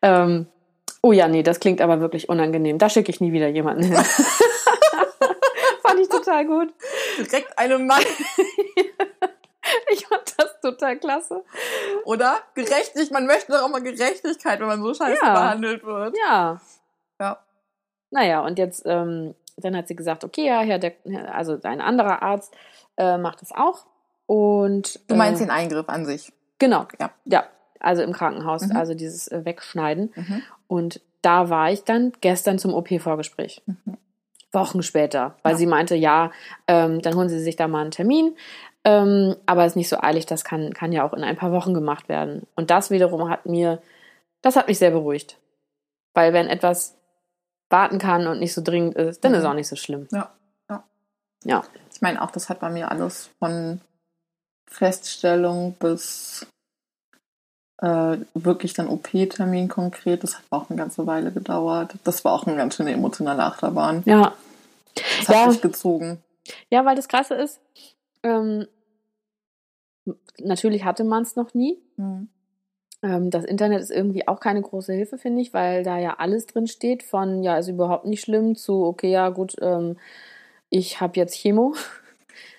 ähm, 0.00 0.46
oh 1.02 1.12
ja, 1.12 1.28
nee, 1.28 1.42
das 1.42 1.60
klingt 1.60 1.82
aber 1.82 2.00
wirklich 2.00 2.30
unangenehm. 2.30 2.78
Da 2.78 2.88
schicke 2.88 3.10
ich 3.10 3.20
nie 3.20 3.32
wieder 3.32 3.48
jemanden 3.48 3.82
hin. 3.82 3.94
Fand 5.82 6.00
ich 6.00 6.08
total 6.08 6.46
gut. 6.46 6.72
Direkt 7.18 7.58
eine 7.58 7.78
Mann. 7.78 8.00
ich 9.92 10.06
fand 10.06 10.34
das 10.38 10.58
total 10.62 10.96
klasse. 10.98 11.44
Oder? 12.06 12.38
Gerechtig, 12.54 13.10
man 13.10 13.26
möchte 13.26 13.52
doch 13.52 13.62
auch 13.62 13.68
mal 13.68 13.82
Gerechtigkeit, 13.82 14.58
wenn 14.58 14.66
man 14.66 14.82
so 14.82 14.94
scheiße 14.94 15.20
ja. 15.22 15.34
behandelt 15.34 15.84
wird. 15.84 16.16
Ja. 16.16 16.62
Ja. 17.20 17.38
Naja, 18.10 18.40
und 18.40 18.58
jetzt, 18.58 18.84
ähm, 18.86 19.34
dann 19.58 19.76
hat 19.76 19.86
sie 19.86 19.96
gesagt, 19.96 20.24
okay, 20.24 20.46
ja, 20.46 20.60
Herr 20.60 20.78
der, 20.78 20.94
also 21.30 21.58
ein 21.62 21.82
anderer 21.82 22.22
Arzt 22.22 22.54
äh, 22.96 23.18
macht 23.18 23.42
das 23.42 23.52
auch. 23.52 23.84
Und, 24.24 24.98
du 25.08 25.16
meinst 25.16 25.42
äh, 25.42 25.44
den 25.44 25.50
Eingriff 25.50 25.90
an 25.90 26.06
sich? 26.06 26.32
Genau, 26.64 26.86
ja. 26.98 27.10
ja. 27.26 27.44
Also 27.78 28.02
im 28.02 28.12
Krankenhaus, 28.12 28.62
mhm. 28.62 28.76
also 28.76 28.94
dieses 28.94 29.28
äh, 29.28 29.44
Wegschneiden. 29.44 30.12
Mhm. 30.14 30.42
Und 30.66 31.02
da 31.20 31.50
war 31.50 31.70
ich 31.70 31.84
dann 31.84 32.12
gestern 32.22 32.58
zum 32.58 32.72
OP-Vorgespräch. 32.72 33.62
Mhm. 33.66 33.98
Wochen 34.52 34.82
später, 34.82 35.36
weil 35.42 35.52
ja. 35.52 35.58
sie 35.58 35.66
meinte, 35.66 35.94
ja, 35.94 36.30
ähm, 36.68 37.02
dann 37.02 37.16
holen 37.16 37.28
Sie 37.28 37.40
sich 37.40 37.56
da 37.56 37.68
mal 37.68 37.82
einen 37.82 37.90
Termin. 37.90 38.36
Ähm, 38.84 39.36
aber 39.44 39.64
es 39.64 39.72
ist 39.72 39.76
nicht 39.76 39.88
so 39.88 40.00
eilig, 40.00 40.24
das 40.24 40.44
kann, 40.44 40.72
kann 40.72 40.92
ja 40.92 41.04
auch 41.04 41.12
in 41.12 41.24
ein 41.24 41.36
paar 41.36 41.52
Wochen 41.52 41.74
gemacht 41.74 42.08
werden. 42.08 42.46
Und 42.54 42.70
das 42.70 42.90
wiederum 42.90 43.28
hat 43.28 43.44
mir, 43.44 43.82
das 44.40 44.56
hat 44.56 44.68
mich 44.68 44.78
sehr 44.78 44.92
beruhigt. 44.92 45.38
Weil 46.14 46.32
wenn 46.32 46.46
etwas 46.46 46.96
warten 47.68 47.98
kann 47.98 48.26
und 48.26 48.38
nicht 48.38 48.54
so 48.54 48.62
dringend 48.62 48.94
ist, 48.94 49.24
dann 49.24 49.32
mhm. 49.32 49.38
ist 49.38 49.42
es 49.42 49.48
auch 49.50 49.54
nicht 49.54 49.68
so 49.68 49.76
schlimm. 49.76 50.06
Ja. 50.12 50.32
Ja. 50.70 50.84
ja. 51.44 51.64
Ich 51.92 52.00
meine, 52.00 52.22
auch 52.22 52.30
das 52.30 52.48
hat 52.48 52.60
bei 52.60 52.70
mir 52.70 52.90
alles 52.90 53.30
von 53.38 53.80
Feststellung 54.66 55.74
bis 55.78 56.46
äh, 57.84 58.18
wirklich 58.32 58.72
dann 58.72 58.88
OP-Termin 58.88 59.68
konkret. 59.68 60.22
Das 60.22 60.36
hat 60.36 60.44
auch 60.48 60.70
eine 60.70 60.78
ganze 60.78 61.06
Weile 61.06 61.30
gedauert. 61.32 61.94
Das 62.04 62.24
war 62.24 62.32
auch 62.32 62.46
eine 62.46 62.56
ganz 62.56 62.76
schöne 62.76 62.92
emotionale 62.92 63.44
Achterbahn. 63.44 64.02
Ja. 64.06 64.32
Das 64.94 65.28
hat 65.28 65.36
ja. 65.36 65.50
sich 65.50 65.60
gezogen. 65.60 66.22
Ja, 66.70 66.84
weil 66.84 66.96
das 66.96 67.08
Krasse 67.08 67.34
ist, 67.34 67.60
ähm, 68.22 68.66
natürlich 70.38 70.84
hatte 70.84 71.04
man 71.04 71.24
es 71.24 71.36
noch 71.36 71.52
nie. 71.52 71.78
Mhm. 71.96 72.28
Ähm, 73.02 73.30
das 73.30 73.44
Internet 73.44 73.80
ist 73.80 73.90
irgendwie 73.90 74.26
auch 74.28 74.40
keine 74.40 74.62
große 74.62 74.94
Hilfe, 74.94 75.18
finde 75.18 75.42
ich, 75.42 75.52
weil 75.52 75.82
da 75.82 75.98
ja 75.98 76.14
alles 76.18 76.46
drin 76.46 76.66
steht, 76.66 77.02
von 77.02 77.42
ja, 77.42 77.58
ist 77.58 77.68
überhaupt 77.68 78.06
nicht 78.06 78.22
schlimm 78.22 78.56
zu, 78.56 78.84
okay, 78.84 79.10
ja, 79.10 79.28
gut, 79.28 79.56
ähm, 79.60 79.98
ich 80.70 81.00
habe 81.00 81.16
jetzt 81.16 81.34
Chemo. 81.34 81.74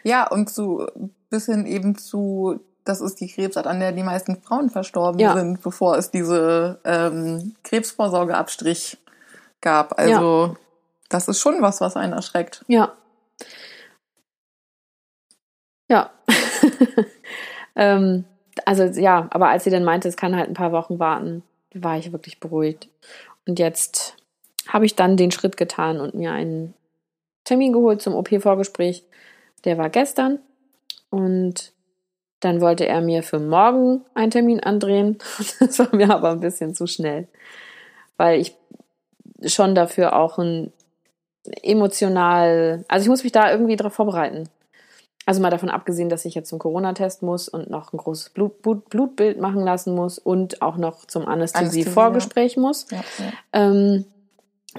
Ja, 0.03 0.27
und 0.29 0.51
zu 0.51 0.85
bis 1.31 1.47
hin 1.47 1.65
eben 1.65 1.97
zu, 1.97 2.59
das 2.85 3.01
ist 3.01 3.19
die 3.19 3.27
Krebsart, 3.27 3.67
an 3.67 3.79
der 3.79 3.91
die 3.91 4.03
meisten 4.03 4.41
Frauen 4.41 4.69
verstorben 4.69 5.19
ja. 5.19 5.33
sind, 5.33 5.61
bevor 5.61 5.97
es 5.97 6.11
diese 6.11 6.79
ähm, 6.85 7.55
Krebsvorsorgeabstrich 7.63 8.97
gab. 9.59 9.99
Also 9.99 10.47
ja. 10.47 10.55
das 11.09 11.27
ist 11.27 11.39
schon 11.39 11.61
was, 11.61 11.81
was 11.81 11.97
einen 11.97 12.13
erschreckt. 12.13 12.63
Ja. 12.67 12.93
Ja. 15.89 16.11
ähm, 17.75 18.25
also 18.65 18.83
ja, 18.83 19.27
aber 19.31 19.49
als 19.49 19.63
sie 19.63 19.71
dann 19.71 19.83
meinte, 19.83 20.07
es 20.07 20.15
kann 20.15 20.35
halt 20.35 20.47
ein 20.47 20.55
paar 20.55 20.71
Wochen 20.71 20.99
warten, 20.99 21.43
war 21.73 21.97
ich 21.97 22.11
wirklich 22.11 22.39
beruhigt. 22.39 22.87
Und 23.47 23.59
jetzt 23.59 24.15
habe 24.67 24.85
ich 24.85 24.95
dann 24.95 25.17
den 25.17 25.31
Schritt 25.31 25.57
getan 25.57 25.99
und 25.99 26.13
mir 26.13 26.31
einen 26.31 26.75
Termin 27.43 27.73
geholt 27.73 28.01
zum 28.01 28.13
OP-Vorgespräch. 28.15 29.03
Der 29.63 29.77
war 29.77 29.89
gestern. 29.89 30.39
Und 31.09 31.74
dann 32.39 32.61
wollte 32.61 32.85
er 32.85 33.01
mir 33.01 33.23
für 33.23 33.39
morgen 33.39 34.01
einen 34.13 34.31
Termin 34.31 34.59
andrehen. 34.59 35.17
Das 35.59 35.79
war 35.79 35.95
mir 35.95 36.13
aber 36.13 36.31
ein 36.31 36.39
bisschen 36.39 36.75
zu 36.75 36.87
schnell, 36.87 37.27
weil 38.17 38.39
ich 38.39 38.55
schon 39.45 39.75
dafür 39.75 40.15
auch 40.15 40.37
ein 40.37 40.71
emotional, 41.61 42.83
also 42.87 43.03
ich 43.03 43.09
muss 43.09 43.23
mich 43.23 43.31
da 43.31 43.51
irgendwie 43.51 43.75
darauf 43.75 43.93
vorbereiten. 43.93 44.49
Also 45.27 45.41
mal 45.41 45.49
davon 45.49 45.69
abgesehen, 45.69 46.09
dass 46.09 46.25
ich 46.25 46.35
jetzt 46.35 46.49
zum 46.49 46.59
Corona-Test 46.59 47.23
muss 47.23 47.49
und 47.49 47.69
noch 47.69 47.93
ein 47.93 47.97
großes 47.97 48.29
Blut, 48.29 48.61
Blut, 48.61 48.89
Blutbild 48.89 49.39
machen 49.39 49.61
lassen 49.61 49.95
muss 49.95 50.19
und 50.19 50.61
auch 50.61 50.77
noch 50.77 51.05
zum 51.05 51.27
Anästhesie-Vorgespräch 51.27 52.57
muss. 52.57 52.85
Ja, 52.91 52.97
ja. 52.97 53.31
Ähm, 53.53 54.05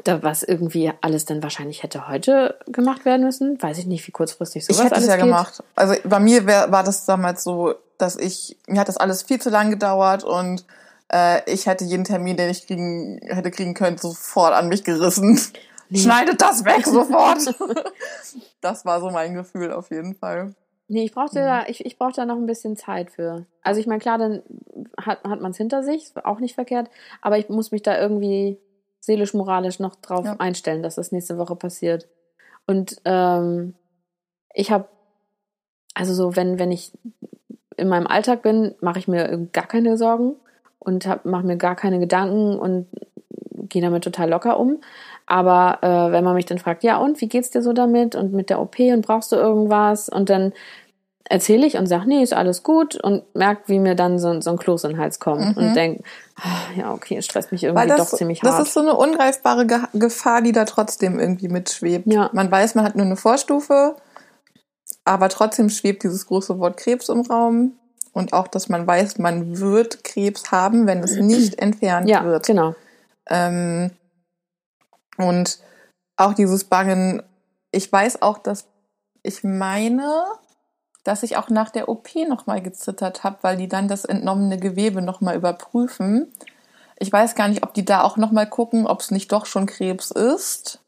da 0.05 0.23
was 0.23 0.43
irgendwie 0.43 0.93
alles 1.01 1.25
dann 1.25 1.43
wahrscheinlich 1.43 1.83
hätte 1.83 2.09
heute 2.09 2.59
gemacht 2.67 3.05
werden 3.05 3.25
müssen. 3.25 3.61
Weiß 3.61 3.79
ich 3.79 3.87
nicht, 3.87 4.07
wie 4.07 4.13
kurzfristig 4.13 4.65
sowas 4.65 4.79
Ich 4.79 4.85
hätte 4.85 5.01
es 5.01 5.07
ja 5.07 5.17
geht. 5.17 5.25
gemacht. 5.25 5.63
Also 5.75 5.95
bei 6.05 6.21
mir 6.21 6.47
wär, 6.47 6.71
war 6.71 6.85
das 6.85 7.07
damals 7.07 7.43
so, 7.43 7.75
dass 7.99 8.17
ich, 8.17 8.59
mir 8.67 8.81
hat 8.81 8.89
das 8.89 8.97
alles 8.97 9.23
viel 9.23 9.41
zu 9.41 9.51
lang 9.51 9.71
gedauert 9.71 10.25
und 10.25 10.65
äh, 11.13 11.51
ich 11.51 11.67
hätte 11.67 11.85
jeden 11.85 12.05
Termin, 12.05 12.37
den 12.37 12.51
ich 12.51 12.67
kriegen, 12.67 13.21
hätte 13.23 13.51
kriegen 13.51 13.75
können, 13.75 13.97
sofort 13.97 14.53
an 14.53 14.69
mich 14.69 14.85
gerissen. 14.85 15.41
Nee. 15.89 15.99
Schneidet 16.01 16.43
das 16.43 16.65
weg 16.65 16.85
sofort. 16.87 17.55
das 18.61 18.85
war 18.85 19.01
so 19.01 19.11
mein 19.11 19.35
Gefühl 19.35 19.73
auf 19.73 19.91
jeden 19.91 20.15
Fall. 20.15 20.55
Nee, 20.89 21.05
ich 21.05 21.13
brauchte 21.13 21.41
mhm. 21.41 21.45
da, 21.45 21.67
ich, 21.67 21.85
ich 21.85 21.99
brauchte 21.99 22.21
da 22.21 22.27
noch 22.27 22.37
ein 22.37 22.47
bisschen 22.47 22.77
Zeit 22.77 23.11
für. 23.11 23.47
Also 23.63 23.81
ich 23.81 23.87
meine, 23.87 24.01
klar, 24.01 24.19
dann 24.19 24.43
hat, 25.01 25.25
hat 25.25 25.41
man 25.41 25.51
es 25.51 25.57
hinter 25.57 25.83
sich, 25.83 26.13
auch 26.23 26.39
nicht 26.39 26.55
verkehrt, 26.55 26.91
aber 27.23 27.39
ich 27.39 27.49
muss 27.49 27.73
mich 27.73 27.83
da 27.83 27.99
irgendwie 27.99 28.59
seelisch, 29.07 29.33
moralisch 29.35 29.79
noch 29.79 29.95
drauf 29.95 30.27
ja. 30.27 30.37
einstellen, 30.39 30.83
dass 30.83 30.97
das 30.97 31.13
nächste 31.13 31.39
Woche 31.39 31.57
passiert. 31.57 32.09
Und 32.67 32.97
ähm, 33.05 33.75
ich 34.53 34.71
habe, 34.71 34.89
also 35.95 36.13
so, 36.13 36.37
wenn, 36.37 36.59
wenn 36.59 36.73
ich 36.73 36.93
in 37.77 37.89
meinem 37.89 38.07
Alltag 38.07 38.43
bin, 38.43 38.75
mache 38.81 38.99
ich 38.99 39.07
mir 39.07 39.49
gar 39.53 39.67
keine 39.67 39.97
Sorgen 39.97 40.35
und 40.79 41.09
mache 41.25 41.47
mir 41.47 41.57
gar 41.57 41.77
keine 41.77 42.01
Gedanken 42.01 42.59
und 42.59 42.89
gehe 43.69 43.83
damit 43.83 44.05
total 44.05 44.31
locker 44.31 44.59
um. 44.59 44.81
Aber 45.27 45.79
äh, 45.83 46.13
wenn 46.13 46.25
man 46.25 46.35
mich 46.35 46.47
dann 46.47 46.59
fragt, 46.59 46.85
ja 46.85 46.99
und, 46.99 47.21
wie 47.21 47.29
geht's 47.29 47.51
dir 47.51 47.63
so 47.63 47.73
damit 47.73 48.15
und 48.15 48.33
mit 48.33 48.51
der 48.51 48.61
OP 48.61 48.79
und 48.79 49.07
brauchst 49.07 49.33
du 49.33 49.37
irgendwas? 49.37 50.09
Und 50.09 50.31
dann 50.31 50.53
erzähle 51.29 51.67
ich 51.67 51.77
und 51.77 51.87
sage, 51.87 52.07
nee, 52.07 52.23
ist 52.23 52.33
alles 52.33 52.63
gut 52.63 52.97
und 52.97 53.23
merke, 53.35 53.63
wie 53.67 53.79
mir 53.79 53.95
dann 53.95 54.19
so, 54.19 54.41
so 54.41 54.51
ein 54.51 54.57
Kloß 54.57 54.85
in 54.85 54.93
den 54.93 54.99
Hals 54.99 55.19
kommt 55.19 55.57
mhm. 55.57 55.63
und 55.63 55.75
denke, 55.75 56.03
oh, 56.39 56.79
ja, 56.79 56.93
okay, 56.93 57.17
es 57.17 57.25
stresst 57.25 57.53
mich 57.53 57.65
irgendwie 57.65 57.89
das, 57.89 58.11
doch 58.11 58.17
ziemlich 58.17 58.43
hart. 58.43 58.53
Das 58.53 58.67
ist 58.67 58.75
so 58.75 58.81
eine 58.81 58.95
ungreifbare 58.95 59.67
Ge 59.67 59.81
Gefahr, 59.95 60.43
die 60.43 60.53
da 60.53 60.65
trotzdem 60.65 61.19
irgendwie 61.19 61.49
mitschwebt. 61.49 62.07
Ja. 62.13 62.31
Man 62.33 62.51
weiß, 62.51 62.75
man 62.75 62.85
hat 62.85 62.97
nur 62.97 63.07
eine 63.07 63.17
Vorstufe, 63.17 63.97
aber 65.05 65.29
trotzdem 65.29 65.69
schwebt 65.69 66.05
dieses 66.05 66.27
große 66.27 66.59
Wort 66.59 66.77
Krebs 66.77 67.09
im 67.09 67.23
Raum 67.23 67.73
und 68.13 68.33
auch, 68.33 68.49
dass 68.49 68.69
man 68.69 68.87
weiß, 68.87 69.19
man 69.19 69.59
wird 69.59 70.05
Krebs 70.05 70.51
haben, 70.51 70.87
wenn 70.87 71.03
es 71.03 71.17
nicht 71.17 71.59
entfernt 71.59 72.09
ja, 72.09 72.25
wird. 72.25 72.47
genau. 72.47 72.75
Ähm, 73.29 73.91
und 75.19 75.59
auch 76.17 76.35
dieses 76.35 76.65
Bangen, 76.65 77.23
ich 77.73 77.91
weiß 77.91 78.23
auch, 78.23 78.39
dass 78.39 78.67
ich 79.23 79.43
meine, 79.43 80.25
dass 81.07 81.23
ich 81.23 81.37
auch 81.37 81.49
nach 81.51 81.71
der 81.71 81.89
OP 81.89 82.09
nochmal 82.29 82.61
gezittert 82.61 83.23
habe, 83.25 83.39
weil 83.43 83.57
die 83.57 83.69
dann 83.69 83.89
das 83.89 84.05
entnommene 84.05 84.59
Gewebe 84.59 85.03
nochmal 85.03 85.37
überprüfen. 85.37 86.33
Ich 86.99 87.13
weiß 87.13 87.35
gar 87.35 87.49
nicht, 87.49 87.63
ob 87.63 87.75
die 87.75 87.85
da 87.85 88.03
auch 88.03 88.17
nochmal 88.17 88.49
gucken, 88.49 88.87
ob 88.87 89.01
es 89.01 89.11
nicht 89.11 89.31
doch 89.31 89.47
schon 89.47 89.67
Krebs 89.67 90.11
ist. 90.11 90.81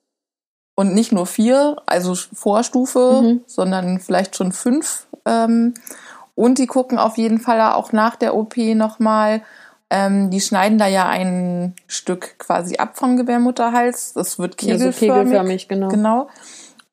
Und 0.74 0.94
nicht 0.94 1.12
nur 1.12 1.26
vier, 1.26 1.76
also 1.86 2.14
Vorstufe, 2.14 3.20
mhm. 3.22 3.40
sondern 3.46 3.98
vielleicht 4.00 4.36
schon 4.36 4.52
fünf. 4.52 5.06
Ähm, 5.24 5.74
und 6.34 6.58
die 6.58 6.68
gucken 6.68 6.98
auf 6.98 7.16
jeden 7.16 7.40
Fall 7.40 7.60
auch 7.60 7.92
nach 7.92 8.14
der 8.14 8.36
OP 8.36 8.56
nochmal. 8.56 9.42
Ähm, 9.90 10.30
die 10.30 10.40
schneiden 10.40 10.78
da 10.78 10.86
ja 10.86 11.08
ein 11.08 11.74
Stück 11.86 12.38
quasi 12.38 12.76
ab 12.76 12.96
vom 12.96 13.16
Gebärmutterhals. 13.16 14.12
Das 14.12 14.38
wird 14.38 14.56
kegelförmig. 14.56 15.00
Ja, 15.00 15.06
so 15.06 15.20
kegelförmig 15.20 15.68
genau. 15.68 15.88
genau. 15.88 16.28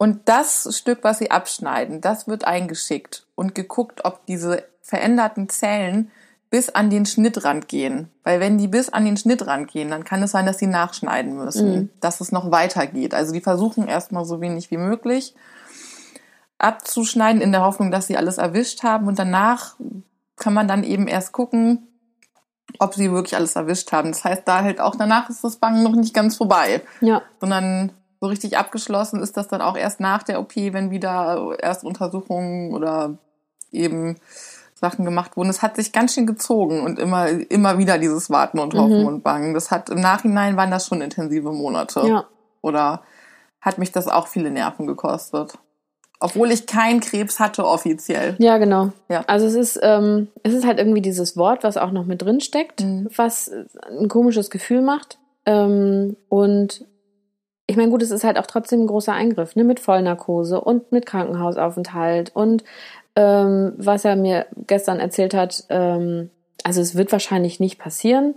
Und 0.06 0.20
das 0.26 0.78
Stück, 0.78 0.99
was 1.01 1.18
sie 1.18 1.32
abschneiden, 1.32 1.99
das 1.99 2.28
wird 2.28 2.45
eingeschickt 2.45 3.26
und 3.34 3.56
geguckt, 3.56 4.06
ob 4.06 4.24
diese 4.28 4.64
veränderten 4.84 5.49
Zellen 5.49 6.12
bis 6.51 6.70
an 6.70 6.91
den 6.91 7.08
Schnittrand 7.08 7.68
gehen. 7.68 8.12
Weil 8.24 8.39
wenn 8.39 8.60
die 8.60 8.68
bis 8.68 8.89
an 8.89 9.03
den 9.03 9.18
Schnittrand 9.18 9.72
gehen, 9.72 9.89
dann 9.89 10.03
kann 10.03 10.22
es 10.22 10.30
sein, 10.30 10.45
dass 10.45 10.60
sie 10.60 10.68
nachschneiden 10.68 11.36
müssen, 11.36 11.72
mhm. 11.72 11.89
dass 12.01 12.22
es 12.22 12.32
noch 12.32 12.51
weitergeht. 12.51 13.16
Also 13.16 13.34
die 13.34 13.41
versuchen 13.41 13.88
erstmal 13.88 14.26
so 14.26 14.41
wenig 14.41 14.70
wie 14.70 14.78
möglich 14.78 15.34
abzuschneiden 16.60 17.41
in 17.41 17.51
der 17.51 17.64
Hoffnung, 17.64 17.89
dass 17.89 18.06
sie 18.06 18.16
alles 18.16 18.38
erwischt 18.38 18.84
haben 18.84 19.08
und 19.08 19.18
danach 19.18 19.76
kann 20.36 20.53
man 20.53 20.68
dann 20.68 20.84
eben 20.84 21.08
erst 21.08 21.32
gucken, 21.32 21.88
ob 22.78 22.93
sie 22.93 23.12
wirklich 23.12 23.36
alles 23.36 23.56
erwischt 23.56 23.91
haben. 23.91 24.12
Das 24.12 24.24
heißt, 24.24 24.43
da 24.45 24.62
halt 24.62 24.80
auch 24.80 24.95
danach 24.95 25.32
ist 25.32 25.43
das 25.43 25.56
Bangen 25.56 25.82
noch 25.82 25.95
nicht 25.95 26.14
ganz 26.14 26.36
vorbei. 26.36 26.84
Ja. 27.01 27.24
Sondern 27.41 27.91
so 28.22 28.28
richtig 28.28 28.57
abgeschlossen 28.57 29.22
ist 29.22 29.38
das 29.38 29.47
dann 29.47 29.61
auch 29.61 29.78
erst 29.78 29.99
nach 29.99 30.24
der 30.24 30.39
OP, 30.39 30.55
wenn 30.55 30.91
wieder 30.91 31.55
erst 31.59 31.84
Untersuchungen 31.84 32.74
oder 32.74 33.18
eben 33.72 34.18
Sachen 34.74 35.05
gemacht 35.05 35.38
wurden. 35.38 35.49
Es 35.49 35.61
hat 35.61 35.76
sich 35.76 35.91
ganz 35.91 36.13
schön 36.13 36.28
gezogen 36.28 36.84
und 36.84 36.99
immer, 36.99 37.30
immer 37.30 37.78
wieder 37.78 37.97
dieses 37.97 38.30
Warten 38.30 38.59
und 38.59 38.74
Hoffen 38.74 39.01
mhm. 39.01 39.07
und 39.07 39.24
Bangen. 39.24 39.53
Das 39.53 39.72
hat 39.72 39.89
im 39.89 39.99
Nachhinein 39.99 40.57
waren 40.57 40.72
das 40.72 40.88
schon 40.88 41.01
intensive 41.01 41.51
Monate. 41.51 42.01
Ja. 42.05 42.26
Oder 42.61 43.01
hat 43.61 43.78
mich 43.78 43.91
das 43.91 44.07
auch 44.07 44.28
viele 44.28 44.51
Nerven 44.51 44.86
gekostet. 44.86 45.57
Obwohl 46.20 46.51
ich 46.51 46.66
keinen 46.66 47.01
Krebs 47.01 47.39
hatte 47.39 47.66
offiziell. 47.66 48.36
Ja, 48.38 48.57
genau. 48.57 48.91
Ja. 49.09 49.24
Also 49.28 49.47
es 49.47 49.55
ist, 49.55 49.80
ähm, 49.84 50.30
es 50.43 50.53
ist 50.53 50.66
halt 50.66 50.80
irgendwie 50.80 51.01
dieses 51.01 51.36
Wort, 51.36 51.63
was 51.63 51.78
auch 51.78 51.91
noch 51.91 52.05
mit 52.05 52.22
drin 52.22 52.39
steckt, 52.41 52.82
mhm. 52.82 53.09
was 53.16 53.51
ein 53.89 54.07
komisches 54.07 54.49
Gefühl 54.49 54.82
macht. 54.82 55.20
Ähm, 55.45 56.16
und 56.30 56.86
ich 57.68 57.78
meine, 57.78 57.89
gut, 57.89 58.03
es 58.03 58.11
ist 58.11 58.24
halt 58.24 58.38
auch 58.38 58.45
trotzdem 58.45 58.82
ein 58.82 58.88
großer 58.88 59.13
Eingriff, 59.13 59.55
ne, 59.55 59.63
mit 59.63 59.80
Vollnarkose 59.80 60.61
und 60.61 60.91
mit 60.91 61.05
Krankenhausaufenthalt 61.05 62.36
und 62.36 62.63
ähm, 63.16 63.74
was 63.78 64.05
er 64.05 64.16
mir 64.16 64.45
gestern 64.68 64.99
erzählt 64.99 65.34
hat, 65.34 65.63
ähm, 65.70 66.30
also 66.63 66.82
es 66.82 66.95
wird 66.95 67.11
wahrscheinlich 67.11 67.59
nicht 67.59 67.80
passieren, 67.80 68.36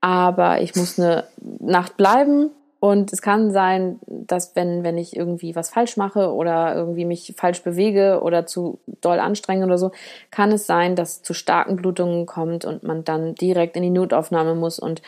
aber 0.00 0.60
ich 0.60 0.76
muss 0.76 0.98
eine 0.98 1.24
Nacht 1.58 1.96
bleiben 1.96 2.50
und 2.80 3.12
es 3.12 3.20
kann 3.20 3.50
sein, 3.50 4.00
dass 4.06 4.56
wenn, 4.56 4.82
wenn 4.84 4.96
ich 4.96 5.14
irgendwie 5.14 5.54
was 5.54 5.68
falsch 5.68 5.98
mache 5.98 6.32
oder 6.32 6.74
irgendwie 6.74 7.04
mich 7.04 7.34
falsch 7.36 7.62
bewege 7.62 8.20
oder 8.22 8.46
zu 8.46 8.80
doll 9.02 9.20
anstrenge 9.20 9.66
oder 9.66 9.76
so, 9.76 9.92
kann 10.30 10.50
es 10.50 10.66
sein, 10.66 10.96
dass 10.96 11.22
zu 11.22 11.34
starken 11.34 11.76
Blutungen 11.76 12.24
kommt 12.24 12.64
und 12.64 12.82
man 12.82 13.04
dann 13.04 13.34
direkt 13.34 13.76
in 13.76 13.82
die 13.82 13.90
Notaufnahme 13.90 14.54
muss 14.54 14.78
und 14.78 15.02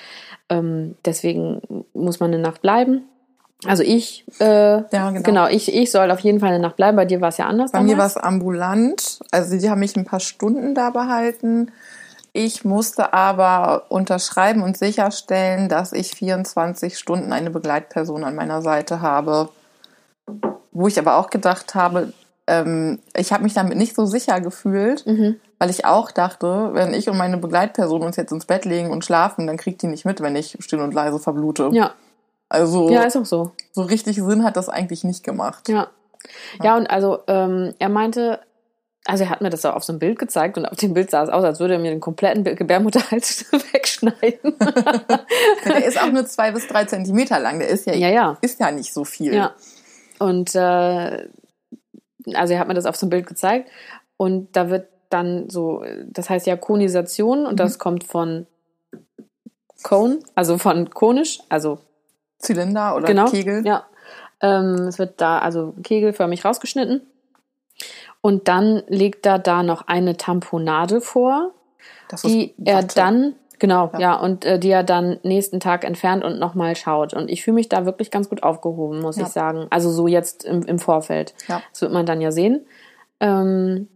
ähm, 0.50 0.96
deswegen 1.04 1.84
muss 1.94 2.20
man 2.20 2.32
eine 2.32 2.42
Nacht 2.42 2.60
bleiben. 2.60 3.04
Also 3.66 3.82
ich, 3.82 4.24
äh, 4.40 4.44
ja, 4.44 4.84
genau. 4.90 5.22
genau, 5.22 5.46
ich, 5.46 5.72
ich 5.72 5.90
soll 5.90 6.10
auf 6.10 6.20
jeden 6.20 6.40
Fall 6.40 6.50
eine 6.50 6.58
Nacht 6.58 6.76
bleiben. 6.76 6.96
Bei 6.96 7.04
dir 7.04 7.20
war 7.20 7.28
es 7.28 7.36
ja 7.36 7.46
anders. 7.46 7.70
Bei 7.70 7.78
damals. 7.78 7.92
mir 7.92 7.98
war 7.98 8.06
es 8.06 8.16
ambulant. 8.16 9.20
Also 9.30 9.56
die 9.56 9.70
haben 9.70 9.78
mich 9.78 9.96
ein 9.96 10.04
paar 10.04 10.20
Stunden 10.20 10.74
da 10.74 10.90
behalten. 10.90 11.70
Ich 12.32 12.64
musste 12.64 13.12
aber 13.12 13.84
unterschreiben 13.90 14.62
und 14.62 14.76
sicherstellen, 14.76 15.68
dass 15.68 15.92
ich 15.92 16.12
24 16.12 16.98
Stunden 16.98 17.32
eine 17.32 17.50
Begleitperson 17.50 18.24
an 18.24 18.34
meiner 18.34 18.62
Seite 18.62 19.00
habe. 19.00 19.50
Wo 20.72 20.88
ich 20.88 20.98
aber 20.98 21.16
auch 21.16 21.28
gedacht 21.28 21.74
habe, 21.74 22.12
ähm, 22.46 22.98
ich 23.14 23.32
habe 23.32 23.44
mich 23.44 23.54
damit 23.54 23.76
nicht 23.76 23.94
so 23.94 24.06
sicher 24.06 24.40
gefühlt, 24.40 25.06
mhm. 25.06 25.36
weil 25.58 25.70
ich 25.70 25.84
auch 25.84 26.10
dachte, 26.10 26.70
wenn 26.72 26.94
ich 26.94 27.08
und 27.08 27.18
meine 27.18 27.36
Begleitperson 27.36 28.02
uns 28.02 28.16
jetzt 28.16 28.32
ins 28.32 28.46
Bett 28.46 28.64
legen 28.64 28.90
und 28.90 29.04
schlafen, 29.04 29.46
dann 29.46 29.58
kriegt 29.58 29.82
die 29.82 29.86
nicht 29.86 30.06
mit, 30.06 30.20
wenn 30.20 30.34
ich 30.34 30.56
still 30.60 30.80
und 30.80 30.94
leise 30.94 31.18
verblute. 31.18 31.68
Ja. 31.72 31.92
Also 32.53 32.90
ja, 32.90 33.05
ist 33.05 33.16
auch 33.16 33.24
so. 33.24 33.53
So 33.72 33.82
richtig 33.82 34.16
Sinn 34.16 34.44
hat 34.44 34.57
das 34.57 34.68
eigentlich 34.68 35.05
nicht 35.05 35.24
gemacht. 35.24 35.70
Ja. 35.70 35.88
Ja, 36.62 36.76
und 36.76 36.88
also 36.88 37.20
ähm, 37.26 37.74
er 37.78 37.88
meinte, 37.88 38.40
also 39.07 39.24
er 39.24 39.30
hat 39.30 39.40
mir 39.40 39.48
das 39.48 39.64
auch 39.64 39.74
auf 39.74 39.84
so 39.84 39.92
einem 39.92 40.00
Bild 40.00 40.18
gezeigt 40.18 40.59
und 40.59 40.66
auf 40.66 40.76
dem 40.76 40.92
Bild 40.92 41.11
sah 41.11 41.22
es 41.22 41.30
aus, 41.30 41.44
als 41.44 41.61
würde 41.61 41.74
er 41.74 41.80
mir 41.80 41.90
den 41.90 42.00
kompletten 42.00 42.44
Gebärmutterhals 42.44 43.50
wegschneiden. 43.72 44.55
der 45.64 45.84
ist 45.86 46.00
auch 46.00 46.12
nur 46.12 46.26
zwei 46.26 46.53
bis 46.53 46.68
drei 46.68 46.84
Zentimeter 46.84 47.40
lang. 47.40 47.59
Der 47.59 47.68
ist 47.68 47.86
ja, 47.86 47.94
ja, 47.94 48.11
ja. 48.11 48.38
ist 48.42 48.61
ja 48.61 48.70
nicht 48.70 48.92
so 48.92 49.05
viel. 49.05 49.34
Ja. 49.34 49.55
Und 50.18 50.55
äh, 50.55 51.28
also 52.34 52.53
er 52.53 52.59
hat 52.59 52.68
mir 52.68 52.74
das 52.74 52.86
auf 52.86 52.96
so 52.96 53.07
einem 53.07 53.11
Bild 53.11 53.26
gezeigt 53.26 53.70
und 54.18 54.55
da 54.55 54.68
wird 54.68 54.88
dann 55.09 55.48
so, 55.48 55.84
das 56.07 56.28
heißt 56.28 56.46
ja 56.46 56.57
Konisation 56.57 57.46
und 57.46 57.55
mhm. 57.55 57.57
das 57.57 57.78
kommt 57.78 58.05
von 58.05 58.46
Cone, 59.82 60.18
also 60.34 60.59
von 60.59 60.90
konisch, 60.90 61.40
also 61.48 61.78
Zylinder 62.43 62.97
oder 62.97 63.07
genau, 63.07 63.30
Kegel. 63.30 63.64
Ja. 63.66 63.86
Ähm, 64.40 64.88
es 64.88 64.99
wird 64.99 65.20
da 65.20 65.38
also 65.38 65.74
kegelförmig 65.82 66.45
rausgeschnitten. 66.45 67.01
Und 68.20 68.49
dann 68.49 68.82
legt 68.88 69.26
er 69.26 69.38
da 69.38 69.62
noch 69.62 69.86
eine 69.86 70.16
Tamponade 70.16 71.01
vor, 71.01 71.53
die 72.24 72.55
er 72.64 72.82
dann, 72.82 73.34
genau, 73.59 73.90
ja, 73.95 73.99
ja 73.99 74.14
und 74.16 74.45
äh, 74.45 74.59
die 74.59 74.70
er 74.70 74.84
dann 74.84 75.18
nächsten 75.22 75.61
Tag 75.61 75.84
entfernt 75.84 76.22
und 76.22 76.38
nochmal 76.38 76.76
schaut. 76.76 77.14
Und 77.14 77.30
ich 77.30 77.43
fühle 77.43 77.57
mich 77.57 77.68
da 77.68 77.84
wirklich 77.84 78.11
ganz 78.11 78.28
gut 78.28 78.43
aufgehoben, 78.43 79.01
muss 79.01 79.16
ja. 79.16 79.24
ich 79.24 79.28
sagen. 79.30 79.66
Also 79.70 79.90
so 79.90 80.07
jetzt 80.07 80.45
im, 80.45 80.62
im 80.62 80.78
Vorfeld. 80.78 81.34
Ja. 81.49 81.62
Das 81.70 81.80
wird 81.82 81.93
man 81.93 82.07
dann 82.07 82.20
ja 82.20 82.30
sehen. 82.30 82.66
Ähm, 83.18 83.88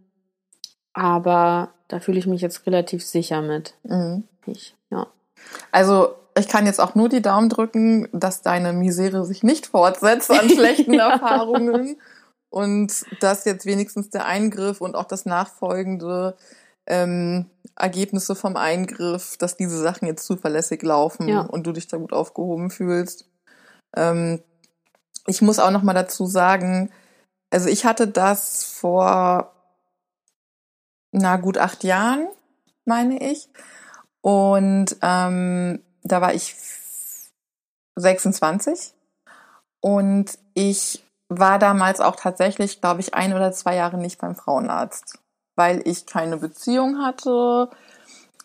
aber 0.93 1.69
da 1.87 1.99
fühle 1.99 2.19
ich 2.19 2.27
mich 2.27 2.41
jetzt 2.41 2.65
relativ 2.65 3.05
sicher 3.05 3.41
mit. 3.41 3.75
Mhm. 3.83 4.23
Ich, 4.45 4.75
ja. 4.89 5.07
Also 5.71 6.15
ich 6.37 6.47
kann 6.47 6.65
jetzt 6.65 6.79
auch 6.79 6.95
nur 6.95 7.09
die 7.09 7.21
Daumen 7.21 7.49
drücken, 7.49 8.07
dass 8.11 8.41
deine 8.41 8.73
Misere 8.73 9.25
sich 9.25 9.43
nicht 9.43 9.67
fortsetzt 9.67 10.31
an 10.31 10.49
schlechten 10.49 10.93
ja. 10.93 11.11
Erfahrungen 11.11 11.97
und 12.49 13.05
dass 13.19 13.45
jetzt 13.45 13.65
wenigstens 13.65 14.09
der 14.09 14.25
Eingriff 14.25 14.81
und 14.81 14.95
auch 14.95 15.05
das 15.05 15.25
nachfolgende 15.25 16.35
ähm, 16.87 17.45
Ergebnisse 17.75 18.35
vom 18.35 18.55
Eingriff, 18.55 19.37
dass 19.37 19.57
diese 19.57 19.77
Sachen 19.77 20.07
jetzt 20.07 20.25
zuverlässig 20.25 20.81
laufen 20.81 21.27
ja. 21.27 21.41
und 21.41 21.67
du 21.67 21.71
dich 21.71 21.87
da 21.87 21.97
gut 21.97 22.13
aufgehoben 22.13 22.71
fühlst. 22.71 23.29
Ähm, 23.95 24.41
ich 25.27 25.41
muss 25.41 25.59
auch 25.59 25.71
noch 25.71 25.83
mal 25.83 25.93
dazu 25.93 26.25
sagen, 26.25 26.89
also 27.49 27.69
ich 27.69 27.85
hatte 27.85 28.07
das 28.07 28.63
vor 28.63 29.53
na 31.11 31.37
gut 31.37 31.57
acht 31.57 31.83
Jahren, 31.83 32.27
meine 32.85 33.31
ich. 33.31 33.49
Und 34.21 34.97
ähm, 35.01 35.81
da 36.11 36.21
war 36.21 36.33
ich 36.33 36.55
26 37.95 38.93
und 39.81 40.37
ich 40.53 41.03
war 41.29 41.59
damals 41.59 41.99
auch 41.99 42.15
tatsächlich, 42.15 42.81
glaube 42.81 43.01
ich, 43.01 43.13
ein 43.13 43.33
oder 43.33 43.51
zwei 43.51 43.75
Jahre 43.75 43.97
nicht 43.97 44.19
beim 44.19 44.35
Frauenarzt, 44.35 45.19
weil 45.55 45.81
ich 45.85 46.05
keine 46.05 46.37
Beziehung 46.37 46.99
hatte. 47.03 47.69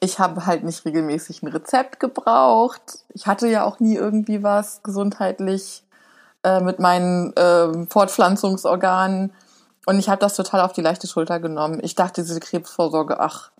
Ich 0.00 0.18
habe 0.18 0.46
halt 0.46 0.64
nicht 0.64 0.84
regelmäßig 0.84 1.42
ein 1.42 1.48
Rezept 1.48 2.00
gebraucht. 2.00 3.04
Ich 3.14 3.26
hatte 3.26 3.46
ja 3.46 3.64
auch 3.64 3.78
nie 3.78 3.94
irgendwie 3.94 4.42
was 4.42 4.82
gesundheitlich 4.82 5.84
äh, 6.42 6.60
mit 6.60 6.80
meinen 6.80 7.32
äh, 7.36 7.86
Fortpflanzungsorganen. 7.86 9.32
Und 9.86 9.98
ich 9.98 10.08
habe 10.08 10.20
das 10.20 10.34
total 10.34 10.60
auf 10.62 10.72
die 10.72 10.80
leichte 10.80 11.06
Schulter 11.06 11.38
genommen. 11.38 11.80
Ich 11.82 11.94
dachte, 11.94 12.22
diese 12.22 12.40
Krebsvorsorge, 12.40 13.20
ach, 13.20 13.52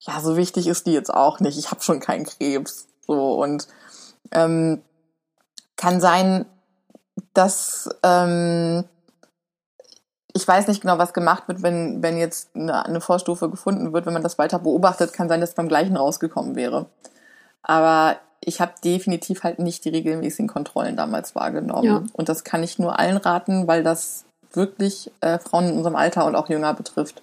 ja, 0.00 0.20
so 0.20 0.36
wichtig 0.36 0.66
ist 0.66 0.86
die 0.86 0.92
jetzt 0.92 1.12
auch 1.12 1.40
nicht. 1.40 1.58
Ich 1.58 1.70
habe 1.70 1.82
schon 1.82 2.00
keinen 2.00 2.24
Krebs. 2.24 2.88
So 3.14 3.42
und 3.42 3.68
ähm, 4.32 4.82
kann 5.76 6.00
sein, 6.00 6.46
dass 7.34 7.88
ähm, 8.02 8.84
ich 10.34 10.46
weiß 10.46 10.68
nicht 10.68 10.80
genau, 10.80 10.98
was 10.98 11.12
gemacht 11.12 11.48
wird, 11.48 11.62
wenn, 11.62 12.02
wenn 12.02 12.16
jetzt 12.16 12.54
eine, 12.54 12.86
eine 12.86 13.00
Vorstufe 13.00 13.50
gefunden 13.50 13.92
wird. 13.92 14.06
Wenn 14.06 14.14
man 14.14 14.22
das 14.22 14.38
weiter 14.38 14.58
beobachtet, 14.58 15.12
kann 15.12 15.28
sein, 15.28 15.40
dass 15.40 15.54
beim 15.54 15.68
gleichen 15.68 15.96
rausgekommen 15.96 16.56
wäre. 16.56 16.86
Aber 17.62 18.16
ich 18.40 18.60
habe 18.60 18.72
definitiv 18.82 19.44
halt 19.44 19.58
nicht 19.58 19.84
die 19.84 19.90
regelmäßigen 19.90 20.48
Kontrollen 20.48 20.96
damals 20.96 21.34
wahrgenommen. 21.34 21.84
Ja. 21.84 22.02
Und 22.14 22.28
das 22.28 22.44
kann 22.44 22.62
ich 22.62 22.78
nur 22.78 22.98
allen 22.98 23.18
raten, 23.18 23.66
weil 23.68 23.82
das 23.82 24.24
wirklich 24.52 25.10
äh, 25.20 25.38
Frauen 25.38 25.68
in 25.68 25.76
unserem 25.76 25.96
Alter 25.96 26.26
und 26.26 26.34
auch 26.34 26.48
jünger 26.48 26.74
betrifft. 26.74 27.22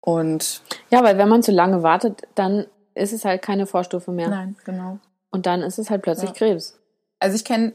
Und 0.00 0.62
ja, 0.90 1.02
weil 1.04 1.18
wenn 1.18 1.28
man 1.28 1.42
zu 1.42 1.52
lange 1.52 1.82
wartet, 1.82 2.22
dann 2.34 2.66
ist 2.94 3.12
es 3.12 3.24
halt 3.24 3.42
keine 3.42 3.66
Vorstufe 3.66 4.10
mehr. 4.12 4.28
Nein, 4.28 4.56
genau. 4.64 4.98
Und 5.30 5.46
dann 5.46 5.62
ist 5.62 5.78
es 5.78 5.90
halt 5.90 6.02
plötzlich 6.02 6.30
ja. 6.30 6.36
Krebs. 6.36 6.78
Also 7.18 7.36
ich 7.36 7.44
kenne 7.44 7.72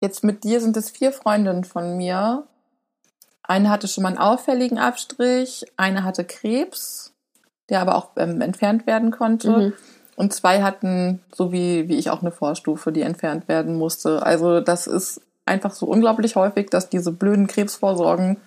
Jetzt 0.00 0.24
mit 0.24 0.44
dir 0.44 0.60
sind 0.60 0.76
es 0.76 0.90
vier 0.90 1.12
Freundinnen 1.12 1.64
von 1.64 1.96
mir. 1.96 2.44
Eine 3.42 3.68
hatte 3.68 3.88
schon 3.88 4.02
mal 4.02 4.10
einen 4.10 4.18
auffälligen 4.18 4.78
Abstrich, 4.78 5.66
eine 5.76 6.04
hatte 6.04 6.24
Krebs, 6.24 7.12
der 7.68 7.80
aber 7.80 7.96
auch 7.96 8.10
ähm, 8.16 8.40
entfernt 8.40 8.86
werden 8.86 9.10
konnte. 9.10 9.50
Mhm. 9.50 9.72
Und 10.16 10.32
zwei 10.32 10.62
hatten, 10.62 11.20
so 11.32 11.52
wie, 11.52 11.88
wie 11.88 11.96
ich 11.96 12.10
auch 12.10 12.22
eine 12.22 12.30
Vorstufe, 12.30 12.92
die 12.92 13.02
entfernt 13.02 13.48
werden 13.48 13.76
musste. 13.76 14.24
Also 14.24 14.60
das 14.60 14.86
ist 14.86 15.20
einfach 15.46 15.72
so 15.72 15.86
unglaublich 15.86 16.36
häufig, 16.36 16.70
dass 16.70 16.88
diese 16.88 17.12
blöden 17.12 17.46
Krebsvorsorgen 17.46 18.38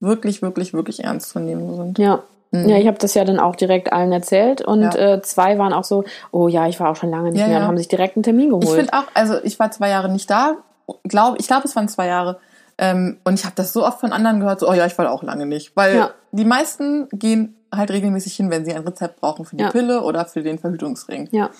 wirklich, 0.00 0.42
wirklich, 0.42 0.74
wirklich 0.74 1.04
ernst 1.04 1.30
zu 1.30 1.38
nehmen 1.38 1.74
sind. 1.76 1.98
Ja. 1.98 2.22
Mhm. 2.52 2.68
Ja, 2.68 2.76
ich 2.76 2.86
habe 2.86 2.98
das 2.98 3.14
ja 3.14 3.24
dann 3.24 3.40
auch 3.40 3.56
direkt 3.56 3.92
allen 3.92 4.12
erzählt 4.12 4.60
und 4.60 4.82
ja. 4.82 5.14
äh, 5.14 5.22
zwei 5.22 5.58
waren 5.58 5.72
auch 5.72 5.84
so, 5.84 6.04
oh 6.30 6.48
ja, 6.48 6.68
ich 6.68 6.78
war 6.78 6.90
auch 6.90 6.96
schon 6.96 7.10
lange 7.10 7.30
nicht 7.32 7.40
ja, 7.40 7.48
mehr 7.48 7.58
und 7.58 7.66
haben 7.66 7.78
sich 7.78 7.88
direkt 7.88 8.16
einen 8.16 8.22
Termin 8.22 8.50
geholt. 8.50 8.64
Ich 8.64 8.74
finde 8.74 8.92
auch, 8.92 9.04
also 9.14 9.42
ich 9.42 9.58
war 9.58 9.70
zwei 9.70 9.88
Jahre 9.88 10.10
nicht 10.10 10.30
da, 10.30 10.58
glaub, 11.04 11.40
ich 11.40 11.46
glaube, 11.46 11.66
es 11.66 11.74
waren 11.74 11.88
zwei 11.88 12.06
Jahre. 12.06 12.38
Ähm, 12.78 13.18
und 13.24 13.38
ich 13.38 13.44
habe 13.44 13.54
das 13.54 13.72
so 13.72 13.86
oft 13.86 14.00
von 14.00 14.12
anderen 14.12 14.40
gehört, 14.40 14.60
so, 14.60 14.68
oh 14.68 14.72
ja, 14.72 14.86
ich 14.86 14.96
war 14.98 15.10
auch 15.10 15.22
lange 15.22 15.46
nicht. 15.46 15.76
Weil 15.76 16.10
die 16.32 16.44
meisten 16.44 17.08
gehen 17.10 17.56
halt 17.74 17.90
regelmäßig 17.90 18.34
hin, 18.34 18.50
wenn 18.50 18.64
sie 18.64 18.74
ein 18.74 18.82
Rezept 18.82 19.20
brauchen 19.20 19.44
für 19.44 19.56
die. 19.56 19.64
Pille 19.64 20.02
oder 20.02 20.24
für 20.24 20.42
den 20.42 20.58
Verhütungsring. 20.58 21.28
Ja. 21.32 21.50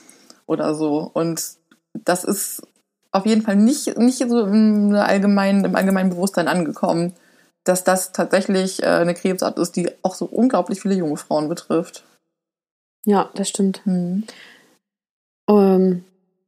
Oder 0.47 0.75
so. 0.75 1.11
Und 1.13 1.43
das 1.95 2.25
ist 2.25 2.63
auf 3.13 3.27
jeden 3.27 3.43
Fall 3.43 3.57
nicht, 3.57 3.99
nicht 3.99 4.19
so 4.19 4.41
im 4.41 4.95
allgemeinen, 4.95 5.65
im 5.65 5.77
allgemeinen 5.77 6.11
Bewusstsein 6.11 6.49
angekommen, 6.49 7.15
dass 7.65 7.85
das 7.85 8.13
tatsächlich 8.13 8.83
äh, 8.83 8.87
eine 8.87 9.15
Krebsart 9.15 9.59
ist, 9.59 9.77
die 9.77 9.91
auch 10.03 10.15
so 10.15 10.27
unglaublich 10.27 10.81
viele 10.81 10.95
junge 10.95 11.17
Frauen 11.17 11.49
betrifft. 11.49 12.05
Ja, 13.05 13.31
das 13.35 13.49
stimmt. 13.49 13.83
Mhm. 13.85 14.25
Ähm, 15.49 16.05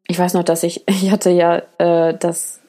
ich 0.06 0.18
weiß 0.18 0.34
noch, 0.34 0.44
dass 0.44 0.62
ich, 0.62 0.84
ich 0.88 1.10
hatte 1.10 1.30
ja 1.30 1.62
äh, 1.78 2.16
das 2.16 2.60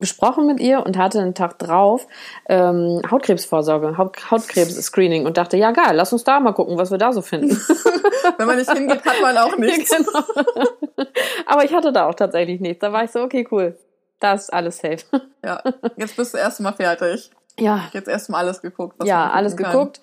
besprochen 0.00 0.46
mit 0.46 0.60
ihr 0.60 0.84
und 0.84 0.98
hatte 0.98 1.20
einen 1.20 1.34
Tag 1.34 1.58
drauf 1.58 2.06
ähm, 2.48 3.00
Hautkrebsvorsorge, 3.10 3.96
Haut, 3.96 4.30
Hautkrebs-Screening 4.30 5.24
und 5.24 5.38
dachte, 5.38 5.56
ja 5.56 5.70
geil, 5.70 5.94
lass 5.94 6.12
uns 6.12 6.24
da 6.24 6.40
mal 6.40 6.52
gucken, 6.52 6.76
was 6.76 6.90
wir 6.90 6.98
da 6.98 7.12
so 7.12 7.22
finden. 7.22 7.50
Wenn 8.36 8.46
man 8.46 8.58
nicht 8.58 8.70
hingeht, 8.70 9.04
hat 9.04 9.22
man 9.22 9.38
auch 9.38 9.56
nichts. 9.56 9.90
genau. 9.96 11.06
Aber 11.46 11.64
ich 11.64 11.72
hatte 11.72 11.92
da 11.92 12.06
auch 12.06 12.14
tatsächlich 12.14 12.60
nichts. 12.60 12.80
Da 12.80 12.92
war 12.92 13.04
ich 13.04 13.12
so, 13.12 13.20
okay, 13.20 13.46
cool. 13.50 13.78
Da 14.20 14.34
ist 14.34 14.52
alles 14.52 14.78
safe. 14.78 14.98
ja, 15.44 15.62
jetzt 15.96 16.16
bist 16.16 16.34
du 16.34 16.38
erstmal 16.38 16.74
fertig. 16.74 17.30
Ja. 17.58 17.88
Jetzt 17.92 18.08
erstmal 18.08 18.42
alles 18.42 18.62
geguckt. 18.62 18.96
ja, 19.04 19.30
alles 19.30 19.56
kann. 19.56 19.72
geguckt. 19.72 20.00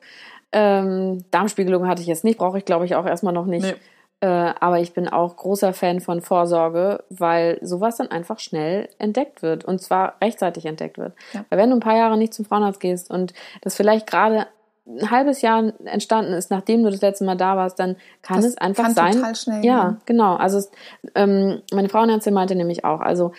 Ähm, 0.52 1.24
Darmspiegelung 1.32 1.88
hatte 1.88 2.02
ich 2.02 2.08
jetzt 2.08 2.24
nicht, 2.24 2.38
brauche 2.38 2.58
ich 2.58 2.66
glaube 2.66 2.86
ich 2.86 2.96
auch 2.96 3.06
erstmal 3.06 3.34
noch 3.34 3.46
nicht. 3.46 3.64
Nee. 3.64 3.76
Äh, 4.22 4.54
aber 4.60 4.80
ich 4.80 4.94
bin 4.94 5.08
auch 5.10 5.36
großer 5.36 5.74
Fan 5.74 6.00
von 6.00 6.22
Vorsorge, 6.22 7.04
weil 7.10 7.58
sowas 7.62 7.98
dann 7.98 8.12
einfach 8.12 8.38
schnell 8.38 8.88
entdeckt 9.00 9.42
wird 9.42 9.66
und 9.66 9.82
zwar 9.82 10.16
rechtzeitig 10.22 10.66
entdeckt 10.66 11.00
wird. 11.00 11.14
Ja. 11.34 11.44
Weil 11.50 11.58
wenn 11.58 11.70
du 11.72 11.78
ein 11.78 11.82
paar 11.82 11.98
Jahre 11.98 12.18
nicht 12.18 12.34
zum 12.34 12.46
Frauenarzt 12.46 12.80
gehst 12.80 13.10
und 13.10 13.34
das 13.62 13.76
vielleicht 13.76 14.06
gerade 14.06 14.46
ein 14.86 15.10
halbes 15.10 15.42
Jahr 15.42 15.74
entstanden 15.86 16.34
ist, 16.34 16.52
nachdem 16.52 16.84
du 16.84 16.92
das 16.92 17.02
letzte 17.02 17.24
Mal 17.24 17.36
da 17.36 17.58
warst, 17.58 17.80
dann 17.80 17.96
kann 18.22 18.38
das 18.38 18.46
es 18.46 18.58
einfach 18.58 18.86
kann 18.86 18.94
sein. 18.94 19.14
Total 19.14 19.36
schnell 19.36 19.66
ja, 19.66 19.90
gehen. 19.90 20.02
genau. 20.06 20.36
Also 20.36 20.60
es, 20.60 20.72
ähm, 21.16 21.62
meine 21.72 21.90
Frauenärztin 21.90 22.34
meinte 22.34 22.56
nämlich 22.56 22.86
auch, 22.86 23.00
also 23.00 23.32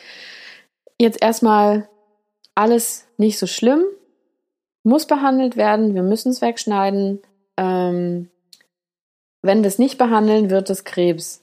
jetzt 0.99 1.23
erstmal 1.23 1.89
alles 2.55 3.07
nicht 3.19 3.39
so 3.39 3.47
schlimm, 3.47 3.85
muss 4.85 5.07
behandelt 5.07 5.57
werden, 5.57 5.95
wir 5.95 6.03
müssen 6.03 6.30
es 6.30 6.41
wegschneiden. 6.43 7.20
Ähm, 7.57 8.28
wenn 9.43 9.62
wir 9.62 9.68
es 9.68 9.78
nicht 9.78 9.99
behandeln, 9.99 10.51
wird 10.51 10.70
es 10.70 10.85
Krebs. 10.85 11.43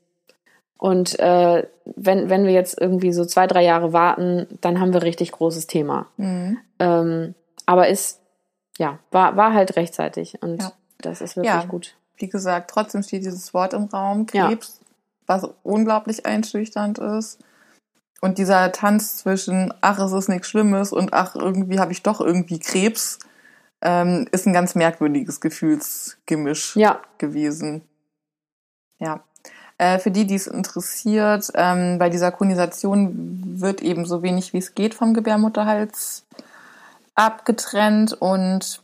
Und 0.77 1.19
äh, 1.19 1.67
wenn, 1.83 2.29
wenn 2.29 2.45
wir 2.45 2.53
jetzt 2.53 2.79
irgendwie 2.79 3.11
so 3.11 3.25
zwei, 3.25 3.47
drei 3.47 3.63
Jahre 3.63 3.91
warten, 3.91 4.47
dann 4.61 4.79
haben 4.79 4.93
wir 4.93 5.01
richtig 5.03 5.33
großes 5.33 5.67
Thema. 5.67 6.07
Mhm. 6.15 6.57
Ähm, 6.79 7.35
aber 7.65 7.89
ist, 7.89 8.21
ja, 8.77 8.99
war, 9.11 9.35
war 9.35 9.53
halt 9.53 9.75
rechtzeitig 9.75 10.41
und 10.41 10.61
ja. 10.61 10.71
das 11.01 11.19
ist 11.19 11.35
wirklich 11.35 11.53
ja, 11.53 11.65
gut. 11.65 11.97
Wie 12.15 12.29
gesagt, 12.29 12.71
trotzdem 12.71 13.03
steht 13.03 13.25
dieses 13.25 13.53
Wort 13.53 13.73
im 13.73 13.85
Raum, 13.85 14.25
Krebs, 14.25 14.79
ja. 14.79 14.85
was 15.27 15.49
unglaublich 15.63 16.25
einschüchternd 16.25 16.97
ist. 16.99 17.39
Und 18.21 18.37
dieser 18.37 18.71
Tanz 18.71 19.17
zwischen, 19.17 19.73
ach, 19.81 19.99
es 19.99 20.11
ist 20.13 20.29
nichts 20.29 20.47
Schlimmes 20.47 20.93
und 20.93 21.13
ach, 21.13 21.35
irgendwie 21.35 21.79
habe 21.79 21.91
ich 21.91 22.03
doch 22.03 22.21
irgendwie 22.21 22.59
Krebs, 22.59 23.19
ähm, 23.81 24.27
ist 24.31 24.45
ein 24.45 24.53
ganz 24.53 24.75
merkwürdiges 24.75 25.39
Gefühlsgemisch 25.41 26.75
ja. 26.75 27.01
gewesen. 27.17 27.81
Ja. 28.99 29.23
Äh, 29.77 29.99
für 29.99 30.11
die, 30.11 30.27
die 30.27 30.35
es 30.35 30.47
interessiert, 30.47 31.49
ähm, 31.55 31.97
bei 31.99 32.09
dieser 32.09 32.31
Konisation 32.31 33.61
wird 33.61 33.81
eben 33.81 34.05
so 34.05 34.21
wenig 34.21 34.53
wie 34.53 34.57
es 34.57 34.75
geht 34.75 34.93
vom 34.93 35.13
Gebärmutterhals 35.13 36.25
abgetrennt 37.15 38.13
und 38.13 38.81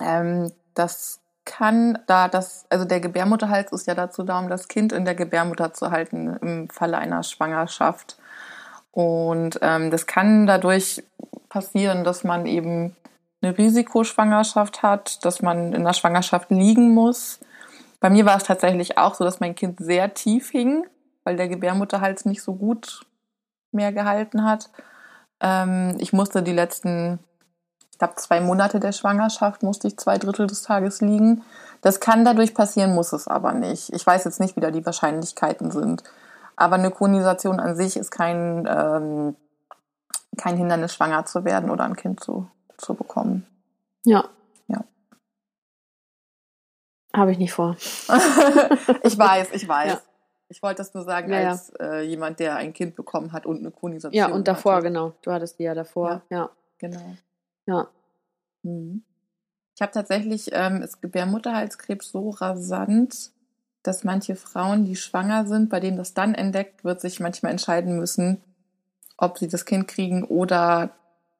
ähm, 0.00 0.52
das 0.74 1.20
kann 1.44 1.98
da 2.06 2.28
das, 2.28 2.66
also 2.68 2.84
der 2.84 3.00
Gebärmutterhals 3.00 3.72
ist 3.72 3.86
ja 3.86 3.94
dazu 3.94 4.22
da, 4.22 4.38
um 4.38 4.48
das 4.48 4.68
Kind 4.68 4.92
in 4.92 5.04
der 5.04 5.14
Gebärmutter 5.14 5.72
zu 5.72 5.90
halten 5.90 6.36
im 6.42 6.68
Falle 6.68 6.98
einer 6.98 7.22
Schwangerschaft. 7.22 8.18
Und 8.92 9.58
ähm, 9.62 9.90
das 9.90 10.06
kann 10.06 10.46
dadurch 10.46 11.02
passieren, 11.48 12.04
dass 12.04 12.22
man 12.22 12.44
eben 12.44 12.94
eine 13.40 13.56
Risikoschwangerschaft 13.56 14.82
hat, 14.82 15.24
dass 15.24 15.42
man 15.42 15.72
in 15.72 15.84
der 15.84 15.92
Schwangerschaft 15.92 16.50
liegen 16.50 16.92
muss. 16.92 17.40
Bei 18.00 18.10
mir 18.10 18.26
war 18.26 18.36
es 18.36 18.44
tatsächlich 18.44 18.98
auch 18.98 19.14
so, 19.14 19.24
dass 19.24 19.40
mein 19.40 19.54
Kind 19.54 19.78
sehr 19.80 20.14
tief 20.14 20.50
hing, 20.50 20.86
weil 21.24 21.36
der 21.36 21.48
Gebärmutterhals 21.48 22.24
nicht 22.24 22.42
so 22.42 22.54
gut 22.54 23.06
mehr 23.72 23.92
gehalten 23.92 24.44
hat. 24.44 24.70
Ähm, 25.40 25.96
ich 25.98 26.12
musste 26.12 26.42
die 26.42 26.52
letzten, 26.52 27.18
ich 27.92 27.98
glaube, 27.98 28.14
zwei 28.16 28.40
Monate 28.40 28.80
der 28.80 28.92
Schwangerschaft 28.92 29.62
musste 29.62 29.88
ich 29.88 29.98
zwei 29.98 30.18
Drittel 30.18 30.46
des 30.46 30.62
Tages 30.62 31.00
liegen. 31.00 31.42
Das 31.80 32.00
kann 32.00 32.24
dadurch 32.24 32.54
passieren, 32.54 32.94
muss 32.94 33.12
es 33.12 33.28
aber 33.28 33.52
nicht. 33.52 33.92
Ich 33.92 34.06
weiß 34.06 34.24
jetzt 34.24 34.40
nicht, 34.40 34.56
wie 34.56 34.60
da 34.60 34.70
die 34.70 34.86
Wahrscheinlichkeiten 34.86 35.70
sind. 35.70 36.02
Aber 36.56 36.74
eine 36.74 36.90
Konisation 36.90 37.60
an 37.60 37.76
sich 37.76 37.96
ist 37.96 38.10
kein, 38.10 38.68
ähm, 38.68 39.36
kein 40.36 40.56
Hindernis, 40.56 40.94
schwanger 40.94 41.24
zu 41.24 41.44
werden 41.44 41.70
oder 41.70 41.84
ein 41.84 41.94
Kind 41.94 42.20
zu, 42.20 42.48
zu 42.78 42.94
bekommen. 42.94 43.46
Ja. 44.04 44.30
Ja. 44.68 44.84
Habe 47.14 47.32
ich 47.32 47.38
nicht 47.38 47.52
vor. 47.52 47.76
ich 49.02 49.18
weiß, 49.18 49.52
ich 49.52 49.68
weiß. 49.68 49.92
Ja. 49.92 50.00
Ich 50.50 50.62
wollte 50.62 50.76
das 50.76 50.94
nur 50.94 51.04
sagen 51.04 51.30
ja, 51.30 51.50
als 51.50 51.70
äh, 51.78 52.00
jemand, 52.02 52.40
der 52.40 52.56
ein 52.56 52.72
Kind 52.72 52.96
bekommen 52.96 53.32
hat 53.32 53.44
und 53.44 53.58
eine 53.58 53.70
Konisation. 53.70 54.16
Ja, 54.18 54.28
und 54.34 54.48
davor, 54.48 54.76
hatte. 54.76 54.84
genau. 54.84 55.12
Du 55.20 55.30
hattest 55.30 55.58
die 55.58 55.64
ja 55.64 55.74
davor. 55.74 56.22
Ja. 56.30 56.36
ja. 56.36 56.50
Genau. 56.78 57.16
Ja. 57.66 57.88
Mhm. 58.62 59.02
Ich 59.74 59.82
habe 59.82 59.92
tatsächlich 59.92 60.50
ähm, 60.52 60.82
ist 60.82 61.02
Gebärmutterhalskrebs 61.02 62.10
so 62.10 62.30
rasant, 62.30 63.30
dass 63.82 64.04
manche 64.04 64.36
Frauen, 64.36 64.84
die 64.84 64.96
schwanger 64.96 65.46
sind, 65.46 65.68
bei 65.68 65.80
denen 65.80 65.96
das 65.96 66.14
dann 66.14 66.34
entdeckt 66.34 66.82
wird, 66.82 67.00
sich 67.00 67.20
manchmal 67.20 67.52
entscheiden 67.52 67.96
müssen, 67.96 68.42
ob 69.16 69.38
sie 69.38 69.48
das 69.48 69.64
Kind 69.66 69.86
kriegen 69.86 70.24
oder 70.24 70.90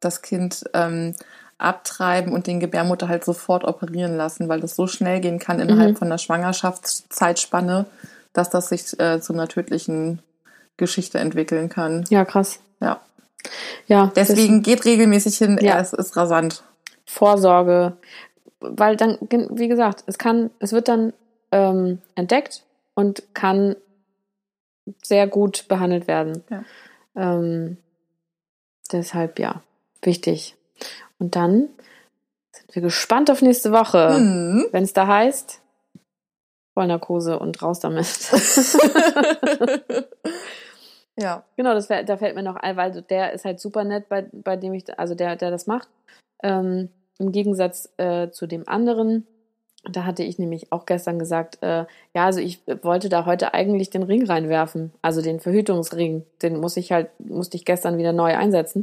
das 0.00 0.22
Kind 0.22 0.64
ähm, 0.74 1.14
abtreiben 1.58 2.32
und 2.32 2.46
den 2.46 2.60
Gebärmutterhals 2.60 3.26
sofort 3.26 3.64
operieren 3.64 4.16
lassen, 4.16 4.48
weil 4.48 4.60
das 4.60 4.76
so 4.76 4.86
schnell 4.86 5.20
gehen 5.20 5.38
kann 5.38 5.60
innerhalb 5.60 5.92
mhm. 5.92 5.96
von 5.96 6.08
der 6.08 6.18
Schwangerschaftszeitspanne, 6.18 7.86
dass 8.32 8.50
das 8.50 8.68
sich 8.68 8.98
äh, 9.00 9.20
zu 9.20 9.32
einer 9.32 9.48
tödlichen 9.48 10.22
Geschichte 10.76 11.18
entwickeln 11.18 11.68
kann. 11.68 12.04
Ja, 12.10 12.24
krass. 12.24 12.60
Ja. 12.80 13.00
Ja. 13.86 14.12
Deswegen 14.14 14.62
geht 14.62 14.84
regelmäßig 14.84 15.36
hin, 15.38 15.58
ja. 15.60 15.80
es 15.80 15.92
ist 15.92 16.16
rasant. 16.16 16.62
Vorsorge, 17.04 17.96
weil 18.60 18.96
dann, 18.96 19.18
wie 19.20 19.68
gesagt, 19.68 20.04
es 20.06 20.18
kann, 20.18 20.50
es 20.60 20.72
wird 20.72 20.88
dann 20.88 21.12
ähm, 21.50 22.00
entdeckt 22.14 22.64
und 22.94 23.22
kann 23.34 23.76
sehr 25.02 25.26
gut 25.26 25.66
behandelt 25.68 26.06
werden. 26.06 26.44
Ja. 26.50 26.64
Ähm, 27.16 27.78
deshalb 28.92 29.38
ja, 29.38 29.62
wichtig. 30.02 30.56
Und 31.18 31.36
dann 31.36 31.68
sind 32.52 32.74
wir 32.74 32.82
gespannt 32.82 33.30
auf 33.30 33.42
nächste 33.42 33.72
Woche, 33.72 34.18
mhm. 34.18 34.66
wenn 34.72 34.84
es 34.84 34.92
da 34.92 35.06
heißt, 35.06 35.60
Vollnarkose 36.74 37.38
und 37.38 37.60
raus 37.60 37.80
damit. 37.80 38.06
ja. 41.18 41.44
Genau, 41.56 41.74
das, 41.74 41.88
da 41.88 42.16
fällt 42.16 42.36
mir 42.36 42.44
noch 42.44 42.56
ein, 42.56 42.76
weil 42.76 43.02
der 43.02 43.32
ist 43.32 43.44
halt 43.44 43.58
super 43.58 43.82
nett, 43.82 44.08
bei, 44.08 44.28
bei 44.32 44.56
dem 44.56 44.74
ich, 44.74 44.96
also 44.98 45.16
der, 45.16 45.36
der 45.36 45.50
das 45.50 45.66
macht. 45.66 45.88
Ähm, 46.42 46.90
Im 47.18 47.32
Gegensatz 47.32 47.92
äh, 47.96 48.30
zu 48.30 48.46
dem 48.46 48.68
anderen. 48.68 49.26
Da 49.90 50.04
hatte 50.04 50.22
ich 50.22 50.38
nämlich 50.38 50.72
auch 50.72 50.86
gestern 50.86 51.18
gesagt, 51.18 51.58
äh, 51.62 51.84
ja, 52.14 52.24
also 52.24 52.40
ich 52.40 52.60
wollte 52.82 53.08
da 53.08 53.26
heute 53.26 53.54
eigentlich 53.54 53.90
den 53.90 54.02
Ring 54.02 54.26
reinwerfen, 54.26 54.92
also 55.02 55.22
den 55.22 55.40
Verhütungsring. 55.40 56.24
Den 56.42 56.60
muss 56.60 56.76
ich 56.76 56.92
halt, 56.92 57.08
musste 57.18 57.56
ich 57.56 57.64
gestern 57.64 57.98
wieder 57.98 58.12
neu 58.12 58.36
einsetzen. 58.36 58.82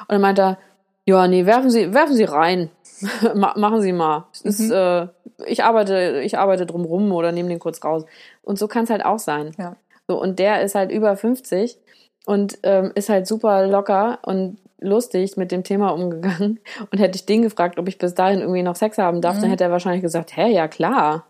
Und 0.00 0.12
dann 0.12 0.20
meinte 0.20 0.42
er, 0.42 0.58
ja, 1.04 1.26
nee, 1.26 1.46
werfen 1.46 1.70
Sie, 1.70 1.92
werfen 1.94 2.14
Sie 2.14 2.24
rein. 2.24 2.70
Machen 3.34 3.82
Sie 3.82 3.92
mal. 3.92 4.26
Mhm. 4.42 4.48
Ist, 4.48 4.70
äh, 4.70 5.06
ich 5.46 5.64
arbeite, 5.64 6.20
ich 6.24 6.38
arbeite 6.38 6.66
drumrum 6.66 7.10
oder 7.12 7.32
nehme 7.32 7.48
den 7.48 7.58
kurz 7.58 7.82
raus. 7.84 8.04
Und 8.42 8.58
so 8.58 8.68
kann 8.68 8.84
es 8.84 8.90
halt 8.90 9.04
auch 9.04 9.18
sein. 9.18 9.52
Ja. 9.58 9.76
So, 10.06 10.20
und 10.20 10.38
der 10.38 10.62
ist 10.62 10.74
halt 10.74 10.90
über 10.90 11.16
50 11.16 11.78
und 12.26 12.58
ähm, 12.62 12.92
ist 12.94 13.08
halt 13.08 13.26
super 13.26 13.66
locker 13.66 14.18
und 14.22 14.58
lustig 14.82 15.36
mit 15.36 15.52
dem 15.52 15.64
Thema 15.64 15.90
umgegangen. 15.90 16.60
Und 16.90 16.98
hätte 16.98 17.16
ich 17.16 17.26
den 17.26 17.42
gefragt, 17.42 17.78
ob 17.78 17.88
ich 17.88 17.98
bis 17.98 18.14
dahin 18.14 18.40
irgendwie 18.40 18.62
noch 18.62 18.76
Sex 18.76 18.98
haben 18.98 19.20
darf, 19.20 19.36
mhm. 19.36 19.40
dann 19.42 19.50
hätte 19.50 19.64
er 19.64 19.70
wahrscheinlich 19.70 20.02
gesagt, 20.02 20.36
hä, 20.36 20.48
ja 20.48 20.68
klar. 20.68 21.24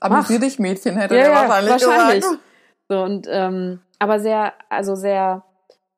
Amüsier 0.00 0.38
dich, 0.38 0.58
Mädchen, 0.58 0.96
hätte 0.96 1.16
ja, 1.16 1.22
er 1.22 1.48
wahrscheinlich, 1.48 1.70
wahrscheinlich 1.70 2.20
gesagt. 2.22 2.38
So, 2.88 3.02
und, 3.02 3.26
ähm, 3.30 3.80
aber 3.98 4.18
sehr, 4.20 4.52
also 4.68 4.94
sehr 4.94 5.44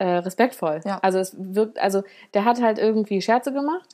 äh, 0.03 0.19
respektvoll. 0.19 0.81
Ja. 0.85 0.99
Also 1.03 1.19
es 1.19 1.35
wirkt, 1.39 1.79
also 1.79 2.03
der 2.35 2.45
hat 2.45 2.61
halt 2.61 2.79
irgendwie 2.79 3.23
Scherze 3.23 3.53
gemacht, 3.53 3.89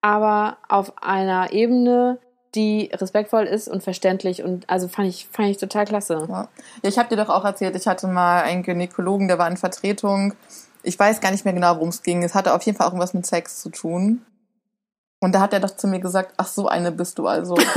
aber 0.00 0.58
auf 0.68 1.02
einer 1.02 1.52
Ebene, 1.52 2.18
die 2.54 2.90
respektvoll 2.92 3.44
ist 3.44 3.68
und 3.68 3.82
verständlich 3.82 4.42
und 4.42 4.68
also 4.70 4.88
fand 4.88 5.08
ich 5.08 5.28
fand 5.30 5.48
ich 5.48 5.58
total 5.58 5.84
klasse. 5.84 6.26
Ja, 6.28 6.48
ja 6.82 6.88
ich 6.88 6.98
habe 6.98 7.08
dir 7.08 7.16
doch 7.16 7.28
auch 7.28 7.44
erzählt, 7.44 7.76
ich 7.76 7.86
hatte 7.86 8.06
mal 8.06 8.42
einen 8.42 8.62
Gynäkologen, 8.62 9.28
der 9.28 9.38
war 9.38 9.48
in 9.48 9.56
Vertretung. 9.56 10.34
Ich 10.82 10.98
weiß 10.98 11.20
gar 11.20 11.30
nicht 11.30 11.44
mehr 11.44 11.54
genau, 11.54 11.74
worum 11.76 11.90
es 11.90 12.02
ging. 12.02 12.22
Es 12.22 12.34
hatte 12.34 12.54
auf 12.54 12.62
jeden 12.62 12.76
Fall 12.78 12.86
auch 12.86 12.92
irgendwas 12.92 13.14
mit 13.14 13.26
Sex 13.26 13.60
zu 13.60 13.70
tun. 13.70 14.24
Und 15.20 15.34
da 15.34 15.40
hat 15.40 15.52
er 15.52 15.60
doch 15.60 15.76
zu 15.76 15.86
mir 15.86 16.00
gesagt, 16.00 16.32
ach 16.38 16.46
so 16.46 16.66
eine 16.68 16.92
bist 16.92 17.18
du 17.18 17.26
also. 17.26 17.56
ich 17.58 17.68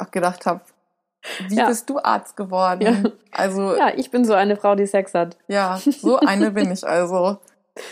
auch 0.00 0.10
gedacht 0.10 0.46
habe, 0.46 0.62
wie 1.48 1.56
ja. 1.56 1.68
bist 1.68 1.88
du 1.88 2.00
Arzt 2.00 2.36
geworden? 2.36 2.82
Ja. 3.04 3.10
Also 3.30 3.76
ja, 3.76 3.92
ich 3.94 4.10
bin 4.10 4.24
so 4.24 4.34
eine 4.34 4.56
Frau, 4.56 4.74
die 4.74 4.86
Sex 4.86 5.14
hat. 5.14 5.36
Ja, 5.46 5.78
so 5.84 6.18
eine 6.18 6.50
bin 6.50 6.72
ich 6.72 6.86
also. 6.86 7.38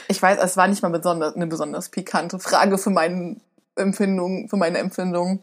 Ich 0.08 0.20
weiß, 0.20 0.38
es 0.42 0.56
war 0.56 0.66
nicht 0.68 0.82
mal 0.82 0.90
besonders, 0.90 1.36
eine 1.36 1.46
besonders 1.46 1.88
pikante 1.88 2.38
Frage 2.38 2.76
für 2.76 2.90
meinen 2.90 3.40
Empfindung, 3.76 4.48
für 4.48 4.56
meine 4.56 4.78
Empfindung. 4.78 5.40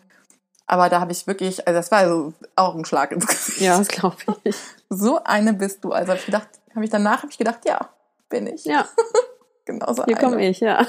Aber 0.68 0.90
da 0.90 1.00
habe 1.00 1.14
ich 1.14 1.26
wirklich, 1.26 1.66
also 1.66 1.80
das 1.80 1.92
war 1.92 2.00
also 2.00 2.34
auch 2.58 2.76
ein 2.76 2.84
Schlag 2.84 3.14
ins 3.14 3.26
Gesicht. 3.26 3.62
Ja, 3.62 3.78
das 3.78 3.88
glaube 3.88 4.18
ich. 4.44 4.56
So 4.90 5.22
eine 5.24 5.54
bist 5.54 5.84
du. 5.84 5.92
Also 5.92 6.10
habe 6.12 6.20
ich 6.20 6.26
gedacht, 6.26 6.48
habe 6.74 6.86
ich 6.86 6.92
danach 6.92 7.24
habe 7.24 7.32
ich 7.32 7.38
gedacht, 7.38 7.60
ja, 7.66 7.90
bin 8.30 8.48
ich. 8.48 8.64
Ja. 8.66 8.88
Genauso 9.66 10.06
Hier 10.06 10.16
komme 10.16 10.48
ich, 10.48 10.62
ja. 10.62 10.86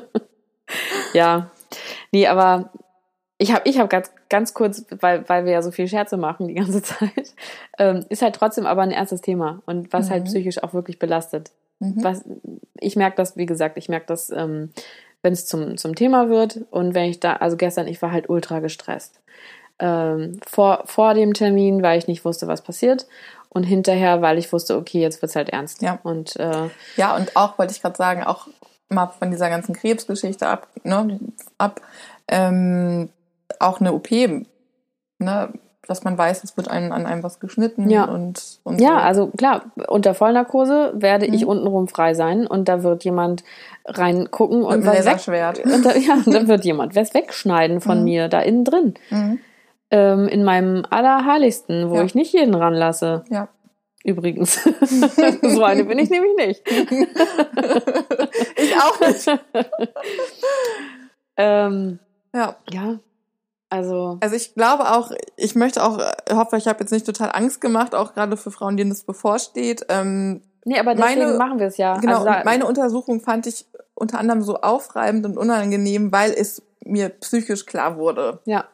ja. 1.14 1.50
Nee, 2.12 2.26
aber 2.26 2.70
ich 3.38 3.52
habe 3.52 3.66
ich 3.66 3.78
hab 3.78 3.88
ganz, 3.88 4.12
ganz 4.28 4.52
kurz, 4.52 4.84
weil, 5.00 5.26
weil 5.30 5.46
wir 5.46 5.52
ja 5.52 5.62
so 5.62 5.70
viel 5.70 5.88
Scherze 5.88 6.18
machen 6.18 6.48
die 6.48 6.54
ganze 6.54 6.82
Zeit, 6.82 7.34
ähm, 7.78 8.04
ist 8.10 8.20
halt 8.20 8.34
trotzdem 8.34 8.66
aber 8.66 8.82
ein 8.82 8.90
ernstes 8.90 9.22
Thema 9.22 9.62
und 9.64 9.94
was 9.94 10.10
halt 10.10 10.24
mhm. 10.24 10.26
halt 10.26 10.34
psychisch 10.34 10.62
auch 10.62 10.74
wirklich 10.74 10.98
belastet. 10.98 11.52
Mhm. 11.78 12.04
Was, 12.04 12.22
ich 12.74 12.96
merke 12.96 13.16
das, 13.16 13.38
wie 13.38 13.46
gesagt, 13.46 13.78
ich 13.78 13.88
merke 13.88 14.06
das 14.06 14.28
ähm, 14.28 14.72
wenn 15.22 15.32
es 15.32 15.46
zum, 15.46 15.76
zum 15.76 15.94
Thema 15.94 16.28
wird. 16.28 16.60
Und 16.70 16.94
wenn 16.94 17.10
ich 17.10 17.20
da, 17.20 17.34
also 17.34 17.56
gestern, 17.56 17.88
ich 17.88 18.00
war 18.02 18.12
halt 18.12 18.28
ultra 18.28 18.60
gestresst. 18.60 19.20
Ähm, 19.78 20.40
vor, 20.46 20.82
vor 20.86 21.14
dem 21.14 21.34
Termin, 21.34 21.82
weil 21.82 21.98
ich 21.98 22.06
nicht 22.06 22.24
wusste, 22.24 22.46
was 22.46 22.62
passiert. 22.62 23.06
Und 23.48 23.64
hinterher, 23.64 24.22
weil 24.22 24.38
ich 24.38 24.52
wusste, 24.52 24.76
okay, 24.76 25.00
jetzt 25.00 25.22
wird's 25.22 25.36
halt 25.36 25.50
ernst. 25.50 25.82
Ja. 25.82 25.98
Und, 26.02 26.36
äh, 26.36 26.68
ja, 26.96 27.16
und 27.16 27.36
auch, 27.36 27.58
wollte 27.58 27.72
ich 27.72 27.82
gerade 27.82 27.96
sagen, 27.96 28.22
auch 28.22 28.46
mal 28.88 29.08
von 29.08 29.30
dieser 29.30 29.48
ganzen 29.48 29.74
Krebsgeschichte 29.74 30.46
ab, 30.46 30.68
ne, 30.82 31.18
ab 31.58 31.80
ähm, 32.28 33.08
auch 33.58 33.80
eine 33.80 33.92
OP, 33.92 34.10
ne, 34.10 35.52
dass 35.86 36.04
man 36.04 36.16
weiß, 36.16 36.44
es 36.44 36.56
wird 36.56 36.68
einem, 36.68 36.92
an 36.92 37.06
einem 37.06 37.22
was 37.22 37.40
geschnitten 37.40 37.88
ja. 37.90 38.04
und, 38.04 38.60
und 38.64 38.80
Ja, 38.80 38.90
so. 38.90 38.94
also 38.96 39.26
klar, 39.28 39.62
unter 39.88 40.14
Vollnarkose 40.14 40.92
werde 40.94 41.26
mhm. 41.26 41.34
ich 41.34 41.46
untenrum 41.46 41.88
frei 41.88 42.14
sein 42.14 42.46
und 42.46 42.68
da 42.68 42.82
wird 42.82 43.04
jemand 43.04 43.44
reingucken 43.86 44.62
und, 44.62 44.74
und 44.74 44.86
was. 44.86 45.28
Weg, 45.28 45.64
und 45.64 45.84
da, 45.84 45.96
ja, 45.96 46.18
dann 46.26 46.48
wird 46.48 46.64
jemand 46.64 46.94
was 46.96 47.14
wegschneiden 47.14 47.80
von 47.80 47.98
mhm. 47.98 48.04
mir 48.04 48.28
da 48.28 48.40
innen 48.40 48.64
drin. 48.64 48.94
Mhm. 49.10 49.38
Ähm, 49.90 50.28
in 50.28 50.44
meinem 50.44 50.84
allerheiligsten, 50.88 51.90
wo 51.90 51.96
ja. 51.96 52.04
ich 52.04 52.14
nicht 52.14 52.32
jeden 52.32 52.54
ranlasse. 52.54 53.24
Ja. 53.30 53.48
Übrigens. 54.04 54.62
so 55.42 55.64
eine 55.64 55.84
bin 55.84 55.98
ich 55.98 56.08
nämlich 56.08 56.36
nicht. 56.36 56.62
ich 58.56 58.76
auch 58.76 59.00
nicht. 59.00 59.40
ähm, 61.36 61.98
ja. 62.32 62.56
Ja, 62.70 62.98
also, 63.70 64.18
also 64.20 64.34
ich 64.34 64.54
glaube 64.54 64.90
auch, 64.90 65.12
ich 65.36 65.54
möchte 65.54 65.82
auch, 65.82 65.98
ich 66.28 66.34
hoffe, 66.34 66.56
ich 66.56 66.66
habe 66.66 66.80
jetzt 66.80 66.90
nicht 66.90 67.06
total 67.06 67.30
Angst 67.32 67.60
gemacht, 67.60 67.94
auch 67.94 68.14
gerade 68.14 68.36
für 68.36 68.50
Frauen, 68.50 68.76
denen 68.76 68.90
das 68.90 69.04
bevorsteht. 69.04 69.86
Ähm, 69.88 70.42
nee, 70.64 70.78
aber 70.78 70.96
deswegen 70.96 71.20
meine, 71.20 71.38
machen 71.38 71.58
wir 71.60 71.68
es 71.68 71.76
ja. 71.76 71.96
Genau, 71.98 72.24
also, 72.24 72.44
meine 72.44 72.66
Untersuchung 72.66 73.20
fand 73.20 73.46
ich 73.46 73.66
unter 73.94 74.18
anderem 74.18 74.42
so 74.42 74.56
aufreibend 74.56 75.24
und 75.24 75.38
unangenehm, 75.38 76.10
weil 76.10 76.32
es 76.32 76.62
mir 76.84 77.10
psychisch 77.10 77.64
klar 77.64 77.96
wurde, 77.96 78.40
ja. 78.44 78.64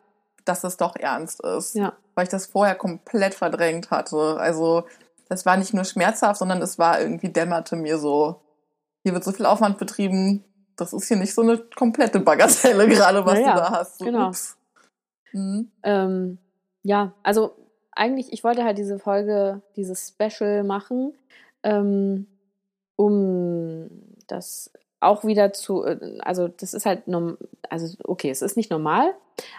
dass 0.46 0.64
es 0.64 0.78
doch 0.78 0.96
ernst 0.96 1.44
ist. 1.44 1.74
Ja. 1.74 1.92
Weil 2.14 2.24
ich 2.24 2.30
das 2.30 2.46
vorher 2.46 2.74
komplett 2.74 3.34
verdrängt 3.34 3.90
hatte. 3.90 4.38
Also 4.38 4.84
das 5.28 5.44
war 5.44 5.58
nicht 5.58 5.74
nur 5.74 5.84
schmerzhaft, 5.84 6.38
sondern 6.38 6.62
es 6.62 6.78
war 6.78 7.00
irgendwie 7.00 7.28
dämmerte 7.28 7.76
mir 7.76 7.98
so, 7.98 8.40
hier 9.02 9.12
wird 9.12 9.24
so 9.24 9.32
viel 9.32 9.46
Aufwand 9.46 9.76
betrieben, 9.76 10.44
das 10.76 10.92
ist 10.92 11.08
hier 11.08 11.16
nicht 11.16 11.34
so 11.34 11.42
eine 11.42 11.58
komplette 11.58 12.20
Bagatelle 12.20 12.88
gerade, 12.88 13.24
was 13.26 13.38
ja, 13.38 13.52
du 13.52 13.58
da 13.58 13.70
hast. 13.70 13.98
So, 13.98 14.04
genau. 14.04 14.28
Ups. 14.28 14.55
Mhm. 15.32 15.70
Ähm, 15.82 16.38
ja, 16.82 17.12
also 17.22 17.56
eigentlich, 17.92 18.32
ich 18.32 18.44
wollte 18.44 18.64
halt 18.64 18.78
diese 18.78 18.98
Folge, 18.98 19.62
dieses 19.76 20.08
Special 20.08 20.62
machen, 20.64 21.14
ähm, 21.62 22.26
um 22.96 23.88
das 24.26 24.70
auch 25.00 25.24
wieder 25.24 25.52
zu, 25.52 25.84
äh, 25.84 26.18
also 26.20 26.48
das 26.48 26.74
ist 26.74 26.86
halt, 26.86 27.02
also 27.70 27.96
okay, 28.04 28.30
es 28.30 28.42
ist 28.42 28.56
nicht 28.56 28.70
normal, 28.70 29.14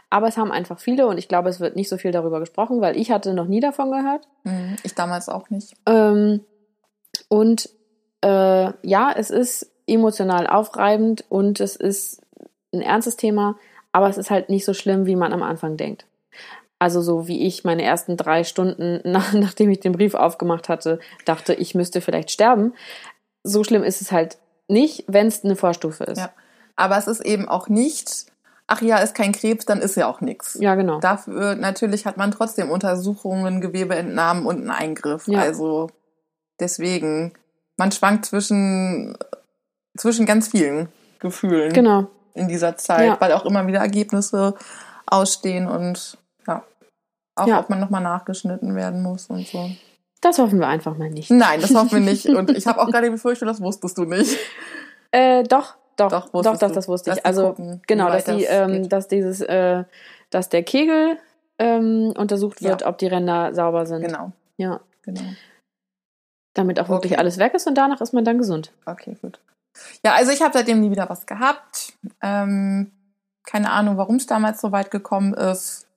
aber 0.09 0.27
es 0.27 0.37
haben 0.37 0.51
einfach 0.51 0.79
viele 0.79 1.07
und 1.07 1.17
ich 1.17 1.27
glaube, 1.27 1.49
es 1.49 1.59
wird 1.59 1.75
nicht 1.75 1.89
so 1.89 1.97
viel 1.97 2.11
darüber 2.11 2.39
gesprochen, 2.39 2.81
weil 2.81 2.97
ich 2.97 3.11
hatte 3.11 3.33
noch 3.33 3.47
nie 3.47 3.59
davon 3.59 3.91
gehört. 3.91 4.27
Mhm, 4.43 4.75
ich 4.83 4.95
damals 4.95 5.29
auch 5.29 5.49
nicht. 5.49 5.75
Ähm, 5.85 6.41
und 7.29 7.69
äh, 8.21 8.71
ja, 8.81 9.13
es 9.15 9.29
ist 9.29 9.71
emotional 9.85 10.47
aufreibend 10.47 11.25
und 11.29 11.59
es 11.59 11.75
ist 11.75 12.21
ein 12.73 12.81
ernstes 12.81 13.15
Thema, 13.15 13.57
aber 13.91 14.09
es 14.09 14.17
ist 14.17 14.29
halt 14.29 14.49
nicht 14.49 14.65
so 14.65 14.73
schlimm, 14.73 15.05
wie 15.05 15.15
man 15.15 15.33
am 15.33 15.43
Anfang 15.43 15.77
denkt. 15.77 16.05
Also 16.79 17.01
so 17.01 17.27
wie 17.27 17.47
ich 17.47 17.63
meine 17.63 17.83
ersten 17.83 18.17
drei 18.17 18.43
Stunden, 18.43 19.01
nach, 19.09 19.33
nachdem 19.33 19.69
ich 19.71 19.79
den 19.79 19.93
Brief 19.93 20.13
aufgemacht 20.13 20.69
hatte, 20.69 20.99
dachte, 21.25 21.53
ich 21.53 21.75
müsste 21.75 22.01
vielleicht 22.01 22.31
sterben. 22.31 22.73
So 23.43 23.63
schlimm 23.63 23.83
ist 23.83 24.01
es 24.01 24.11
halt 24.11 24.37
nicht, 24.67 25.05
wenn 25.07 25.27
es 25.27 25.43
eine 25.43 25.55
Vorstufe 25.55 26.03
ist. 26.03 26.19
Ja. 26.19 26.33
Aber 26.75 26.97
es 26.97 27.07
ist 27.07 27.21
eben 27.21 27.47
auch 27.47 27.69
nicht, 27.69 28.27
ach 28.67 28.81
ja, 28.81 28.97
ist 28.97 29.15
kein 29.15 29.31
Krebs, 29.31 29.65
dann 29.65 29.81
ist 29.81 29.95
ja 29.95 30.07
auch 30.07 30.21
nichts. 30.21 30.57
Ja, 30.59 30.75
genau. 30.75 30.99
Dafür 30.99 31.55
natürlich 31.55 32.05
hat 32.05 32.17
man 32.17 32.31
trotzdem 32.31 32.69
Untersuchungen, 32.69 33.61
Gewebeentnahmen 33.61 34.45
und 34.45 34.57
einen 34.57 34.69
Eingriff. 34.69 35.27
Ja. 35.27 35.39
Also 35.39 35.89
deswegen, 36.59 37.33
man 37.77 37.91
schwankt 37.91 38.25
zwischen, 38.25 39.17
zwischen 39.97 40.25
ganz 40.25 40.49
vielen 40.49 40.89
Gefühlen. 41.19 41.73
Genau 41.73 42.07
in 42.37 42.47
dieser 42.47 42.77
Zeit, 42.77 43.07
ja. 43.07 43.17
weil 43.19 43.31
auch 43.33 43.45
immer 43.45 43.65
wieder 43.67 43.79
Ergebnisse 43.79 44.55
ausstehen 45.05 45.67
und 45.67 46.17
ja, 46.47 46.63
auch 47.35 47.47
ja. 47.47 47.59
ob 47.59 47.69
man 47.69 47.79
nochmal 47.79 48.01
nachgeschnitten 48.01 48.75
werden 48.75 49.01
muss 49.01 49.27
und 49.27 49.47
so. 49.47 49.69
Das 50.21 50.39
hoffen 50.39 50.59
wir 50.59 50.67
einfach 50.67 50.97
mal 50.97 51.09
nicht. 51.09 51.29
Nein, 51.29 51.61
das 51.61 51.73
hoffen 51.75 51.91
wir 51.91 51.99
nicht. 51.99 52.25
Und 52.29 52.49
ich 52.49 52.65
habe 52.65 52.81
auch 52.81 52.87
gerade 52.87 53.11
befürchtet, 53.11 53.47
das 53.47 53.61
wusstest 53.61 53.99
du 53.99 54.05
nicht. 54.05 54.35
Äh, 55.11 55.43
doch, 55.43 55.75
doch, 55.95 56.09
doch, 56.09 56.29
doch, 56.31 56.57
doch 56.57 56.71
das 56.71 56.87
wusste 56.87 57.11
ich. 57.11 57.23
Also 57.23 57.49
gucken, 57.49 57.81
genau, 57.85 58.09
dass 58.09 58.25
die, 58.25 58.43
ähm, 58.45 58.89
dass 58.89 59.07
dieses, 59.07 59.41
äh, 59.41 59.83
dass 60.31 60.49
der 60.49 60.63
Kegel 60.63 61.19
ähm, 61.59 62.13
untersucht 62.17 62.63
wird, 62.63 62.81
ja. 62.81 62.87
ob 62.87 62.97
die 62.97 63.07
Ränder 63.07 63.53
sauber 63.53 63.85
sind. 63.85 64.01
Genau. 64.01 64.31
Ja. 64.57 64.79
Genau. 65.03 65.21
Damit 66.53 66.79
auch 66.79 66.89
wirklich 66.89 67.17
alles 67.17 67.37
weg 67.37 67.53
ist 67.53 67.67
und 67.67 67.75
danach 67.75 68.01
ist 68.01 68.13
man 68.13 68.25
dann 68.25 68.37
gesund. 68.37 68.73
Okay, 68.85 69.15
gut. 69.21 69.39
Ja, 70.03 70.13
also 70.13 70.31
ich 70.31 70.41
habe 70.41 70.53
seitdem 70.53 70.81
nie 70.81 70.91
wieder 70.91 71.09
was 71.09 71.25
gehabt. 71.25 71.93
Ähm, 72.21 72.91
keine 73.43 73.71
Ahnung, 73.71 73.97
warum 73.97 74.17
es 74.17 74.27
damals 74.27 74.61
so 74.61 74.71
weit 74.71 74.91
gekommen 74.91 75.33
ist. 75.33 75.87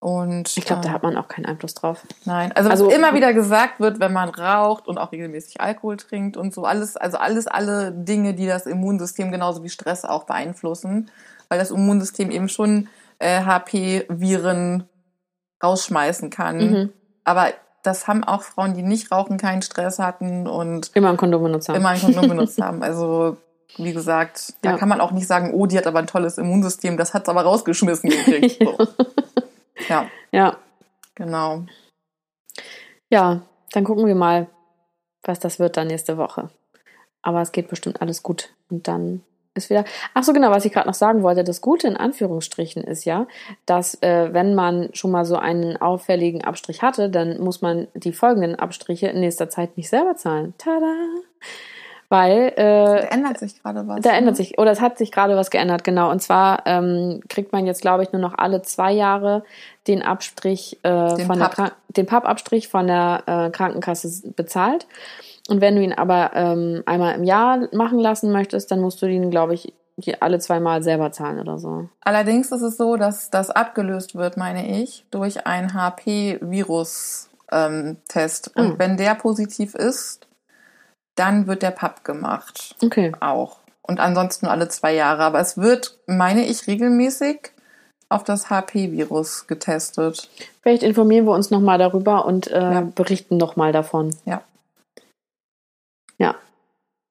Und 0.00 0.56
ich 0.56 0.64
glaube, 0.64 0.82
äh, 0.82 0.84
da 0.84 0.92
hat 0.92 1.02
man 1.02 1.16
auch 1.16 1.26
keinen 1.26 1.46
Einfluss 1.46 1.74
drauf. 1.74 2.06
Nein, 2.24 2.52
also, 2.52 2.70
also 2.70 2.86
was 2.86 2.94
immer 2.94 3.14
wieder 3.14 3.34
gesagt 3.34 3.80
wird, 3.80 3.98
wenn 3.98 4.12
man 4.12 4.28
raucht 4.28 4.86
und 4.86 4.96
auch 4.96 5.10
regelmäßig 5.10 5.60
Alkohol 5.60 5.96
trinkt 5.96 6.36
und 6.36 6.54
so 6.54 6.64
alles, 6.64 6.96
also 6.96 7.18
alles, 7.18 7.48
alle 7.48 7.90
Dinge, 7.90 8.34
die 8.34 8.46
das 8.46 8.66
Immunsystem 8.66 9.32
genauso 9.32 9.64
wie 9.64 9.68
Stress 9.68 10.04
auch 10.04 10.24
beeinflussen, 10.24 11.10
weil 11.48 11.58
das 11.58 11.72
Immunsystem 11.72 12.30
eben 12.30 12.48
schon 12.48 12.88
äh, 13.18 13.42
HP-Viren 13.42 14.84
rausschmeißen 15.62 16.30
kann. 16.30 16.58
Mhm. 16.58 16.92
Aber 17.24 17.48
das 17.82 18.06
haben 18.06 18.24
auch 18.24 18.42
Frauen, 18.42 18.74
die 18.74 18.82
nicht 18.82 19.12
rauchen, 19.12 19.38
keinen 19.38 19.62
Stress 19.62 19.98
hatten 19.98 20.46
und 20.46 20.90
immer 20.94 21.10
ein 21.10 21.16
Kondom 21.16 21.42
benutzt 21.42 21.68
haben. 21.68 21.76
Immer 21.76 21.90
ein 21.90 22.00
Kondom 22.00 22.28
benutzt 22.28 22.60
haben. 22.60 22.82
Also 22.82 23.36
wie 23.76 23.92
gesagt, 23.92 24.54
da 24.62 24.70
ja. 24.70 24.76
kann 24.78 24.88
man 24.88 25.00
auch 25.00 25.12
nicht 25.12 25.26
sagen, 25.26 25.52
oh, 25.52 25.66
die 25.66 25.76
hat 25.76 25.86
aber 25.86 25.98
ein 25.98 26.06
tolles 26.06 26.38
Immunsystem, 26.38 26.96
das 26.96 27.14
hat's 27.14 27.28
aber 27.28 27.42
rausgeschmissen 27.42 28.10
gekriegt. 28.10 28.62
So. 29.78 29.94
ja. 29.94 30.06
Ja. 30.32 30.56
Genau. 31.14 31.64
Ja, 33.10 33.42
dann 33.72 33.84
gucken 33.84 34.06
wir 34.06 34.14
mal, 34.16 34.48
was 35.22 35.38
das 35.38 35.58
wird 35.58 35.76
dann 35.76 35.86
nächste 35.86 36.16
Woche. 36.16 36.50
Aber 37.22 37.40
es 37.42 37.52
geht 37.52 37.68
bestimmt 37.68 38.02
alles 38.02 38.22
gut. 38.22 38.50
Und 38.70 38.88
dann 38.88 39.22
ist 39.58 39.70
wieder. 39.70 39.84
Ach 40.14 40.22
so, 40.22 40.32
genau, 40.32 40.50
was 40.50 40.64
ich 40.64 40.72
gerade 40.72 40.86
noch 40.86 40.94
sagen 40.94 41.22
wollte. 41.22 41.44
Das 41.44 41.60
Gute 41.60 41.86
in 41.86 41.96
Anführungsstrichen 41.96 42.82
ist 42.82 43.04
ja, 43.04 43.26
dass 43.66 44.00
äh, 44.02 44.32
wenn 44.32 44.54
man 44.54 44.90
schon 44.94 45.10
mal 45.10 45.24
so 45.24 45.36
einen 45.36 45.76
auffälligen 45.76 46.42
Abstrich 46.42 46.82
hatte, 46.82 47.10
dann 47.10 47.40
muss 47.40 47.60
man 47.60 47.88
die 47.94 48.12
folgenden 48.12 48.54
Abstriche 48.54 49.08
in 49.08 49.20
nächster 49.20 49.50
Zeit 49.50 49.76
nicht 49.76 49.88
selber 49.88 50.16
zahlen. 50.16 50.54
Tada! 50.58 50.94
Weil 52.10 52.54
äh, 52.56 52.62
da 52.62 52.96
ändert 52.96 53.38
sich 53.38 53.62
gerade 53.62 53.86
was. 53.86 54.00
Da 54.00 54.12
ne? 54.12 54.16
ändert 54.16 54.36
sich, 54.36 54.58
oder 54.58 54.70
es 54.70 54.80
hat 54.80 54.96
sich 54.96 55.12
gerade 55.12 55.36
was 55.36 55.50
geändert, 55.50 55.84
genau. 55.84 56.10
Und 56.10 56.22
zwar 56.22 56.62
ähm, 56.64 57.20
kriegt 57.28 57.52
man 57.52 57.66
jetzt, 57.66 57.82
glaube 57.82 58.02
ich, 58.02 58.12
nur 58.12 58.22
noch 58.22 58.38
alle 58.38 58.62
zwei 58.62 58.92
Jahre 58.92 59.44
den 59.86 60.02
Abstrich 60.02 60.78
äh, 60.84 61.16
den 61.16 61.26
von 61.26 61.38
Papp. 61.38 61.56
der 61.56 61.72
den 61.88 62.06
Pappabstrich 62.06 62.68
von 62.68 62.86
der 62.86 63.22
äh, 63.26 63.50
Krankenkasse 63.50 64.30
bezahlt. 64.30 64.86
Und 65.48 65.60
wenn 65.60 65.76
du 65.76 65.82
ihn 65.82 65.94
aber 65.94 66.32
ähm, 66.34 66.82
einmal 66.86 67.14
im 67.14 67.24
Jahr 67.24 67.68
machen 67.72 67.98
lassen 67.98 68.30
möchtest, 68.30 68.70
dann 68.70 68.80
musst 68.80 69.00
du 69.02 69.06
ihn, 69.06 69.30
glaube 69.30 69.54
ich, 69.54 69.72
alle 70.20 70.38
zweimal 70.38 70.82
selber 70.82 71.10
zahlen 71.10 71.40
oder 71.40 71.58
so. 71.58 71.88
Allerdings 72.00 72.52
ist 72.52 72.62
es 72.62 72.76
so, 72.76 72.96
dass 72.96 73.30
das 73.30 73.50
abgelöst 73.50 74.14
wird, 74.14 74.36
meine 74.36 74.80
ich, 74.80 75.04
durch 75.10 75.46
einen 75.46 75.74
HP-Virus-Test. 75.74 77.30
Ähm, 77.50 78.62
Und 78.62 78.74
mhm. 78.74 78.78
wenn 78.78 78.96
der 78.96 79.14
positiv 79.14 79.74
ist, 79.74 80.28
dann 81.16 81.46
wird 81.46 81.62
der 81.62 81.72
PAP 81.72 82.04
gemacht. 82.04 82.76
Okay. 82.82 83.12
Auch. 83.20 83.56
Und 83.82 84.00
ansonsten 84.00 84.46
alle 84.46 84.68
zwei 84.68 84.94
Jahre. 84.94 85.22
Aber 85.24 85.40
es 85.40 85.56
wird, 85.56 85.98
meine 86.06 86.44
ich, 86.46 86.66
regelmäßig 86.66 87.52
auf 88.08 88.22
das 88.22 88.50
HP-Virus 88.50 89.46
getestet. 89.46 90.28
Vielleicht 90.62 90.82
informieren 90.82 91.24
wir 91.26 91.32
uns 91.32 91.50
nochmal 91.50 91.78
darüber 91.78 92.24
und 92.24 92.48
äh, 92.48 92.60
ja. 92.60 92.80
berichten 92.94 93.36
nochmal 93.36 93.72
davon. 93.72 94.14
Ja. 94.24 94.42
Ja. 96.18 96.36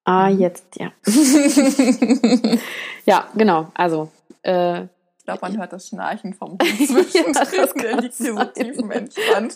Ah, 0.03 0.29
mhm. 0.29 0.39
jetzt, 0.39 0.67
ja. 0.75 0.91
ja, 3.05 3.27
genau. 3.35 3.71
Also. 3.73 4.09
Äh, 4.43 4.83
ich 4.83 5.25
glaube, 5.25 5.41
man 5.41 5.57
hört 5.57 5.73
das 5.73 5.89
Schnarchen 5.89 6.33
vom 6.33 6.57
zwischendrin. 6.59 7.33
ja, 7.33 7.65
der 7.65 8.01
liegt 8.01 8.15
hier 8.15 8.33
so 8.33 8.43
tief 8.45 8.77
im 8.77 8.91
Entspannt. 8.91 9.55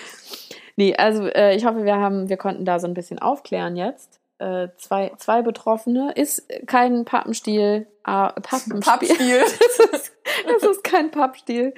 nee, 0.76 0.96
also 0.96 1.26
äh, 1.26 1.54
ich 1.54 1.66
hoffe, 1.66 1.84
wir 1.84 1.96
haben, 1.96 2.30
wir 2.30 2.38
konnten 2.38 2.64
da 2.64 2.78
so 2.78 2.86
ein 2.86 2.94
bisschen 2.94 3.18
aufklären 3.18 3.76
jetzt. 3.76 4.20
Äh, 4.38 4.68
zwei, 4.78 5.12
zwei 5.18 5.42
Betroffene 5.42 6.12
ist 6.12 6.48
kein 6.66 7.04
Pappenstiel. 7.04 7.86
Ah, 8.02 8.32
Pappenstiel. 8.32 8.80
Pappstiel. 8.80 9.40
das, 9.40 10.00
ist, 10.00 10.12
das 10.46 10.62
ist 10.62 10.84
kein 10.84 11.10
Pappstiel. 11.10 11.74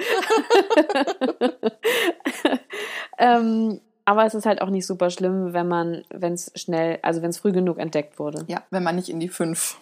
ähm, 3.18 3.80
aber 4.06 4.24
es 4.24 4.34
ist 4.34 4.46
halt 4.46 4.62
auch 4.62 4.70
nicht 4.70 4.86
super 4.86 5.10
schlimm, 5.10 5.52
wenn 5.52 5.68
man, 5.68 6.04
wenn 6.10 6.32
es 6.32 6.52
schnell, 6.54 7.00
also 7.02 7.22
wenn 7.22 7.30
es 7.30 7.38
früh 7.38 7.52
genug 7.52 7.78
entdeckt 7.78 8.18
wurde. 8.18 8.44
Ja, 8.46 8.62
wenn 8.70 8.84
man 8.84 8.96
nicht 8.96 9.08
in 9.08 9.20
die 9.20 9.28
fünf. 9.28 9.78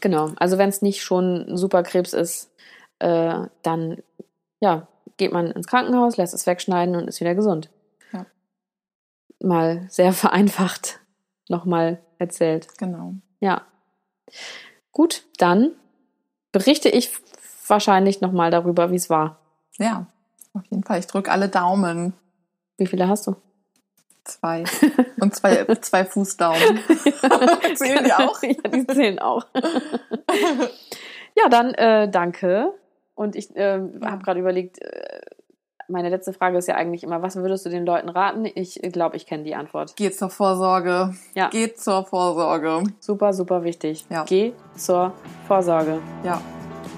Genau, 0.00 0.32
also 0.36 0.58
wenn 0.58 0.70
es 0.70 0.82
nicht 0.82 1.02
schon 1.02 1.56
super 1.56 1.82
Krebs 1.82 2.14
ist, 2.14 2.50
äh, 3.00 3.46
dann 3.62 4.02
ja, 4.60 4.88
geht 5.18 5.32
man 5.32 5.50
ins 5.50 5.66
Krankenhaus, 5.66 6.16
lässt 6.16 6.34
es 6.34 6.46
wegschneiden 6.46 6.96
und 6.96 7.06
ist 7.06 7.20
wieder 7.20 7.34
gesund. 7.34 7.70
Ja. 8.12 8.24
Mal 9.40 9.86
sehr 9.90 10.12
vereinfacht 10.14 11.00
nochmal 11.48 12.00
erzählt. 12.18 12.66
Genau. 12.78 13.14
Ja. 13.40 13.66
Gut, 14.92 15.24
dann 15.36 15.72
berichte 16.50 16.88
ich 16.88 17.10
wahrscheinlich 17.66 18.22
nochmal 18.22 18.50
darüber, 18.50 18.90
wie 18.90 18.96
es 18.96 19.10
war. 19.10 19.38
Ja, 19.78 20.06
auf 20.54 20.64
jeden 20.70 20.82
Fall. 20.82 20.98
Ich 20.98 21.06
drücke 21.06 21.30
alle 21.30 21.48
Daumen. 21.48 22.14
Wie 22.78 22.86
viele 22.86 23.06
hast 23.06 23.26
du? 23.26 23.36
Zwei. 24.24 24.64
Und 25.20 25.34
zwei, 25.34 25.64
zwei 25.76 26.04
Fußdaumen. 26.04 26.80
zählen 27.74 28.04
die 28.04 28.12
auch? 28.12 28.42
Ja, 28.42 28.70
die 28.70 28.86
zählen 28.86 29.18
auch. 29.18 29.46
ja, 31.36 31.48
dann 31.48 31.74
äh, 31.74 32.10
danke. 32.10 32.74
Und 33.14 33.36
ich 33.36 33.54
äh, 33.56 33.78
ja. 33.78 34.10
habe 34.10 34.22
gerade 34.22 34.40
überlegt, 34.40 34.80
äh, 34.80 35.20
meine 35.88 36.08
letzte 36.08 36.32
Frage 36.32 36.58
ist 36.58 36.68
ja 36.68 36.76
eigentlich 36.76 37.02
immer, 37.02 37.22
was 37.22 37.36
würdest 37.36 37.66
du 37.66 37.70
den 37.70 37.84
Leuten 37.84 38.08
raten? 38.08 38.46
Ich 38.54 38.80
glaube, 38.92 39.16
ich 39.16 39.26
kenne 39.26 39.42
die 39.42 39.54
Antwort. 39.54 39.94
Geh 39.96 40.10
zur 40.10 40.30
Vorsorge. 40.30 41.14
Ja. 41.34 41.48
Geh 41.50 41.74
zur 41.74 42.04
Vorsorge. 42.04 42.84
Super, 43.00 43.32
super 43.32 43.64
wichtig. 43.64 44.06
Ja. 44.08 44.24
Geh 44.24 44.52
zur 44.76 45.12
Vorsorge. 45.46 46.00
Ja. 46.24 46.40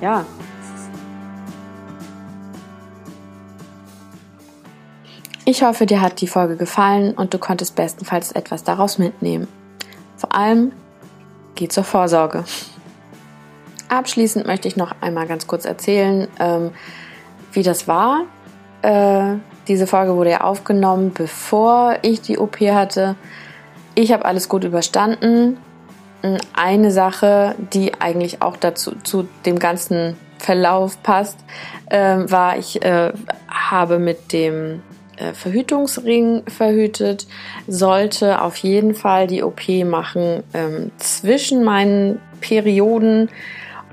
Ja. 0.01 0.27
Ich 5.45 5.65
hoffe, 5.65 5.87
dir 5.87 6.01
hat 6.01 6.21
die 6.21 6.29
Folge 6.29 6.57
gefallen 6.57 7.15
und 7.15 7.35
du 7.35 7.39
konntest 7.39 7.75
bestenfalls 7.75 8.31
etwas 8.31 8.63
daraus 8.63 8.99
mitnehmen. 8.99 9.49
Vor 10.17 10.33
allem, 10.33 10.71
geh 11.57 11.67
zur 11.67 11.83
Vorsorge. 11.83 12.45
Abschließend 13.89 14.47
möchte 14.47 14.69
ich 14.69 14.77
noch 14.77 14.95
einmal 15.01 15.27
ganz 15.27 15.49
kurz 15.49 15.65
erzählen, 15.65 16.29
ähm, 16.39 16.71
wie 17.53 17.65
das 17.65 17.89
war. 17.89 18.23
Äh, 18.83 19.39
diese 19.67 19.89
Folge 19.89 20.15
wurde 20.15 20.31
ja 20.31 20.43
aufgenommen, 20.43 21.13
bevor 21.13 21.97
ich 22.03 22.21
die 22.21 22.39
OP 22.39 22.61
hatte. 22.61 23.17
Ich 23.97 24.13
habe 24.13 24.25
alles 24.25 24.49
gut 24.49 24.63
überstanden. 24.63 25.59
Eine 26.55 26.93
Sache, 26.93 27.57
die 27.73 28.01
eigentlich 28.01 28.43
auch 28.43 28.57
dazu 28.57 28.95
zu 29.03 29.27
dem 29.45 29.59
ganzen 29.59 30.17
Verlauf 30.39 31.03
passt, 31.03 31.39
äh, 31.91 32.19
war, 32.31 32.59
ich 32.59 32.81
äh, 32.83 33.13
habe 33.49 33.99
mit 33.99 34.33
dem 34.33 34.83
Verhütungsring 35.35 36.43
verhütet, 36.49 37.27
sollte 37.67 38.43
auf 38.43 38.57
jeden 38.57 38.95
Fall 38.95 39.27
die 39.27 39.43
OP 39.43 39.69
machen 39.85 40.43
ähm, 40.55 40.91
zwischen 40.99 41.65
meinen 41.65 42.21
Perioden. 42.41 43.29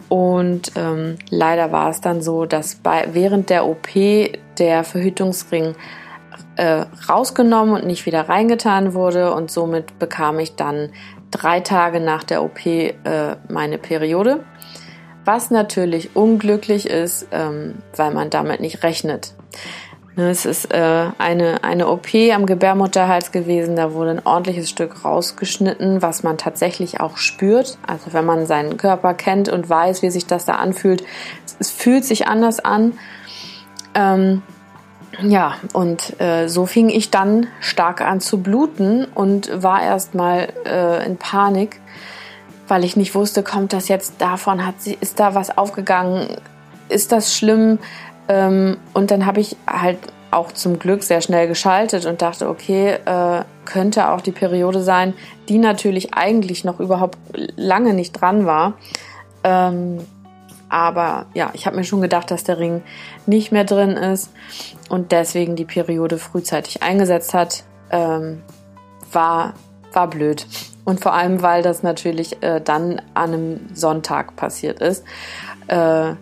Und 0.07 0.71
ähm, 0.75 1.17
leider 1.29 1.71
war 1.71 1.89
es 1.89 2.01
dann 2.01 2.21
so, 2.21 2.45
dass 2.45 2.75
bei, 2.75 3.07
während 3.13 3.49
der 3.49 3.67
OP 3.67 3.89
der 4.57 4.83
Verhütungsring 4.83 5.75
äh, 6.55 6.85
rausgenommen 7.07 7.75
und 7.75 7.85
nicht 7.85 8.05
wieder 8.05 8.27
reingetan 8.27 8.93
wurde. 8.93 9.33
Und 9.33 9.51
somit 9.51 9.99
bekam 9.99 10.39
ich 10.39 10.55
dann 10.55 10.89
drei 11.31 11.59
Tage 11.59 11.99
nach 11.99 12.23
der 12.23 12.43
OP 12.43 12.65
äh, 12.65 12.93
meine 13.49 13.77
Periode. 13.77 14.43
Was 15.25 15.51
natürlich 15.51 16.15
unglücklich 16.15 16.89
ist, 16.89 17.27
ähm, 17.31 17.75
weil 17.95 18.11
man 18.11 18.29
damit 18.29 18.61
nicht 18.61 18.83
rechnet. 18.83 19.35
Ne, 20.19 20.31
es 20.31 20.43
ist 20.45 20.73
äh, 20.73 21.11
eine, 21.17 21.63
eine 21.63 21.87
OP 21.87 22.13
am 22.35 22.45
Gebärmutterhals 22.45 23.31
gewesen. 23.31 23.77
Da 23.77 23.93
wurde 23.93 24.09
ein 24.09 24.25
ordentliches 24.25 24.69
Stück 24.69 25.05
rausgeschnitten, 25.05 26.01
was 26.01 26.23
man 26.23 26.37
tatsächlich 26.37 26.99
auch 26.99 27.15
spürt. 27.15 27.77
Also 27.87 28.11
wenn 28.11 28.25
man 28.25 28.45
seinen 28.45 28.75
Körper 28.75 29.13
kennt 29.13 29.47
und 29.47 29.69
weiß, 29.69 30.01
wie 30.01 30.09
sich 30.09 30.25
das 30.25 30.43
da 30.43 30.55
anfühlt, 30.55 31.05
es 31.59 31.71
fühlt 31.71 32.03
sich 32.03 32.27
anders 32.27 32.59
an. 32.59 32.99
Ähm, 33.95 34.41
ja, 35.21 35.55
und 35.71 36.19
äh, 36.19 36.49
so 36.49 36.65
fing 36.65 36.89
ich 36.89 37.11
dann 37.11 37.47
stark 37.61 38.01
an 38.01 38.19
zu 38.19 38.39
bluten 38.39 39.05
und 39.05 39.49
war 39.63 39.81
erstmal 39.81 40.49
äh, 40.65 41.05
in 41.05 41.15
Panik, 41.15 41.79
weil 42.67 42.83
ich 42.83 42.97
nicht 42.97 43.15
wusste, 43.15 43.41
kommt 43.41 43.71
das 43.71 43.87
jetzt 43.87 44.15
davon, 44.19 44.65
hat 44.65 44.75
ist 44.99 45.21
da 45.21 45.33
was 45.33 45.57
aufgegangen, 45.57 46.27
ist 46.89 47.13
das 47.13 47.33
schlimm? 47.33 47.79
Ähm, 48.29 48.77
und 48.93 49.11
dann 49.11 49.25
habe 49.25 49.41
ich 49.41 49.57
halt 49.67 49.97
auch 50.31 50.51
zum 50.51 50.79
Glück 50.79 51.03
sehr 51.03 51.21
schnell 51.21 51.47
geschaltet 51.47 52.05
und 52.05 52.21
dachte, 52.21 52.47
okay, 52.47 52.97
äh, 53.05 53.43
könnte 53.65 54.09
auch 54.09 54.21
die 54.21 54.31
Periode 54.31 54.81
sein, 54.81 55.13
die 55.49 55.57
natürlich 55.57 56.13
eigentlich 56.13 56.63
noch 56.63 56.79
überhaupt 56.79 57.17
lange 57.55 57.93
nicht 57.93 58.13
dran 58.13 58.45
war. 58.45 58.73
Ähm, 59.43 59.97
aber 60.69 61.25
ja, 61.33 61.49
ich 61.53 61.65
habe 61.65 61.77
mir 61.77 61.83
schon 61.83 62.01
gedacht, 62.01 62.29
dass 62.29 62.43
der 62.43 62.59
Ring 62.59 62.83
nicht 63.25 63.51
mehr 63.51 63.63
drin 63.63 63.91
ist 63.91 64.31
und 64.87 65.11
deswegen 65.11 65.55
die 65.55 65.65
Periode 65.65 66.19
frühzeitig 66.19 66.83
eingesetzt 66.83 67.33
hat. 67.33 67.63
Ähm, 67.89 68.43
war, 69.11 69.55
war 69.93 70.07
blöd. 70.07 70.45
Und 70.85 70.99
vor 70.99 71.13
allem, 71.13 71.41
weil 71.41 71.63
das 71.63 71.81
natürlich 71.81 72.43
äh, 72.43 72.61
dann 72.61 73.01
an 73.15 73.33
einem 73.33 73.59
Sonntag 73.73 74.35
passiert 74.35 74.79
ist. 74.79 75.03
Äh, 75.67 76.13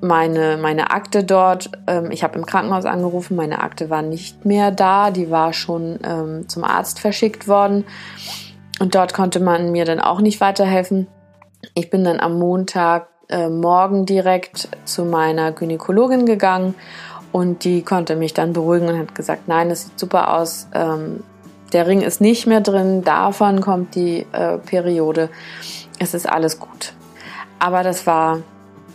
meine, 0.00 0.56
meine 0.56 0.90
Akte 0.90 1.24
dort, 1.24 1.70
ähm, 1.86 2.10
ich 2.10 2.22
habe 2.22 2.38
im 2.38 2.46
Krankenhaus 2.46 2.84
angerufen, 2.84 3.36
meine 3.36 3.62
Akte 3.62 3.90
war 3.90 4.02
nicht 4.02 4.44
mehr 4.44 4.70
da, 4.70 5.10
die 5.10 5.30
war 5.30 5.52
schon 5.52 5.98
ähm, 6.04 6.48
zum 6.48 6.64
Arzt 6.64 7.00
verschickt 7.00 7.48
worden 7.48 7.84
und 8.80 8.94
dort 8.94 9.14
konnte 9.14 9.40
man 9.40 9.72
mir 9.72 9.84
dann 9.84 10.00
auch 10.00 10.20
nicht 10.20 10.40
weiterhelfen. 10.40 11.06
Ich 11.74 11.90
bin 11.90 12.04
dann 12.04 12.20
am 12.20 12.38
Montag 12.38 13.08
äh, 13.28 13.48
morgen 13.48 14.06
direkt 14.06 14.68
zu 14.84 15.04
meiner 15.04 15.52
Gynäkologin 15.52 16.26
gegangen 16.26 16.74
und 17.32 17.64
die 17.64 17.82
konnte 17.82 18.16
mich 18.16 18.34
dann 18.34 18.52
beruhigen 18.52 18.88
und 18.88 18.98
hat 18.98 19.14
gesagt, 19.14 19.48
nein, 19.48 19.68
das 19.68 19.84
sieht 19.84 19.98
super 19.98 20.34
aus, 20.34 20.68
ähm, 20.74 21.22
der 21.72 21.86
Ring 21.86 22.00
ist 22.00 22.20
nicht 22.20 22.46
mehr 22.46 22.60
drin, 22.60 23.04
davon 23.04 23.60
kommt 23.60 23.94
die 23.94 24.26
äh, 24.32 24.58
Periode, 24.58 25.28
es 25.98 26.14
ist 26.14 26.28
alles 26.28 26.58
gut. 26.58 26.94
Aber 27.60 27.82
das 27.82 28.06
war 28.06 28.38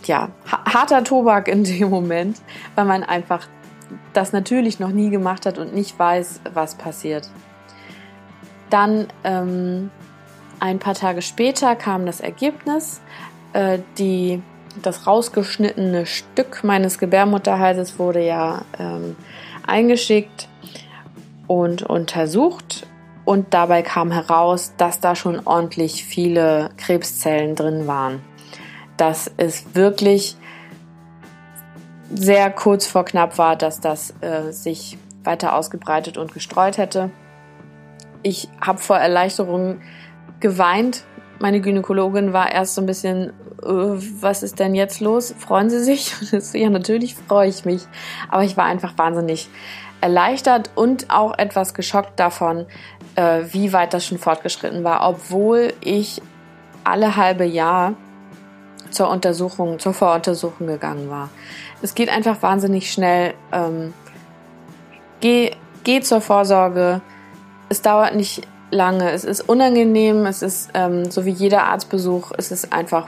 ja, 0.08 0.30
harter 0.46 1.04
Tobak 1.04 1.48
in 1.48 1.64
dem 1.64 1.90
Moment, 1.90 2.42
weil 2.76 2.86
man 2.86 3.04
einfach 3.04 3.48
das 4.14 4.34
natürlich 4.34 4.80
noch 4.80 4.90
nie 4.90 5.10
gemacht 5.10 5.46
hat 5.46 5.58
und 5.58 5.74
nicht 5.74 5.98
weiß, 5.98 6.42
was 6.54 6.76
passiert. 6.76 7.30
Dann 8.70 9.08
ähm, 9.24 9.92
ein 10.60 10.80
paar 10.80 10.96
Tage 10.96 11.22
später 11.22 11.76
kam 11.76 12.06
das 12.06 12.20
Ergebnis. 12.20 13.02
Äh, 13.54 13.80
die, 13.98 14.42
das 14.82 15.06
rausgeschnittene 15.06 16.06
Stück 16.06 16.64
meines 16.64 16.98
Gebärmutterhalses 16.98 18.00
wurde 18.00 18.26
ja 18.26 18.64
ähm, 18.80 19.16
eingeschickt 19.66 20.48
und 21.48 21.84
untersucht. 21.84 22.88
Und 23.26 23.54
dabei 23.54 23.82
kam 23.82 24.12
heraus, 24.12 24.74
dass 24.78 25.00
da 25.00 25.16
schon 25.16 25.42
ordentlich 25.46 26.04
viele 26.06 26.70
Krebszellen 26.78 27.56
drin 27.56 27.88
waren. 27.88 28.22
Dass 28.98 29.32
es 29.38 29.76
wirklich 29.76 30.38
sehr 32.14 32.52
kurz 32.52 32.86
vor 32.86 33.06
knapp 33.06 33.38
war, 33.38 33.56
dass 33.56 33.82
das 33.82 34.14
äh, 34.22 34.52
sich 34.52 34.98
weiter 35.24 35.56
ausgebreitet 35.56 36.18
und 36.18 36.34
gestreut 36.34 36.78
hätte. 36.78 37.10
Ich 38.22 38.48
habe 38.62 38.80
vor 38.80 38.98
Erleichterung 38.98 39.82
geweint. 40.40 41.04
Meine 41.40 41.62
Gynäkologin 41.62 42.34
war 42.34 42.52
erst 42.52 42.76
so 42.76 42.82
ein 42.82 42.86
bisschen, 42.86 43.30
äh, 43.64 43.68
was 43.68 44.44
ist 44.44 44.60
denn 44.60 44.76
jetzt 44.76 45.00
los? 45.00 45.34
Freuen 45.38 45.70
Sie 45.70 45.84
sich? 45.84 46.14
ja, 46.54 46.70
natürlich 46.70 47.16
freue 47.16 47.50
ich 47.50 47.66
mich. 47.66 47.82
Aber 48.30 48.44
ich 48.44 48.56
war 48.56 48.66
einfach 48.66 48.98
wahnsinnig 48.98 49.50
erleichtert 50.02 50.70
und 50.76 51.10
auch 51.10 51.38
etwas 51.38 51.74
geschockt 51.74 52.20
davon, 52.20 52.66
äh, 53.16 53.42
wie 53.52 53.74
weit 53.74 53.94
das 53.94 54.06
schon 54.06 54.18
fortgeschritten 54.18 54.84
war, 54.84 55.08
obwohl 55.08 55.74
ich 55.82 56.22
alle 56.84 57.16
halbe 57.16 57.46
Jahr 57.46 57.94
zur 58.92 59.10
Untersuchung, 59.10 59.80
zur 59.80 59.94
Voruntersuchung 59.94 60.68
gegangen 60.68 61.10
war. 61.10 61.30
Es 61.82 61.96
geht 61.96 62.10
einfach 62.10 62.42
wahnsinnig 62.42 62.92
schnell. 62.92 63.34
Ähm, 63.52 63.94
geh, 65.20 65.52
geh 65.84 66.02
zur 66.02 66.22
Vorsorge. 66.22 67.02
Es 67.70 67.82
dauert 67.82 68.16
nicht 68.16 68.48
lange. 68.72 69.12
Es 69.12 69.24
ist 69.24 69.42
unangenehm. 69.42 70.26
Es 70.26 70.42
ist 70.42 70.70
ähm, 70.74 71.12
so 71.12 71.26
wie 71.26 71.32
jeder 71.32 71.64
Arztbesuch. 71.64 72.32
Es 72.38 72.52
ist 72.52 72.72
einfach 72.74 73.08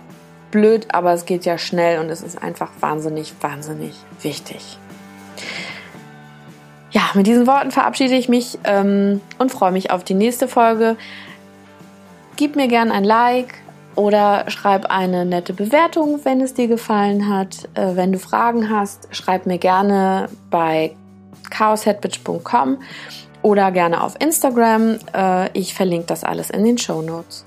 blöd, 0.51 0.87
aber 0.93 1.13
es 1.13 1.25
geht 1.25 1.45
ja 1.45 1.57
schnell 1.57 1.99
und 1.99 2.09
es 2.09 2.21
ist 2.21 2.41
einfach 2.41 2.69
wahnsinnig, 2.79 3.33
wahnsinnig 3.41 3.93
wichtig. 4.21 4.79
Ja, 6.91 7.01
mit 7.13 7.27
diesen 7.27 7.47
Worten 7.47 7.71
verabschiede 7.71 8.15
ich 8.15 8.29
mich 8.29 8.57
ähm, 8.63 9.21
und 9.37 9.51
freue 9.51 9.71
mich 9.71 9.91
auf 9.91 10.03
die 10.03 10.13
nächste 10.13 10.47
Folge. 10.47 10.95
Gib 12.37 12.55
mir 12.55 12.67
gern 12.67 12.91
ein 12.91 13.03
Like 13.03 13.55
oder 13.97 14.45
schreib 14.49 14.85
eine 14.91 15.25
nette 15.25 15.53
Bewertung, 15.53 16.21
wenn 16.23 16.39
es 16.39 16.53
dir 16.53 16.67
gefallen 16.67 17.29
hat. 17.29 17.67
Äh, 17.73 17.95
wenn 17.95 18.11
du 18.11 18.19
Fragen 18.19 18.69
hast, 18.69 19.07
schreib 19.11 19.47
mir 19.47 19.57
gerne 19.57 20.29
bei 20.51 20.95
chaosheadbitch.com 21.49 22.77
oder 23.41 23.71
gerne 23.71 24.03
auf 24.03 24.15
Instagram. 24.21 24.99
Äh, 25.15 25.49
ich 25.57 25.73
verlinke 25.73 26.07
das 26.07 26.23
alles 26.23 26.51
in 26.51 26.63
den 26.63 26.77
Show 26.77 27.01
Notes. 27.01 27.46